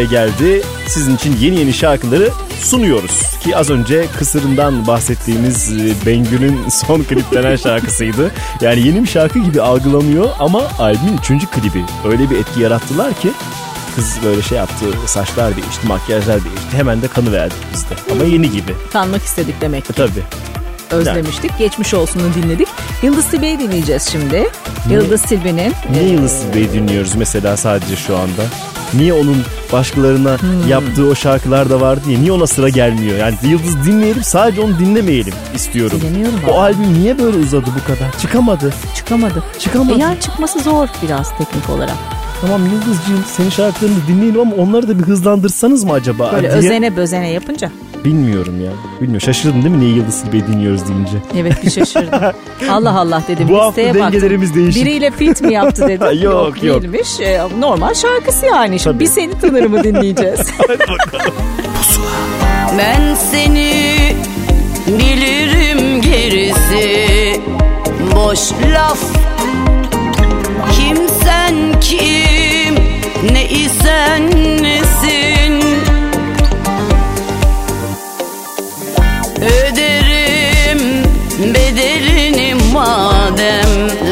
Geldi. 0.09 0.61
Sizin 0.87 1.15
için 1.15 1.37
yeni 1.39 1.59
yeni 1.59 1.73
şarkıları 1.73 2.29
sunuyoruz. 2.61 3.21
Ki 3.43 3.57
az 3.57 3.69
önce 3.69 4.05
kısırından 4.17 4.87
bahsettiğimiz 4.87 5.71
e, 5.71 6.05
Bengü'nün 6.05 6.69
son 6.69 7.03
kliplenen 7.03 7.55
şarkısıydı. 7.55 8.31
Yani 8.61 8.87
yeni 8.87 9.03
bir 9.03 9.07
şarkı 9.07 9.39
gibi 9.39 9.61
algılanıyor 9.61 10.29
ama 10.39 10.61
albümün 10.79 11.17
üçüncü 11.17 11.47
klibi. 11.47 11.85
Öyle 12.05 12.29
bir 12.29 12.37
etki 12.37 12.61
yarattılar 12.61 13.13
ki 13.13 13.29
kız 13.95 14.17
böyle 14.25 14.41
şey 14.41 14.57
yaptı. 14.57 14.85
Saçlar 15.05 15.55
değişti, 15.55 15.87
makyajlar 15.87 16.35
değişti. 16.43 16.77
Hemen 16.77 17.01
de 17.01 17.07
kanı 17.07 17.31
verdik 17.31 17.57
biz 17.73 17.89
de. 17.89 17.93
Ama 18.11 18.23
yeni 18.23 18.51
gibi. 18.51 18.73
Kanmak 18.93 19.23
istedik 19.23 19.61
demek 19.61 19.85
ki. 19.85 19.93
E, 19.93 19.95
tabii. 19.95 20.23
Özlemiştik. 20.91 21.57
Geçmiş 21.57 21.93
olsunu 21.93 22.23
dinledik. 22.33 22.67
Yıldız 23.03 23.25
Tilbe'yi 23.25 23.59
dinleyeceğiz 23.59 24.09
şimdi. 24.11 24.49
Yıldız 24.89 25.21
Tilbe'nin 25.21 25.73
Niye 25.91 26.03
e, 26.03 26.07
Yıldız 26.07 26.41
Tilbe'yi 26.41 26.73
dinliyoruz 26.73 27.15
mesela 27.15 27.57
sadece 27.57 27.95
şu 27.95 28.17
anda? 28.17 28.43
Niye 28.93 29.13
onun 29.13 29.37
başkalarına 29.73 30.37
yaptığı 30.67 31.05
o 31.05 31.15
şarkılar 31.15 31.69
da 31.69 31.81
var 31.81 32.05
diye 32.05 32.19
niye 32.21 32.31
ona 32.31 32.47
sıra 32.47 32.69
gelmiyor? 32.69 33.17
Yani 33.17 33.35
Yıldız 33.43 33.85
dinleyelim 33.85 34.23
sadece 34.23 34.61
onu 34.61 34.79
dinlemeyelim 34.79 35.33
istiyorum. 35.55 36.01
Dinlemiyorum 36.01 36.39
O 36.47 36.51
abi. 36.51 36.59
albüm 36.59 36.93
niye 36.93 37.19
böyle 37.19 37.37
uzadı 37.37 37.65
bu 37.81 37.87
kadar? 37.93 38.19
Çıkamadı. 38.21 38.73
çıkamadı. 38.95 39.43
Çıkamadı. 39.59 39.97
E 39.97 40.01
yani 40.01 40.19
çıkması 40.19 40.59
zor 40.59 40.87
biraz 41.03 41.37
teknik 41.37 41.69
olarak. 41.69 41.95
Tamam 42.41 42.61
Yıldızcığım 42.65 43.23
senin 43.27 43.49
şarkılarını 43.49 43.97
dinleyelim 44.07 44.39
ama 44.39 44.55
onları 44.55 44.87
da 44.87 44.99
bir 44.99 45.03
hızlandırsanız 45.03 45.83
mı 45.83 45.91
acaba? 45.93 46.31
Böyle 46.33 46.47
diye. 46.49 46.57
özene 46.59 46.95
bözene 46.95 47.29
yapınca. 47.31 47.71
Bilmiyorum 48.05 48.61
ya. 48.65 48.71
Bilmiyorum. 49.01 49.21
Şaşırdın 49.21 49.63
değil 49.63 49.75
mi 49.75 49.79
niye 49.79 49.91
Yıldız 49.95 50.21
Tilbe'yi 50.21 50.47
dinliyoruz 50.47 50.87
deyince? 50.87 51.17
Evet 51.37 51.63
bir 51.65 51.71
şaşırdım. 51.71 52.19
Allah 52.71 52.99
Allah 52.99 53.23
dedim. 53.27 53.47
Bu 53.49 53.55
hafta 53.57 53.67
listeye 53.81 53.87
baktım. 53.89 54.01
dengelerimiz 54.01 54.55
değişik. 54.55 54.85
Biriyle 54.85 55.11
fit 55.11 55.41
mi 55.41 55.53
yaptı 55.53 55.87
dedim. 55.87 56.21
Yok, 56.23 56.63
yok. 56.63 56.81
Değilmiş. 56.81 57.19
E, 57.19 57.41
normal 57.59 57.93
şarkısı 57.93 58.45
yani. 58.45 58.79
Şimdi 58.79 58.99
bir 58.99 59.05
seni 59.05 59.39
tanırımı 59.39 59.83
dinleyeceğiz. 59.83 60.39
Ben 62.77 63.15
seni 63.31 63.95
bilirim 64.87 66.01
gerisi 66.01 67.41
boş 68.15 68.39
laf 68.73 68.99
Kimsen 70.79 71.55
kim 71.81 72.75
ne 73.33 73.45
isen 73.49 74.27
nesin 74.63 74.88
them. 83.49 84.08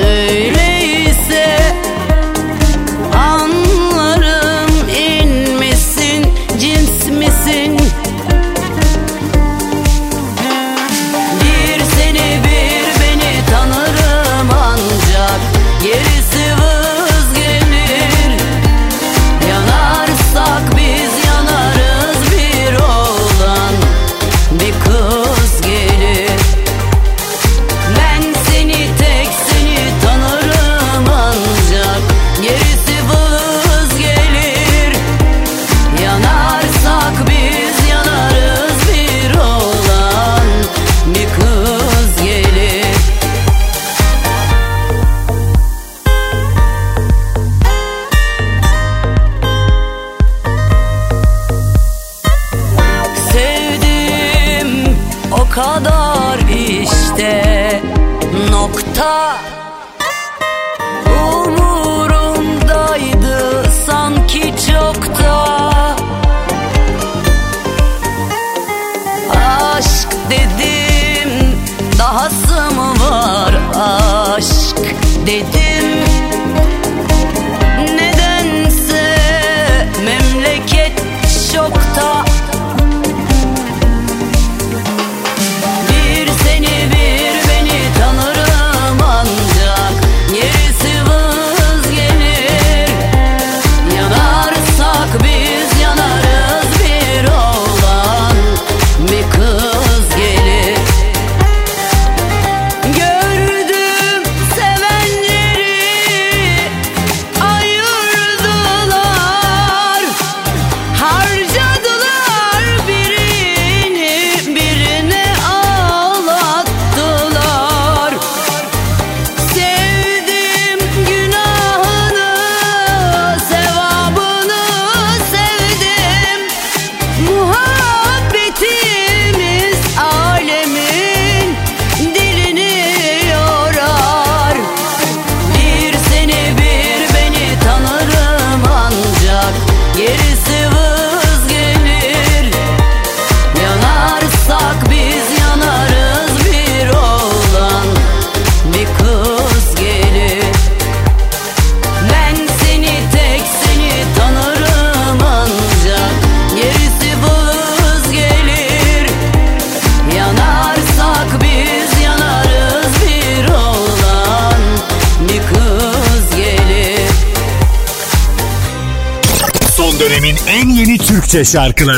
Türkçe 171.27 171.51
şarkıları 171.51 171.97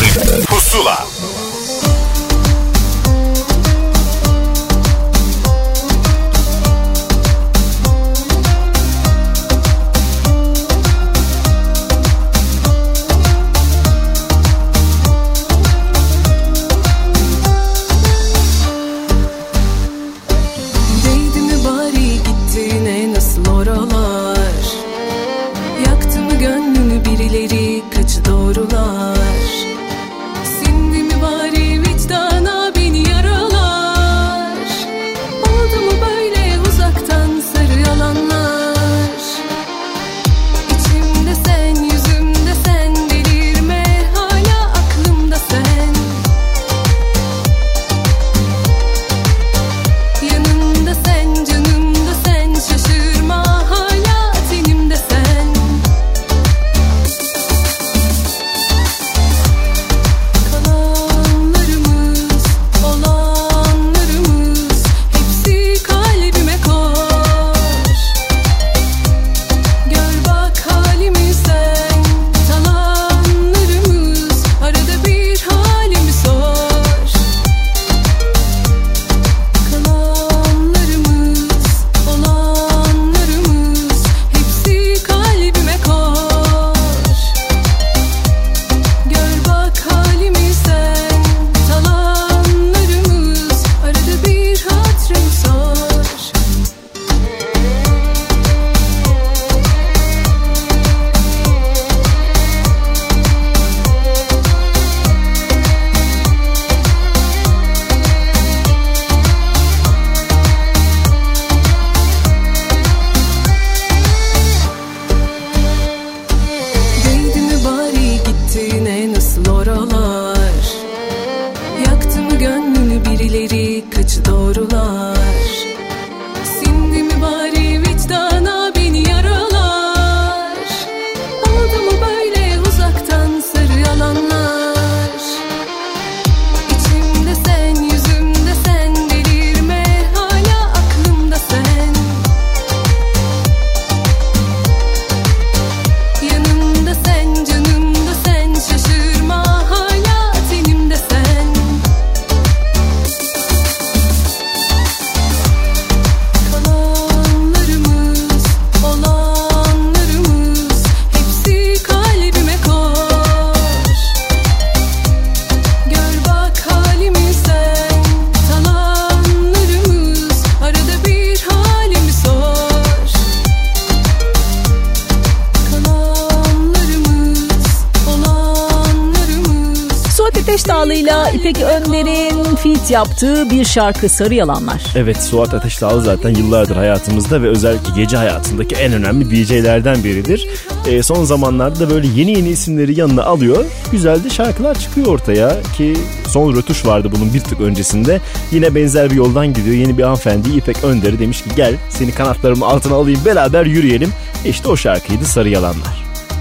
Yaptığı 182.90 183.50
bir 183.50 183.66
şarkı 183.66 184.10
Sarı 184.10 184.34
Yalanlar. 184.34 184.84
Evet 184.96 185.24
Suat 185.24 185.54
Ateşdağlı 185.54 186.02
zaten 186.02 186.30
yıllardır 186.30 186.76
hayatımızda 186.76 187.42
ve 187.42 187.48
özellikle 187.48 188.02
gece 188.02 188.18
hayatındaki 188.18 188.76
en 188.76 188.94
önemli 188.94 189.32
DJ'lerden 189.32 190.04
biridir. 190.04 190.48
Ee, 190.88 191.04
son 191.04 191.24
zamanlarda 191.24 191.80
da 191.80 191.90
böyle 191.90 192.08
yeni 192.08 192.32
yeni 192.32 192.50
isimleri 192.50 193.00
yanına 193.00 193.24
alıyor. 193.24 193.66
Güzel 193.92 194.24
de 194.24 194.30
şarkılar 194.30 194.80
çıkıyor 194.80 195.08
ortaya 195.08 195.62
ki 195.78 195.98
son 196.28 196.56
rötuş 196.56 196.86
vardı 196.86 197.10
bunun 197.16 197.34
bir 197.34 197.40
tık 197.40 197.62
öncesinde. 197.62 198.22
Yine 198.52 198.76
benzer 198.76 199.10
bir 199.10 199.16
yoldan 199.16 199.54
gidiyor. 199.54 199.76
Yeni 199.76 199.98
bir 199.98 200.04
hanımefendi 200.04 200.50
İpek 200.50 200.84
Önder'i 200.84 201.20
demiş 201.20 201.42
ki 201.42 201.50
gel 201.56 201.76
seni 201.90 202.12
kanatlarımın 202.12 202.66
altına 202.66 202.96
alayım 202.96 203.22
beraber 203.26 203.66
yürüyelim. 203.66 204.14
İşte 204.46 204.70
o 204.70 204.78
şarkıydı 204.78 205.26
Sarı 205.26 205.50
Yalanlar. 205.50 205.99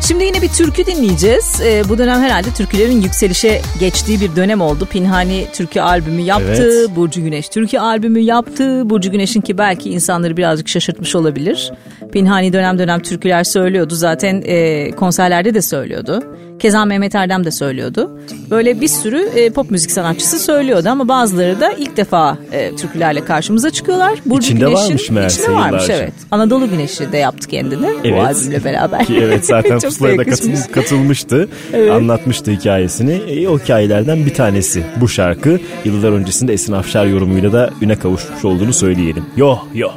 Şimdi 0.08 0.24
yine 0.24 0.42
bir 0.42 0.48
türkü 0.48 0.86
dinleyeceğiz. 0.86 1.60
Ee, 1.64 1.82
bu 1.88 1.98
dönem 1.98 2.20
herhalde 2.20 2.48
türkülerin 2.50 3.00
yükselişe 3.00 3.60
geçtiği 3.80 4.20
bir 4.20 4.36
dönem 4.36 4.60
oldu. 4.60 4.86
Pinhani 4.86 5.46
türkü 5.52 5.80
albümü 5.80 6.20
yaptı. 6.20 6.62
Evet. 6.62 6.96
Burcu 6.96 7.22
Güneş 7.22 7.48
türkü 7.48 7.78
albümü 7.78 8.20
yaptı. 8.20 8.90
Burcu 8.90 9.10
Güneş'in 9.10 9.40
ki 9.40 9.58
belki 9.58 9.90
insanları 9.90 10.36
birazcık 10.36 10.68
şaşırtmış 10.68 11.16
olabilir. 11.16 11.72
Pinhani 12.12 12.52
dönem 12.52 12.78
dönem 12.78 13.00
türküler 13.00 13.44
söylüyordu. 13.44 13.94
Zaten 13.94 14.42
e, 14.46 14.90
konserlerde 14.90 15.54
de 15.54 15.62
söylüyordu. 15.62 16.22
Keza 16.58 16.84
Mehmet 16.84 17.14
Erdem 17.14 17.44
de 17.44 17.50
söylüyordu. 17.50 18.17
Böyle 18.50 18.80
bir 18.80 18.88
sürü 18.88 19.18
e, 19.34 19.50
pop 19.50 19.70
müzik 19.70 19.90
sanatçısı 19.90 20.38
söylüyordu 20.38 20.88
ama 20.88 21.08
bazıları 21.08 21.60
da 21.60 21.72
ilk 21.72 21.96
defa 21.96 22.38
e, 22.52 22.76
türkülerle 22.76 23.24
karşımıza 23.24 23.70
çıkıyorlar. 23.70 24.18
Burcu 24.26 24.46
İçinde 24.46 24.64
Güneş'in 24.64 24.84
varmış 24.88 25.10
meğerse 25.10 25.42
içinde 25.42 25.56
varmış 25.56 25.82
yıllarca. 25.82 25.94
evet. 26.04 26.12
Anadolu 26.30 26.70
Güneşi 26.70 27.12
de 27.12 27.16
yaptı 27.18 27.48
kendini 27.48 27.82
bu 27.86 28.00
Evet. 28.04 28.26
albümle 28.26 28.64
beraber. 28.64 29.04
Ki 29.06 29.20
evet 29.22 29.44
zaten 29.46 29.70
Çok 29.78 29.90
pusulaya 29.90 30.18
da 30.18 30.22
yakışmış. 30.22 30.58
katıl- 30.60 30.72
katılmıştı. 30.72 31.48
Evet. 31.72 31.92
Anlatmıştı 31.92 32.50
hikayesini. 32.50 33.12
E, 33.12 33.48
o 33.48 33.58
hikayelerden 33.58 34.26
bir 34.26 34.34
tanesi 34.34 34.82
bu 35.00 35.08
şarkı. 35.08 35.60
Yıllar 35.84 36.12
öncesinde 36.12 36.52
Esin 36.52 36.72
Afşar 36.72 37.06
yorumuyla 37.06 37.52
da 37.52 37.70
üne 37.80 37.96
kavuşmuş 37.98 38.44
olduğunu 38.44 38.72
söyleyelim. 38.72 39.24
Yo 39.36 39.58
yo. 39.74 39.88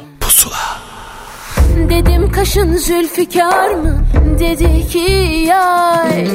Dedim 1.90 2.32
kaşın 2.32 2.76
zülfikar 2.76 3.70
mı? 3.74 4.02
Dedi 4.38 4.88
ki 4.88 4.98
yay 5.48 6.26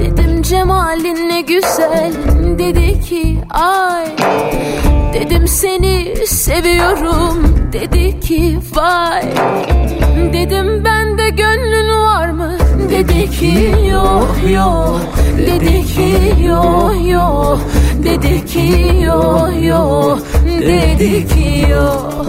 Dedim 0.00 0.27
cemalin 0.48 1.28
ne 1.28 1.40
güzel 1.40 2.12
Dedi 2.58 3.00
ki 3.00 3.38
ay 3.50 4.06
Dedim 5.14 5.48
seni 5.48 6.26
seviyorum. 6.26 7.56
Dedi 7.72 8.20
ki 8.20 8.58
vay 8.74 9.22
Dedim 10.32 10.84
bende 10.84 11.28
gönlün 11.30 11.88
var 11.88 12.30
mı? 12.30 12.56
Dedi 12.90 13.30
ki 13.30 13.74
yok 13.90 14.36
yok. 14.50 15.00
Dedi 15.38 15.86
ki 15.86 16.44
yok 16.46 16.94
yok. 17.06 17.60
Dedi 18.04 18.46
ki 18.46 19.02
yok 19.04 19.50
yok. 19.62 20.18
Dedi 20.60 21.28
ki 21.28 21.70
yok. 21.70 22.26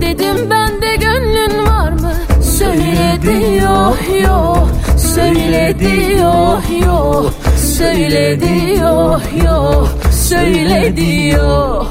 Dedim 0.00 0.50
bende 0.50 0.96
gönlün 0.96 1.66
var 1.66 1.92
mı? 1.92 2.12
Söyledi 2.42 3.56
yok 3.64 3.98
yok 4.22 4.77
Söyledi 5.18 6.20
yok 6.20 6.62
yok. 6.86 7.32
Söyledi 7.56 8.78
yok 8.80 9.22
yok. 9.44 9.88
Söyledi 10.12 11.28
yok 11.28 11.86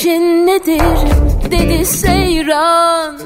işin 0.00 0.46
nedir? 0.46 0.82
Dedi 1.50 1.86
seyran 1.86 3.18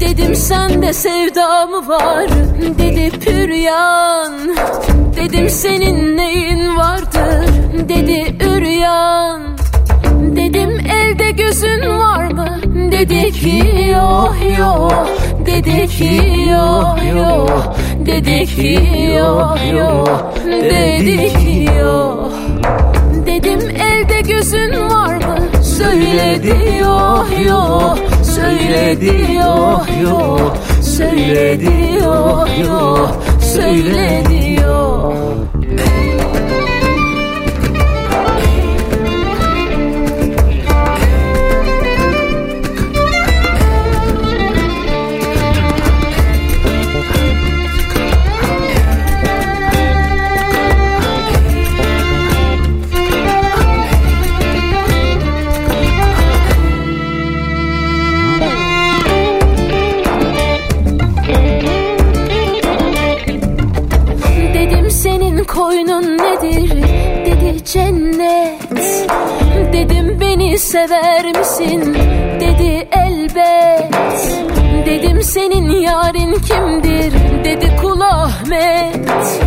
Dedim 0.00 0.34
sende 0.34 0.92
sevda 0.92 1.66
mı 1.66 1.88
var? 1.88 2.26
Dedi 2.78 3.10
püryan 3.18 4.32
Dedim 5.16 5.50
senin 5.50 6.16
neyin 6.16 6.76
vardır? 6.76 7.48
Dedi 7.88 8.36
üryan 8.44 9.42
Dedim 10.36 10.70
elde 10.70 11.30
gözün 11.30 11.88
var 11.98 12.32
mı? 12.32 12.60
Dedi 12.92 13.32
ki 13.32 13.62
yok 13.92 14.36
yok 14.58 15.08
Dedi 15.46 15.88
ki 15.88 16.20
yok 16.50 16.98
yok 17.18 17.76
Dedi 18.06 18.46
ki 18.46 18.80
yok 19.16 19.58
yok 19.78 20.34
Dedi 20.46 21.32
ki 21.32 21.68
yok 21.80 22.32
Dedim 23.26 23.60
elde 23.70 24.20
gözün 24.20 24.90
var? 24.90 25.13
Söyledi 25.78 26.76
yok 26.80 27.26
yok 27.46 27.98
Söyledi 28.22 29.32
yok 29.32 29.86
yok 30.02 30.56
Söyledi 30.82 31.98
yok 32.04 32.48
yok 32.68 33.22
Söyledi 33.40 34.60
yok 34.62 35.14
sever 70.74 71.24
misin? 71.38 71.94
Dedi 72.40 72.88
elbet. 72.92 73.94
Dedim 74.86 75.22
senin 75.22 75.70
yarın 75.70 76.32
kimdir? 76.32 77.12
Dedi 77.44 77.76
kul 77.80 78.00
Ahmet. 78.00 79.40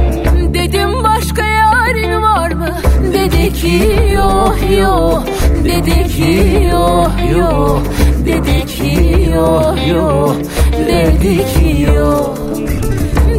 Dedim 0.53 1.03
başka 1.03 1.45
yarın 1.45 2.21
var 2.21 2.51
mı? 2.51 2.77
Dedi 3.13 3.53
ki 3.53 3.95
yok 4.15 4.57
yok. 4.79 5.23
Dedi 5.65 6.07
ki 6.07 6.67
yok 6.71 7.11
yok. 7.37 7.81
Dedi 8.25 8.65
ki 8.65 9.29
yok 9.35 9.87
yok. 9.87 10.35
Dedi 10.87 11.37
ki 11.37 11.91
yok. 11.95 12.37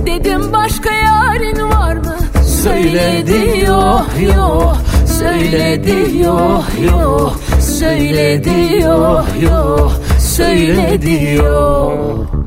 Dedim 0.06 0.52
başka 0.52 0.90
yarın 0.90 1.70
var 1.70 1.96
mı? 1.96 2.16
Söyledi 2.62 3.64
yok 3.66 4.06
yok 4.34 4.76
Söyledi 5.06 6.18
yok 6.22 6.64
yok 6.92 7.47
Söyledi 7.78 8.82
yok 8.82 9.24
yok 9.42 9.92
Söyledi 10.18 11.34
yok 11.34 12.37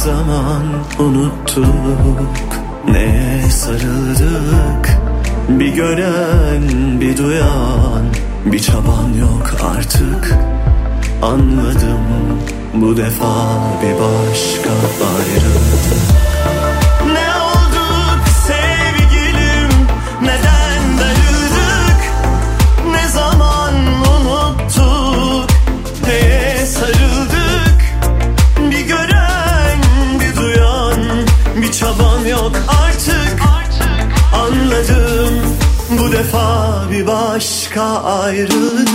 zaman 0.00 0.62
unuttuk. 0.98 2.60
Neye 2.88 3.50
sarıldık? 3.50 4.98
Bir 5.48 5.74
gören 5.74 6.62
bir 7.00 7.16
duyan 7.16 8.04
Bir 8.44 8.58
çaban 8.58 9.08
yok 9.20 9.54
artık. 9.76 10.38
Anladım 11.22 12.00
bu 12.74 12.96
defa 12.96 13.34
bir 13.82 13.94
başka 13.94 14.70
ayrıldık 15.06 16.29
defa 36.20 36.84
bir 36.90 37.06
başka 37.06 37.82
ayrıldık 38.02 38.90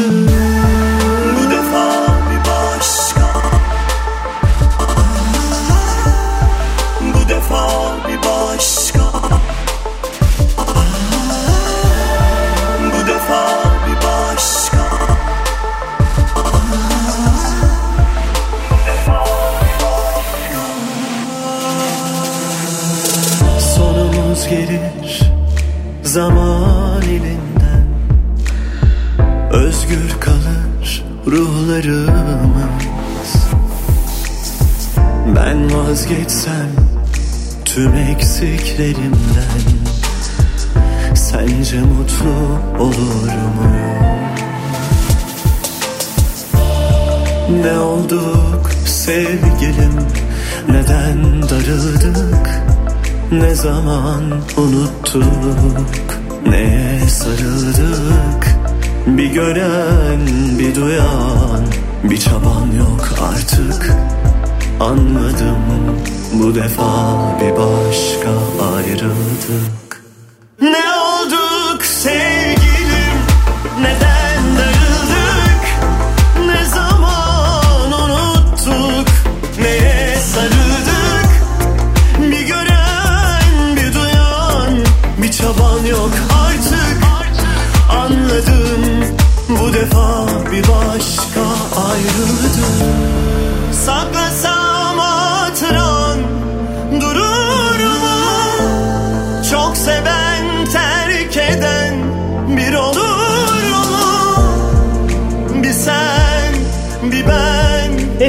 vazgeçsem 35.96 36.72
tüm 37.66 37.96
eksiklerimden 37.96 39.62
Sence 41.16 41.82
mutlu 41.82 42.60
olur 42.80 43.34
mu? 43.56 43.72
Ne 47.64 47.80
olduk 47.80 48.72
sevgilim? 48.86 49.94
Neden 50.70 51.42
darıldık? 51.44 52.62
Ne 53.32 53.56
zaman 53.56 54.24
unuttuk? 54.58 56.20
Neye 56.48 57.00
sarıldık? 57.10 58.48
Bir 59.08 59.32
gören 59.32 60.28
bir 60.60 60.76
duyan 60.76 61.66
Bir 62.04 62.18
çaban 62.18 62.72
yok 62.78 63.10
artık 63.32 64.15
Anladım 64.80 65.58
bu 66.34 66.56
defa 66.56 67.40
bir 67.42 67.52
başka 67.52 68.30
ayrıldık 68.76 69.85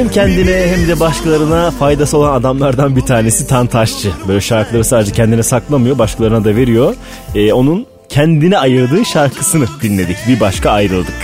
Hem 0.07 0.13
kendine 0.13 0.67
hem 0.67 0.89
de 0.89 1.01
başkalarına 1.01 1.71
faydası 1.71 2.19
olan 2.19 2.41
adamlardan 2.41 2.97
bir 2.97 3.01
tanesi 3.01 3.47
Tantaşçı. 3.47 4.13
Böyle 4.29 4.41
şarkıları 4.41 4.85
sadece 4.85 5.13
kendine 5.13 5.43
saklamıyor 5.43 5.99
başkalarına 5.99 6.45
da 6.45 6.57
veriyor. 6.57 6.95
Ee, 7.35 7.53
onun 7.53 7.87
kendine 8.09 8.59
ayırdığı 8.59 9.05
şarkısını 9.05 9.67
dinledik. 9.83 10.17
Bir 10.29 10.41
başka 10.41 10.71
ayrıldık. 10.71 11.15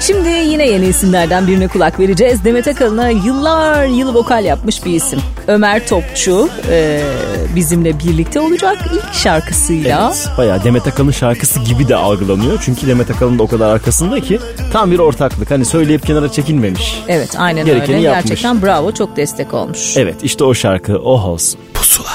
Şimdi 0.00 0.29
yine 0.60 0.72
yeni 0.72 0.86
isimlerden 0.86 1.46
birine 1.46 1.68
kulak 1.68 2.00
vereceğiz. 2.00 2.44
Demet 2.44 2.68
Akalın'a 2.68 3.08
yıllar 3.08 3.84
yıl 3.84 4.14
vokal 4.14 4.44
yapmış 4.44 4.84
bir 4.84 4.90
isim. 4.90 5.20
Ömer 5.46 5.88
Topçu 5.88 6.48
e, 6.70 7.02
bizimle 7.54 7.98
birlikte 7.98 8.40
olacak 8.40 8.78
ilk 8.94 9.14
şarkısıyla. 9.14 10.06
Evet, 10.06 10.28
bayağı 10.38 10.64
Demet 10.64 10.86
Akalın 10.86 11.10
şarkısı 11.10 11.60
gibi 11.60 11.88
de 11.88 11.96
algılanıyor. 11.96 12.62
Çünkü 12.64 12.86
Demet 12.86 13.10
Akalın 13.10 13.38
da 13.38 13.42
o 13.42 13.46
kadar 13.46 13.68
arkasında 13.74 14.20
ki 14.20 14.40
tam 14.72 14.90
bir 14.90 14.98
ortaklık. 14.98 15.50
Hani 15.50 15.64
söyleyip 15.64 16.06
kenara 16.06 16.32
çekilmemiş. 16.32 17.02
Evet 17.08 17.34
aynen 17.38 17.64
Gerekeni 17.64 17.96
öyle. 17.96 18.06
yapmış. 18.06 18.24
Gerçekten 18.28 18.62
bravo 18.62 18.92
çok 18.92 19.16
destek 19.16 19.54
olmuş. 19.54 19.96
Evet 19.96 20.16
işte 20.22 20.44
o 20.44 20.54
şarkı 20.54 20.98
o 20.98 21.20
olsun. 21.20 21.60
Pusula. 21.74 22.08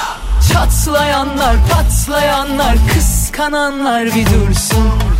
Çatlayanlar, 0.52 1.56
patlayanlar, 1.72 2.76
kıskananlar 2.94 4.04
bir 4.04 4.26
dursun. 4.26 5.15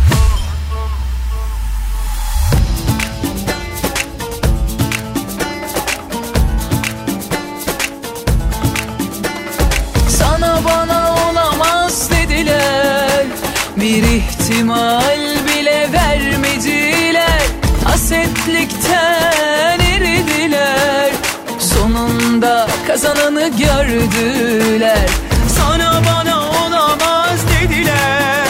İhtimal 14.47 15.19
bile 15.47 15.89
vermediler. 15.93 17.41
Hasetlikten 17.83 19.79
eridiler. 19.79 21.11
Sonunda 21.59 22.67
kazananı 22.87 23.49
gördüler. 23.49 25.09
Sana 25.57 26.01
bana 26.05 26.49
olamaz 26.49 27.39
dediler. 27.61 28.47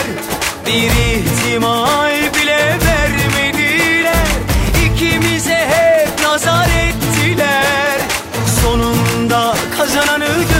Bir 0.65 0.91
ihtimal 1.17 2.33
bile 2.35 2.77
vermediler. 2.85 4.27
İkimize 4.85 5.67
hep 5.69 6.09
nazar 6.23 6.67
ettiler. 6.67 7.99
Sonunda 8.61 9.55
kazananı 9.77 10.25
gördüler 10.25 10.56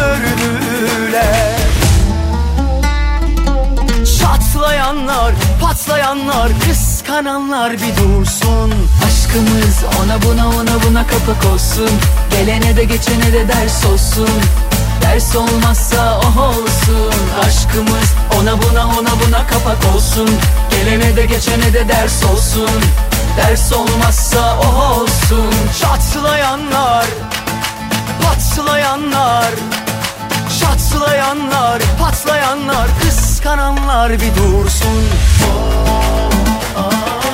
Çatlayanlar, 4.68 5.34
patlayanlar, 5.62 6.52
kıskananlar 6.68 7.74
bir 7.74 7.98
dursun. 7.98 8.74
Aşkımız 9.08 9.84
ona 10.02 10.22
buna 10.22 10.48
ona 10.48 10.84
buna 10.84 11.08
kapak 11.08 11.54
olsun. 11.54 11.90
Gelene 12.32 12.76
de 12.76 12.84
geçene 12.84 13.34
de 13.34 13.48
ders 13.48 13.86
olsun. 13.86 14.30
Ders 15.02 15.36
olmazsa 15.36 16.20
oh 16.20 16.38
olsun. 16.38 17.14
Aşkımız 17.48 18.14
ona 18.40 18.62
buna 18.62 18.88
ona 18.88 19.10
buna 19.26 19.48
kapak 19.48 19.96
olsun. 19.96 20.30
Gelene 20.72 21.16
de 21.16 21.26
geçene 21.26 21.74
de 21.74 21.88
ders 21.88 22.24
olsun. 22.24 22.82
Ders 23.38 23.74
olmazsa 23.74 24.58
oh 24.60 25.00
olsun. 25.00 25.54
Çatlayanlar, 25.80 27.06
patlayanlar 28.24 29.52
Çatlayanlar, 30.60 31.82
patlayanlar, 32.00 32.88
kıskananlar 33.48 34.12
bir 34.12 34.36
dursun. 34.36 35.08
ihtimal 36.76 37.27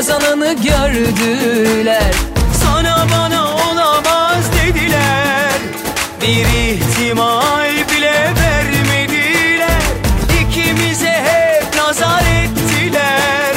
kazananı 0.00 0.52
gördüler. 0.52 2.12
Sana 2.64 3.06
bana 3.12 3.54
olamaz 3.54 4.44
dediler. 4.52 5.52
Bir 6.20 6.46
ihtimal 6.46 7.74
bile 7.74 8.34
vermediler. 8.40 9.82
İkimize 10.40 11.10
hep 11.10 11.76
nazar 11.76 12.22
ettiler. 12.22 13.54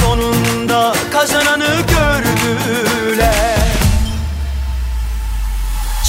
Sonunda 0.00 0.94
kazananı 1.12 1.76
gördüler. 1.88 3.58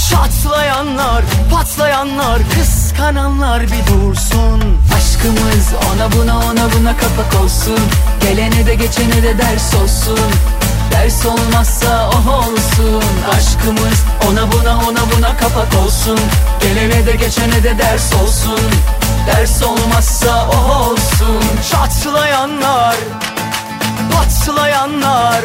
Çatlayanlar, 0.10 1.24
patlayanlar, 1.52 2.40
kıskananlar 2.96 3.62
bir 3.64 3.88
dursun. 3.88 4.62
Aşkımız 4.96 5.68
ona 5.94 6.12
buna 6.12 6.38
ona 6.38 6.74
buna 6.74 6.98
kapak 6.98 7.42
olsun. 7.44 7.80
Gelene 8.22 8.66
de 8.66 8.76
geçene 8.76 9.24
de 9.24 9.38
ders 9.38 9.76
olsun. 9.76 10.20
Ders 10.92 11.26
olmazsa 11.26 12.10
oh 12.10 12.48
olsun. 12.48 13.04
Aşkımız 13.38 14.04
ona 14.30 14.52
buna 14.52 14.78
ona 14.78 15.02
buna 15.18 15.38
kapak 15.38 15.84
olsun. 15.86 16.20
Gelene 16.62 17.06
de 17.06 17.12
geçene 17.12 17.64
de 17.64 17.78
ders 17.78 18.14
olsun. 18.14 18.60
Ders 19.28 19.64
olmazsa 19.64 20.48
oh 20.52 20.92
olsun. 20.92 21.44
Çatlayanlar, 21.72 22.96
patlayanlar 24.14 25.42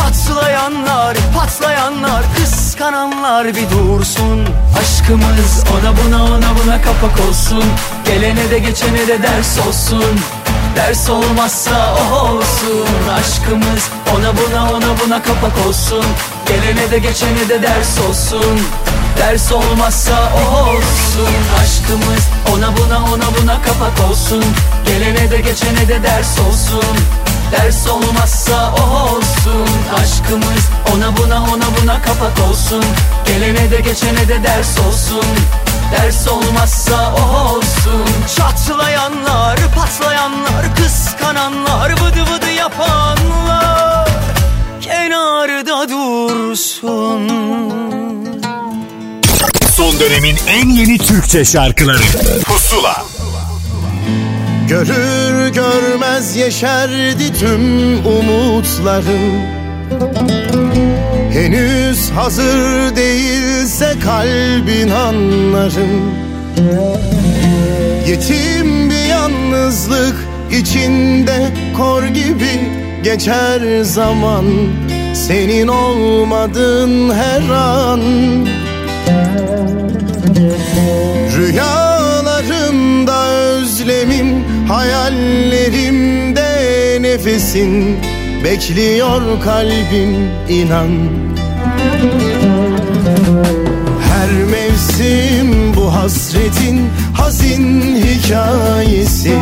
Çatlayanlar, 0.00 1.16
patlayanlar, 1.34 2.22
kıskananlar 2.36 3.46
bir 3.46 3.70
dursun. 3.70 4.46
Aşkımız 4.80 5.64
ona 5.72 5.94
buna 5.96 6.24
ona 6.24 6.56
buna 6.64 6.82
kapak 6.82 7.28
olsun. 7.28 7.64
Gelene 8.04 8.50
de 8.50 8.58
geçene 8.58 9.06
de 9.06 9.22
ders 9.22 9.58
olsun. 9.66 10.20
Ders 10.76 11.10
olmazsa 11.10 11.94
o 11.94 12.14
olsun. 12.14 12.88
Aşkımız 13.18 13.88
ona 14.16 14.32
buna 14.36 14.72
ona 14.72 15.00
buna 15.04 15.22
kapak 15.22 15.66
olsun. 15.66 16.04
Gelene 16.46 16.90
de 16.90 16.98
geçene 16.98 17.48
de 17.48 17.62
ders 17.62 17.98
olsun. 18.08 18.60
Ders 19.18 19.52
olmazsa 19.52 20.32
o 20.36 20.60
olsun. 20.70 21.34
Aşkımız 21.62 22.24
ona 22.54 22.76
buna 22.76 22.98
ona 22.98 23.40
buna 23.42 23.62
kapak 23.62 24.10
olsun. 24.10 24.44
Gelene 24.86 25.30
de 25.30 25.36
geçene 25.36 25.88
de 25.88 26.02
ders 26.02 26.38
olsun 26.38 26.96
Ders 27.52 27.86
olmazsa 27.86 28.74
o 28.78 29.14
olsun. 29.14 29.68
Aşkımız 29.94 30.68
ona 30.94 31.16
buna 31.16 31.42
ona 31.42 31.66
buna 31.82 32.02
kapak 32.02 32.48
olsun. 32.50 32.84
Gelene 33.26 33.70
de 33.70 33.80
geçene 33.80 34.28
de 34.28 34.42
ders 34.42 34.78
olsun. 34.78 35.24
Ders 35.92 36.28
olmazsa 36.28 37.14
o 37.14 37.54
olsun. 37.54 38.04
Çatlayanlar, 38.36 39.58
patlayanlar, 39.74 40.76
kıskananlar, 40.76 41.90
vıdı 41.90 42.22
vıdı 42.22 42.50
yapanlar 42.50 44.08
Kenarda 44.80 45.88
dursun. 45.88 47.28
Son 49.76 50.00
dönemin 50.00 50.36
en 50.48 50.68
yeni 50.68 50.98
Türkçe 50.98 51.44
şarkıları. 51.44 52.02
Pusula 52.44 53.09
Görür 54.70 55.48
görmez 55.48 56.36
yeşerdi 56.36 57.32
tüm 57.38 57.96
umutlarım 58.06 59.32
Henüz 61.32 62.10
hazır 62.10 62.96
değilse 62.96 63.94
kalbin 64.04 64.90
anlarım 64.90 66.14
Yetim 68.08 68.90
bir 68.90 69.08
yalnızlık 69.08 70.16
içinde 70.60 71.50
kor 71.76 72.02
gibi 72.02 72.60
geçer 73.04 73.82
zaman. 73.82 74.44
Senin 75.14 75.68
olmadın 75.68 77.14
her 77.14 77.50
an. 77.50 78.00
Rüyalarımda 81.36 83.49
özlemim 83.80 84.44
Hayallerimde 84.68 86.42
nefesin 87.00 87.98
Bekliyor 88.44 89.22
kalbim 89.44 90.30
inan. 90.48 90.90
Her 94.08 94.30
mevsim 94.50 95.74
bu 95.76 95.94
hasretin 95.94 96.88
hazin 97.14 97.96
hikayesi. 97.96 99.32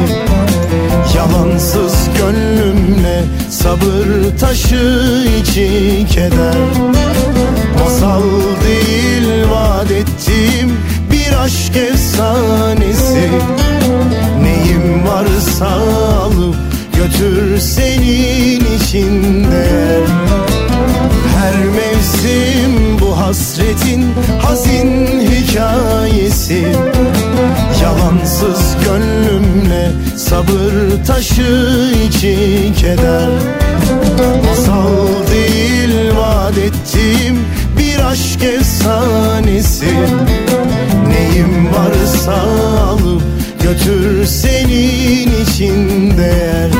Yalansız 1.16 1.94
gönlümle 2.19 3.24
sabır 3.51 4.39
taşı 4.40 5.24
içi 5.40 6.06
keder. 6.15 6.55
Masal 7.85 8.23
değil 8.66 9.51
vaat 9.51 9.90
ettiğim 9.90 10.78
bir 11.12 11.32
aşk 11.44 11.77
efsanesi 11.77 13.31
Neyim 14.79 15.07
varsa 15.07 15.67
alıp 15.67 16.57
götür 16.97 17.59
senin 17.59 18.79
içinde. 18.79 20.01
Her 21.39 21.55
mevsim 21.65 23.01
bu 23.01 23.19
hasretin 23.19 24.07
hazin 24.43 25.21
hikayesi. 25.21 26.67
Yalansız 27.83 28.77
gönlümle 28.85 29.91
sabır 30.17 31.05
taşı 31.07 31.93
içi 32.09 32.73
keder. 32.79 33.31
Masal 34.47 35.07
değil 35.31 36.17
vaat 36.17 36.59
ettiğim 36.59 37.39
bir 37.79 38.05
aşk 38.05 38.43
efsanesi. 38.43 39.95
Neyim 41.09 41.69
varsa 41.73 42.33
alıp 42.89 43.28
götür 43.69 44.24
senin 44.24 45.43
için 45.43 46.11
değer 46.19 46.70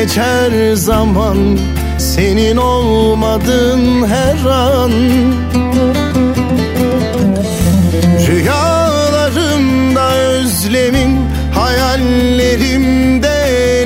geçer 0.00 0.74
zaman 0.74 1.58
Senin 1.98 2.56
olmadın 2.56 4.06
her 4.06 4.50
an. 4.50 4.92
Rüyalarımda 8.28 10.16
özlemim 10.16 11.18
Hayallerimde 11.54 13.28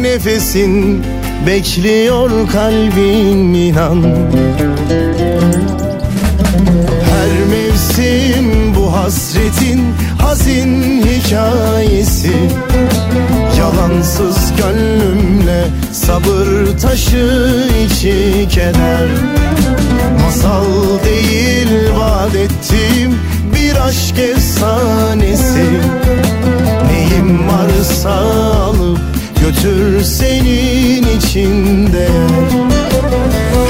nefesin 0.01 1.05
Bekliyor 1.47 2.51
kalbim 2.53 3.55
inan. 3.55 4.03
Her 7.11 7.47
mevsim 7.51 8.75
bu 8.75 8.93
hasretin 8.97 9.95
hazin 10.19 11.03
hikayesi. 11.03 12.33
Yalansız 13.59 14.53
gönlümle 14.57 15.65
sabır 16.07 16.79
taşı 16.83 17.67
içi 17.85 18.49
keder 18.51 19.09
Masal 20.23 20.65
değil 21.05 21.69
vaat 21.97 22.35
ettiğim 22.35 23.19
bir 23.55 23.87
aşk 23.87 24.19
efsanesi. 24.19 25.65
Neyim 26.91 27.49
varsa 27.49 28.11
alıp 28.11 29.01
götür 29.41 30.05
senin 30.05 31.19
içinde. 31.19 32.09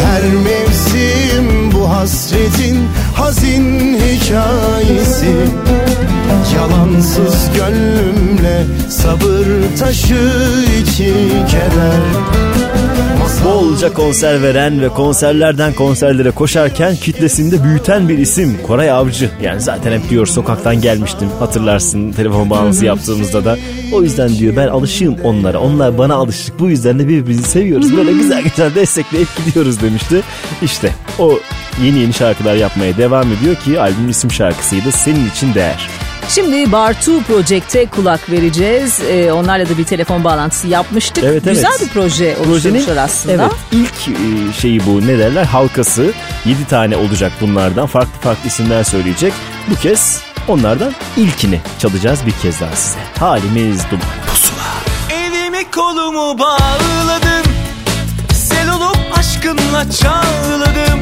Her 0.05 0.23
mevsim 0.23 1.73
bu 1.73 1.91
hasretin 1.91 2.89
hazin 3.17 3.99
hikayesi 3.99 5.35
Yalansız 6.55 7.51
gönlümle 7.57 8.65
sabır 8.89 9.47
taşı 9.79 10.31
içi 10.83 11.15
keder 11.51 12.25
Bolca 13.45 13.93
konser 13.93 14.43
veren 14.43 14.81
ve 14.81 14.89
konserlerden 14.89 15.73
konserlere 15.73 16.31
koşarken 16.31 16.97
kitlesinde 16.97 17.65
büyüten 17.65 18.09
bir 18.09 18.19
isim 18.19 18.59
Koray 18.67 18.91
Avcı. 18.91 19.31
Yani 19.43 19.61
zaten 19.61 19.93
hep 19.93 20.11
diyor 20.11 20.27
sokaktan 20.27 20.81
gelmiştim 20.81 21.29
hatırlarsın 21.39 22.13
telefon 22.13 22.51
bağlantısı 22.51 22.85
yaptığımızda 22.85 23.45
da. 23.45 23.57
O 23.93 24.03
yüzden 24.03 24.29
diyor 24.29 24.57
ben 24.57 24.69
alışığım 24.69 25.17
onlara 25.25 25.59
onlar 25.59 25.99
bana 25.99 26.15
alışık 26.15 26.61
bu 26.61 26.71
yüzden 26.71 26.99
de 26.99 27.09
birbirimizi 27.09 27.51
seviyoruz. 27.51 27.97
Böyle 27.97 28.13
güzel 28.13 28.43
güzel 28.43 28.75
destekleyip 28.75 29.29
gidiyoruz 29.47 29.83
demişti. 29.83 30.23
İşte 30.63 30.91
o 31.19 31.39
yeni 31.85 31.99
yeni 31.99 32.13
şarkılar 32.13 32.55
yapmaya 32.55 32.97
devam 32.97 33.33
ediyor 33.33 33.55
ki 33.55 33.81
albüm 33.81 34.09
isim 34.09 34.31
şarkısıydı 34.31 34.93
Senin 34.93 35.31
için 35.31 35.55
Değer. 35.55 36.04
Şimdi 36.29 36.73
Bartu 36.73 37.23
Project'e 37.23 37.87
kulak 37.87 38.31
vereceğiz. 38.31 39.01
Ee, 39.01 39.33
onlarla 39.33 39.69
da 39.69 39.79
bir 39.79 39.85
telefon 39.85 40.25
bağlantısı 40.25 40.69
yapmıştık. 40.69 41.25
Evet, 41.25 41.43
evet. 41.47 41.55
Güzel 41.55 41.73
bir 41.81 41.89
proje 41.89 42.37
oluşturmuşlar 42.47 42.97
aslında. 42.97 43.33
Evet 43.43 43.53
ilk 43.73 44.09
e, 44.09 44.53
şeyi 44.61 44.87
bu 44.87 45.07
ne 45.07 45.19
derler 45.19 45.45
halkası 45.45 46.13
7 46.45 46.65
tane 46.67 46.97
olacak 46.97 47.33
bunlardan 47.41 47.87
farklı 47.87 48.21
farklı 48.21 48.49
isimler 48.49 48.85
söyleyecek. 48.85 49.33
Bu 49.71 49.75
kez 49.75 50.21
onlardan 50.49 50.93
ilkini 51.17 51.61
çalacağız 51.79 52.27
bir 52.27 52.33
kez 52.33 52.61
daha 52.61 52.77
size. 52.77 52.99
Halimiz 53.19 53.83
duman. 53.91 54.05
Elimi 55.11 55.71
kolumu 55.71 56.39
bağladım 56.39 57.53
Sel 58.33 58.71
olup 58.73 58.99
aşkınla 59.19 59.91
çağladım 59.91 61.01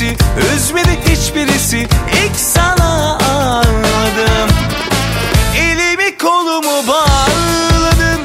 birisi 0.00 0.16
Üzmedi 0.56 0.98
hiçbirisi. 1.06 1.78
İlk 2.24 2.36
sana 2.36 3.18
anladım. 3.18 4.56
Elimi 5.56 6.18
kolumu 6.18 6.88
bağladım. 6.88 8.20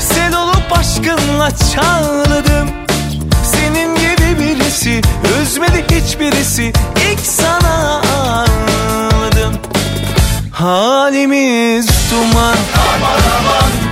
Sel 0.00 0.36
olup 0.36 0.78
aşkınla 0.78 1.50
çağladım 1.74 2.70
Senin 3.44 3.94
gibi 3.94 4.38
birisi 4.38 5.00
Üzmedi 5.42 5.84
hiçbirisi. 5.90 6.72
İlk 7.12 7.20
sana 7.20 8.02
anladım. 8.16 9.60
Halimiz 10.52 11.88
duman. 12.10 12.56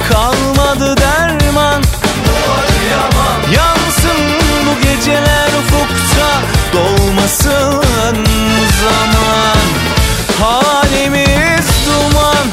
Kalmadı 0.09 0.97
derman. 0.97 1.83
Yansın 3.55 4.19
bu 4.67 4.83
geceler 4.83 5.49
ufukta 5.49 5.70
Dolmasın 6.73 8.25
zaman. 8.83 9.67
Halimiz 10.41 11.67
duman. 11.87 12.47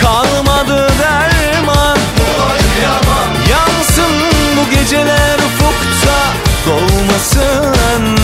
Kalmadı 0.00 0.88
derman. 0.98 1.98
Yansın 3.50 4.12
bu 4.56 4.70
geceler 4.70 5.38
ufukta. 5.38 6.18
Dolmasın 6.66 8.16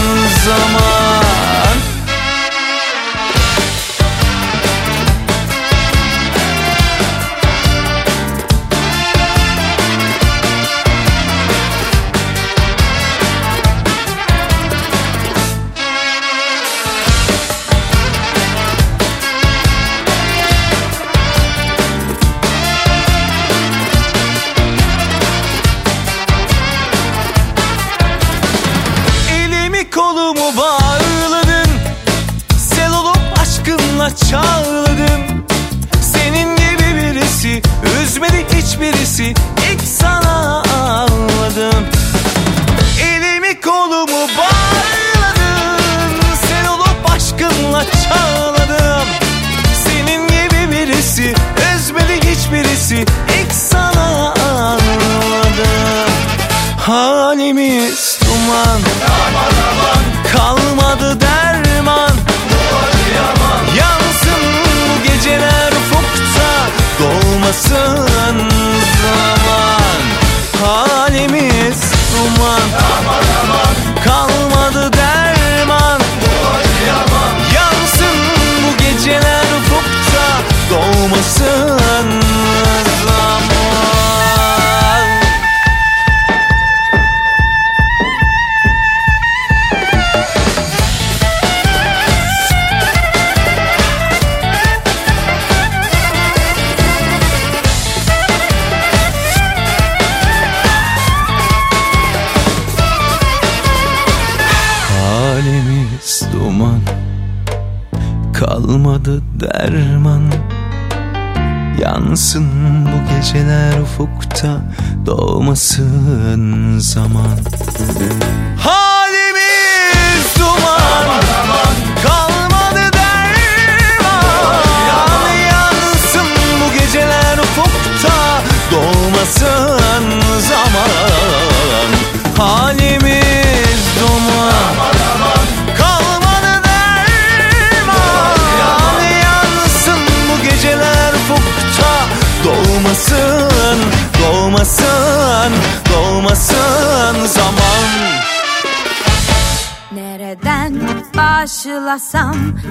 zaman 0.45 1.96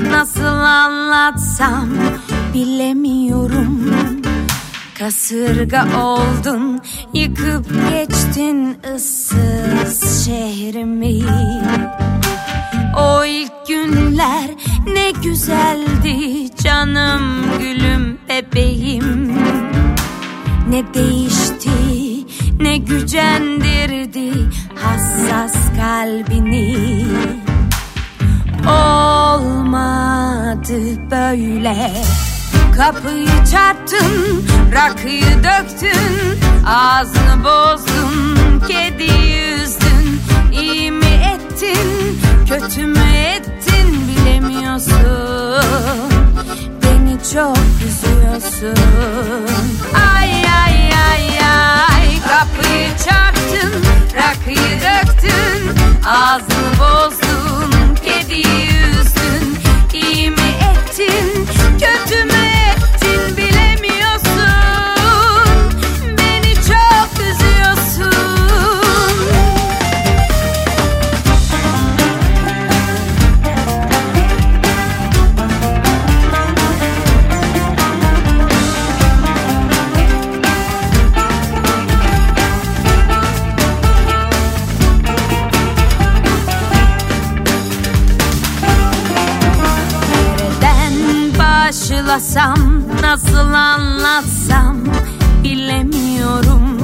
nasıl 0.09 0.45
anlatsam 0.45 1.89
bilemiyorum. 2.53 3.91
Kasırga 4.99 5.87
oldun, 5.99 6.81
yıkıp 7.13 7.65
geçtin 7.89 8.77
ıssız 8.95 10.25
şehrimi. 10.25 11.19
O 12.97 13.25
ilk 13.25 13.67
günler 13.67 14.49
ne 14.93 15.11
güzeldi 15.11 16.49
canım 16.63 17.45
gülüm 17.59 18.17
bebeğim. 18.29 19.33
Ne 20.69 20.93
değişti, 20.93 21.69
ne 22.59 22.77
gücendirdi 22.77 24.31
hassas 24.75 25.55
kalbini. 25.77 26.75
Olmadı 28.67 29.99
böyle. 31.11 31.91
Kapıyı 32.77 33.45
çarptın, 33.51 34.43
rakıyı 34.73 35.43
döktün 35.43 36.39
Ağzını 36.67 37.43
bozdun, 37.43 38.59
kedi 38.67 39.03
yüzdün. 39.03 40.21
İyi 40.51 40.91
mi 40.91 41.05
ettin, 41.05 42.19
kötü 42.49 42.85
mü 42.85 43.05
ettin 43.35 44.07
bilemiyorsun. 44.07 44.95
Beni 46.83 47.17
çok 47.33 47.57
üzüyorsun. 47.87 48.83
Ay 50.15 50.31
ay 50.33 50.89
ay 51.09 51.39
ay. 51.39 52.07
Kapıyı 52.27 52.89
çarptın, 53.05 53.73
rakıyı 54.15 54.79
döktün 54.81 55.71
Ağzını 56.05 56.71
bozdun, 56.79 57.24
kediyi 58.27 58.45
üzdün 58.99 59.57
İyi 59.93 60.29
mi 60.29 60.37
ettin, 60.71 61.34
başlasam, 92.05 92.83
nasıl 93.01 93.53
anlatsam 93.53 94.77
bilemiyorum. 95.43 96.77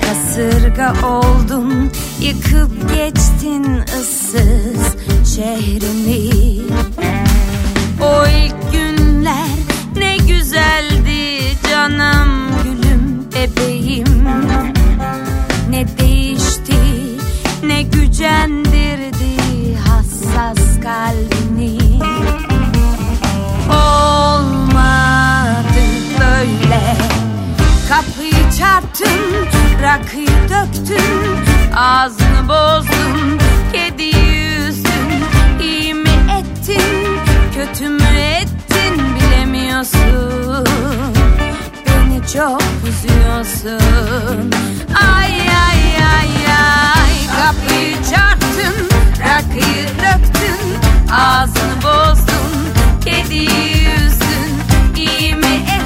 Kasırga 0.00 0.94
oldun, 1.06 1.90
yıkıp 2.20 2.94
geçtin 2.94 3.82
ıssız 4.00 4.96
şehrimi. 5.36 6.30
O 8.02 8.26
ilk 8.26 8.72
günler 8.72 9.48
ne 9.96 10.16
güzeldi 10.16 11.40
canım 11.70 12.28
gülüm 12.64 13.24
bebeğim. 13.34 14.24
Ne 15.70 15.86
değişti, 15.98 16.76
ne 17.64 17.82
gücendirdi 17.82 19.36
hassas 19.76 20.80
kalbini 20.82 22.09
Çarptın, 28.80 29.82
rakıyı 29.82 30.48
döktün 30.48 31.38
Ağzını 31.76 32.48
bozdun, 32.48 33.38
kediyi 33.72 34.56
üzdün. 34.68 35.24
İyi 35.62 35.94
mi 35.94 36.10
ettin, 36.38 37.18
kötü 37.54 37.88
mü 37.88 38.02
ettin 38.18 39.16
bilemiyorsun. 39.16 40.66
Beni 41.86 42.20
çok 42.34 42.62
üzüyorsun. 42.88 44.50
Ay 45.16 45.32
ay 45.40 45.82
ay 45.96 46.30
ay 46.46 47.12
Kapıyı 47.36 47.94
çarptın, 47.94 48.88
rakıyı 49.20 49.88
döktün 49.88 50.78
Ağzını 51.12 51.76
bozdun, 51.82 52.50
kediyi 53.04 53.86
üzdün. 53.96 54.52
İyi 54.96 55.34
mi 55.34 55.46
ettin, 55.46 55.79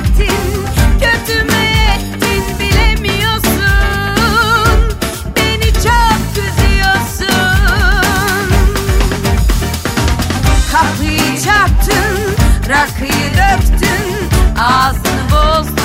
rakıyı 12.68 13.30
döktün 13.30 14.14
Ağzını 14.58 15.24
bozdun, 15.30 15.83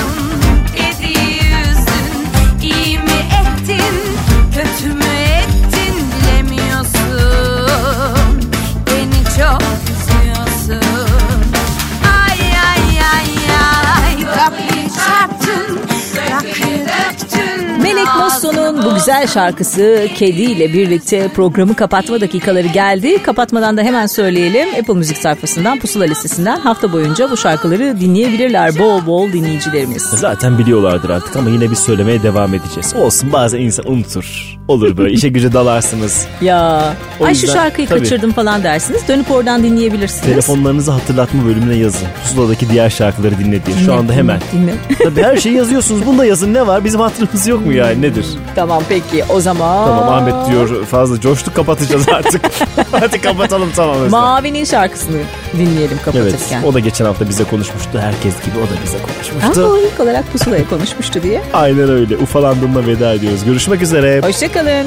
Melek 17.94 18.08
Mosso'nun 18.18 18.82
bu 18.82 18.94
güzel 18.94 19.26
şarkısı 19.26 20.06
Kedi 20.14 20.42
ile 20.42 20.72
birlikte 20.72 21.28
programı 21.28 21.74
kapatma 21.74 22.20
dakikaları 22.20 22.66
geldi. 22.66 23.22
Kapatmadan 23.22 23.76
da 23.76 23.82
hemen 23.82 24.06
söyleyelim. 24.06 24.68
Apple 24.80 24.94
Müzik 24.94 25.16
sayfasından, 25.16 25.78
Pusula 25.78 26.04
listesinden 26.04 26.60
hafta 26.60 26.92
boyunca 26.92 27.30
bu 27.30 27.36
şarkıları 27.36 28.00
dinleyebilirler 28.00 28.78
bol 28.78 29.06
bol 29.06 29.32
dinleyicilerimiz. 29.32 30.02
Zaten 30.02 30.58
biliyorlardır 30.58 31.10
artık 31.10 31.36
ama 31.36 31.50
yine 31.50 31.70
biz 31.70 31.78
söylemeye 31.78 32.22
devam 32.22 32.54
edeceğiz. 32.54 32.94
Olsun 32.94 33.32
bazen 33.32 33.58
insan 33.58 33.90
unutur. 33.90 34.56
Olur 34.68 34.96
böyle 34.96 35.12
işe 35.12 35.28
güce 35.28 35.52
dalarsınız. 35.52 36.26
Ya 36.40 36.94
O 37.20 37.24
ay 37.24 37.34
şu 37.34 37.46
şarkıyı 37.46 37.88
tabii. 37.88 37.98
kaçırdım 37.98 38.32
falan 38.32 38.62
dersiniz. 38.62 39.08
Dönüp 39.08 39.30
oradan 39.30 39.62
dinleyebilirsiniz. 39.62 40.22
Telefonlarınızı 40.22 40.90
hatırlatma 40.90 41.44
bölümüne 41.46 41.74
yazın. 41.76 42.08
Pusula'daki 42.22 42.70
diğer 42.70 42.90
şarkıları 42.90 43.38
dinle 43.38 43.66
diye. 43.66 43.76
Şu 43.84 43.94
anda 43.94 44.12
hemen. 44.12 44.40
Dinle. 44.52 44.74
Tabii 45.04 45.22
her 45.22 45.36
şeyi 45.36 45.56
yazıyorsunuz. 45.56 46.06
Bunu 46.06 46.18
da 46.18 46.24
yazın 46.24 46.54
ne 46.54 46.66
var? 46.66 46.84
Bizim 46.84 47.00
hatırımız 47.00 47.46
yok 47.46 47.66
mu 47.66 47.72
yani 47.80 48.02
nedir? 48.02 48.26
Tamam 48.54 48.82
peki 48.88 49.24
o 49.28 49.40
zaman. 49.40 49.86
Tamam 49.86 50.08
Ahmet 50.08 50.46
diyor 50.50 50.84
fazla 50.84 51.20
coştuk 51.20 51.54
kapatacağız 51.56 52.08
artık. 52.08 52.40
Hadi 52.92 53.20
kapatalım 53.20 53.70
tamam 53.76 53.96
Özlem. 53.96 54.10
Mavi'nin 54.10 54.64
şarkısını 54.64 55.18
dinleyelim 55.52 55.98
Evet 56.04 56.04
kapatırken. 56.04 56.62
o 56.62 56.74
da 56.74 56.78
geçen 56.78 57.04
hafta 57.04 57.28
bize 57.28 57.44
konuşmuştu. 57.44 57.98
Herkes 57.98 58.34
gibi 58.44 58.58
o 58.58 58.62
da 58.62 58.82
bize 58.84 58.98
konuşmuştu. 59.02 59.60
Ama 59.62 59.72
o 59.72 59.78
ilk 59.78 60.00
olarak 60.00 60.32
Pusula'ya 60.32 60.68
konuşmuştu 60.68 61.22
diye. 61.22 61.42
Aynen 61.52 61.90
öyle. 61.90 62.16
Ufalandığımda 62.16 62.86
veda 62.86 63.14
ediyoruz. 63.14 63.44
Görüşmek 63.44 63.82
üzere. 63.82 64.20
Hoşçakalın. 64.24 64.86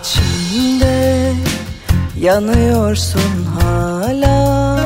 İçimde 0.00 1.32
yanıyorsun 2.20 3.20
hala 3.60 4.80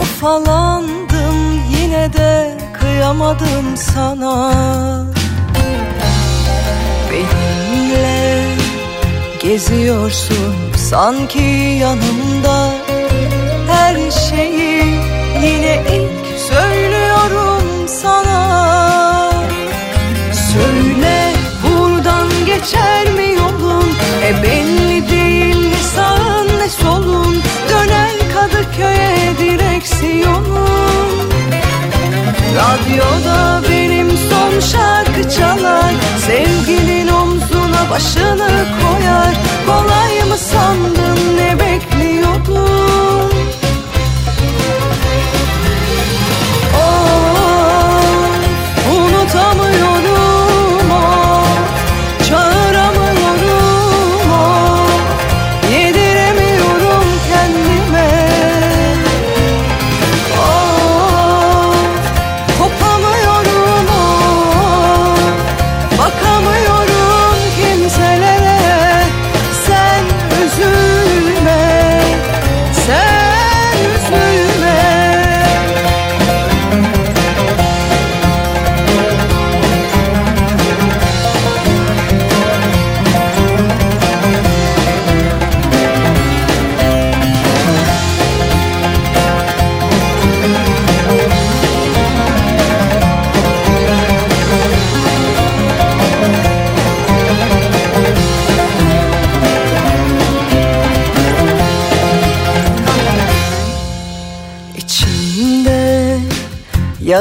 Ufalandım 0.00 1.60
yine 1.80 2.12
de 2.12 2.51
kıyamadım 2.92 3.76
sana. 3.76 4.54
Benimle 7.10 8.44
geziyorsun 9.42 10.54
sanki 10.76 11.78
yanımda. 11.80 12.70
Her 13.68 14.10
şeyi 14.10 14.84
yine 15.42 15.84
ilk 15.92 16.38
söylüyorum 16.38 17.88
sana. 17.88 19.32
Söyle 20.52 21.32
buradan 21.62 22.28
geçer 22.46 23.10
mi 23.12 23.34
yolun? 23.34 23.88
E 24.26 24.42
belli 24.42 24.81
Radyoda 32.54 33.62
benim 33.70 34.08
son 34.10 34.60
şarkı 34.60 35.30
çalar. 35.30 35.94
Sevgilin 36.26 37.08
omzuna 37.08 37.90
başını 37.90 38.66
koyar. 38.82 39.34
Kolay 39.66 40.24
mı 40.28 40.36
sandın 40.36 41.36
ne 41.36 41.58
bekliyordun 41.58 41.91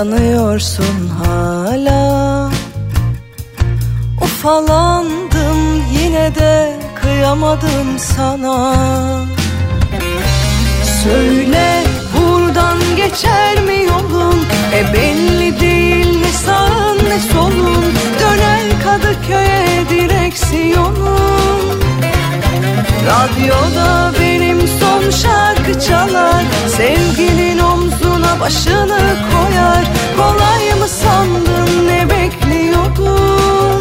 yanıyorsun 0.01 1.09
hala. 1.23 2.49
Ufalandım 4.21 5.83
yine 5.93 6.35
de 6.35 6.79
kıyamadım 7.01 7.99
sana. 7.99 8.75
Söyle 11.03 11.83
buradan 12.13 12.77
geçer 12.95 13.61
mi 13.61 13.83
yolun? 13.83 14.45
E 14.75 14.93
belli 14.93 15.59
değil 15.59 16.19
ne 16.21 16.31
sağın 16.31 16.97
ne 17.09 17.19
solun? 17.19 17.93
Döner 18.19 18.81
Kadıköy'e 18.83 19.89
direksiyonun. 19.89 21.81
Radyoda 23.05 24.11
benim 24.19 24.67
son 24.67 25.09
şarkı 25.09 25.79
çalar. 25.79 26.43
Sevgilin 26.77 27.59
başını 28.39 29.15
koyar. 29.31 29.85
Kolay 30.17 30.79
mı 30.79 30.87
sandın 30.87 31.87
ne 31.87 32.09
bekliyordun 32.09 33.80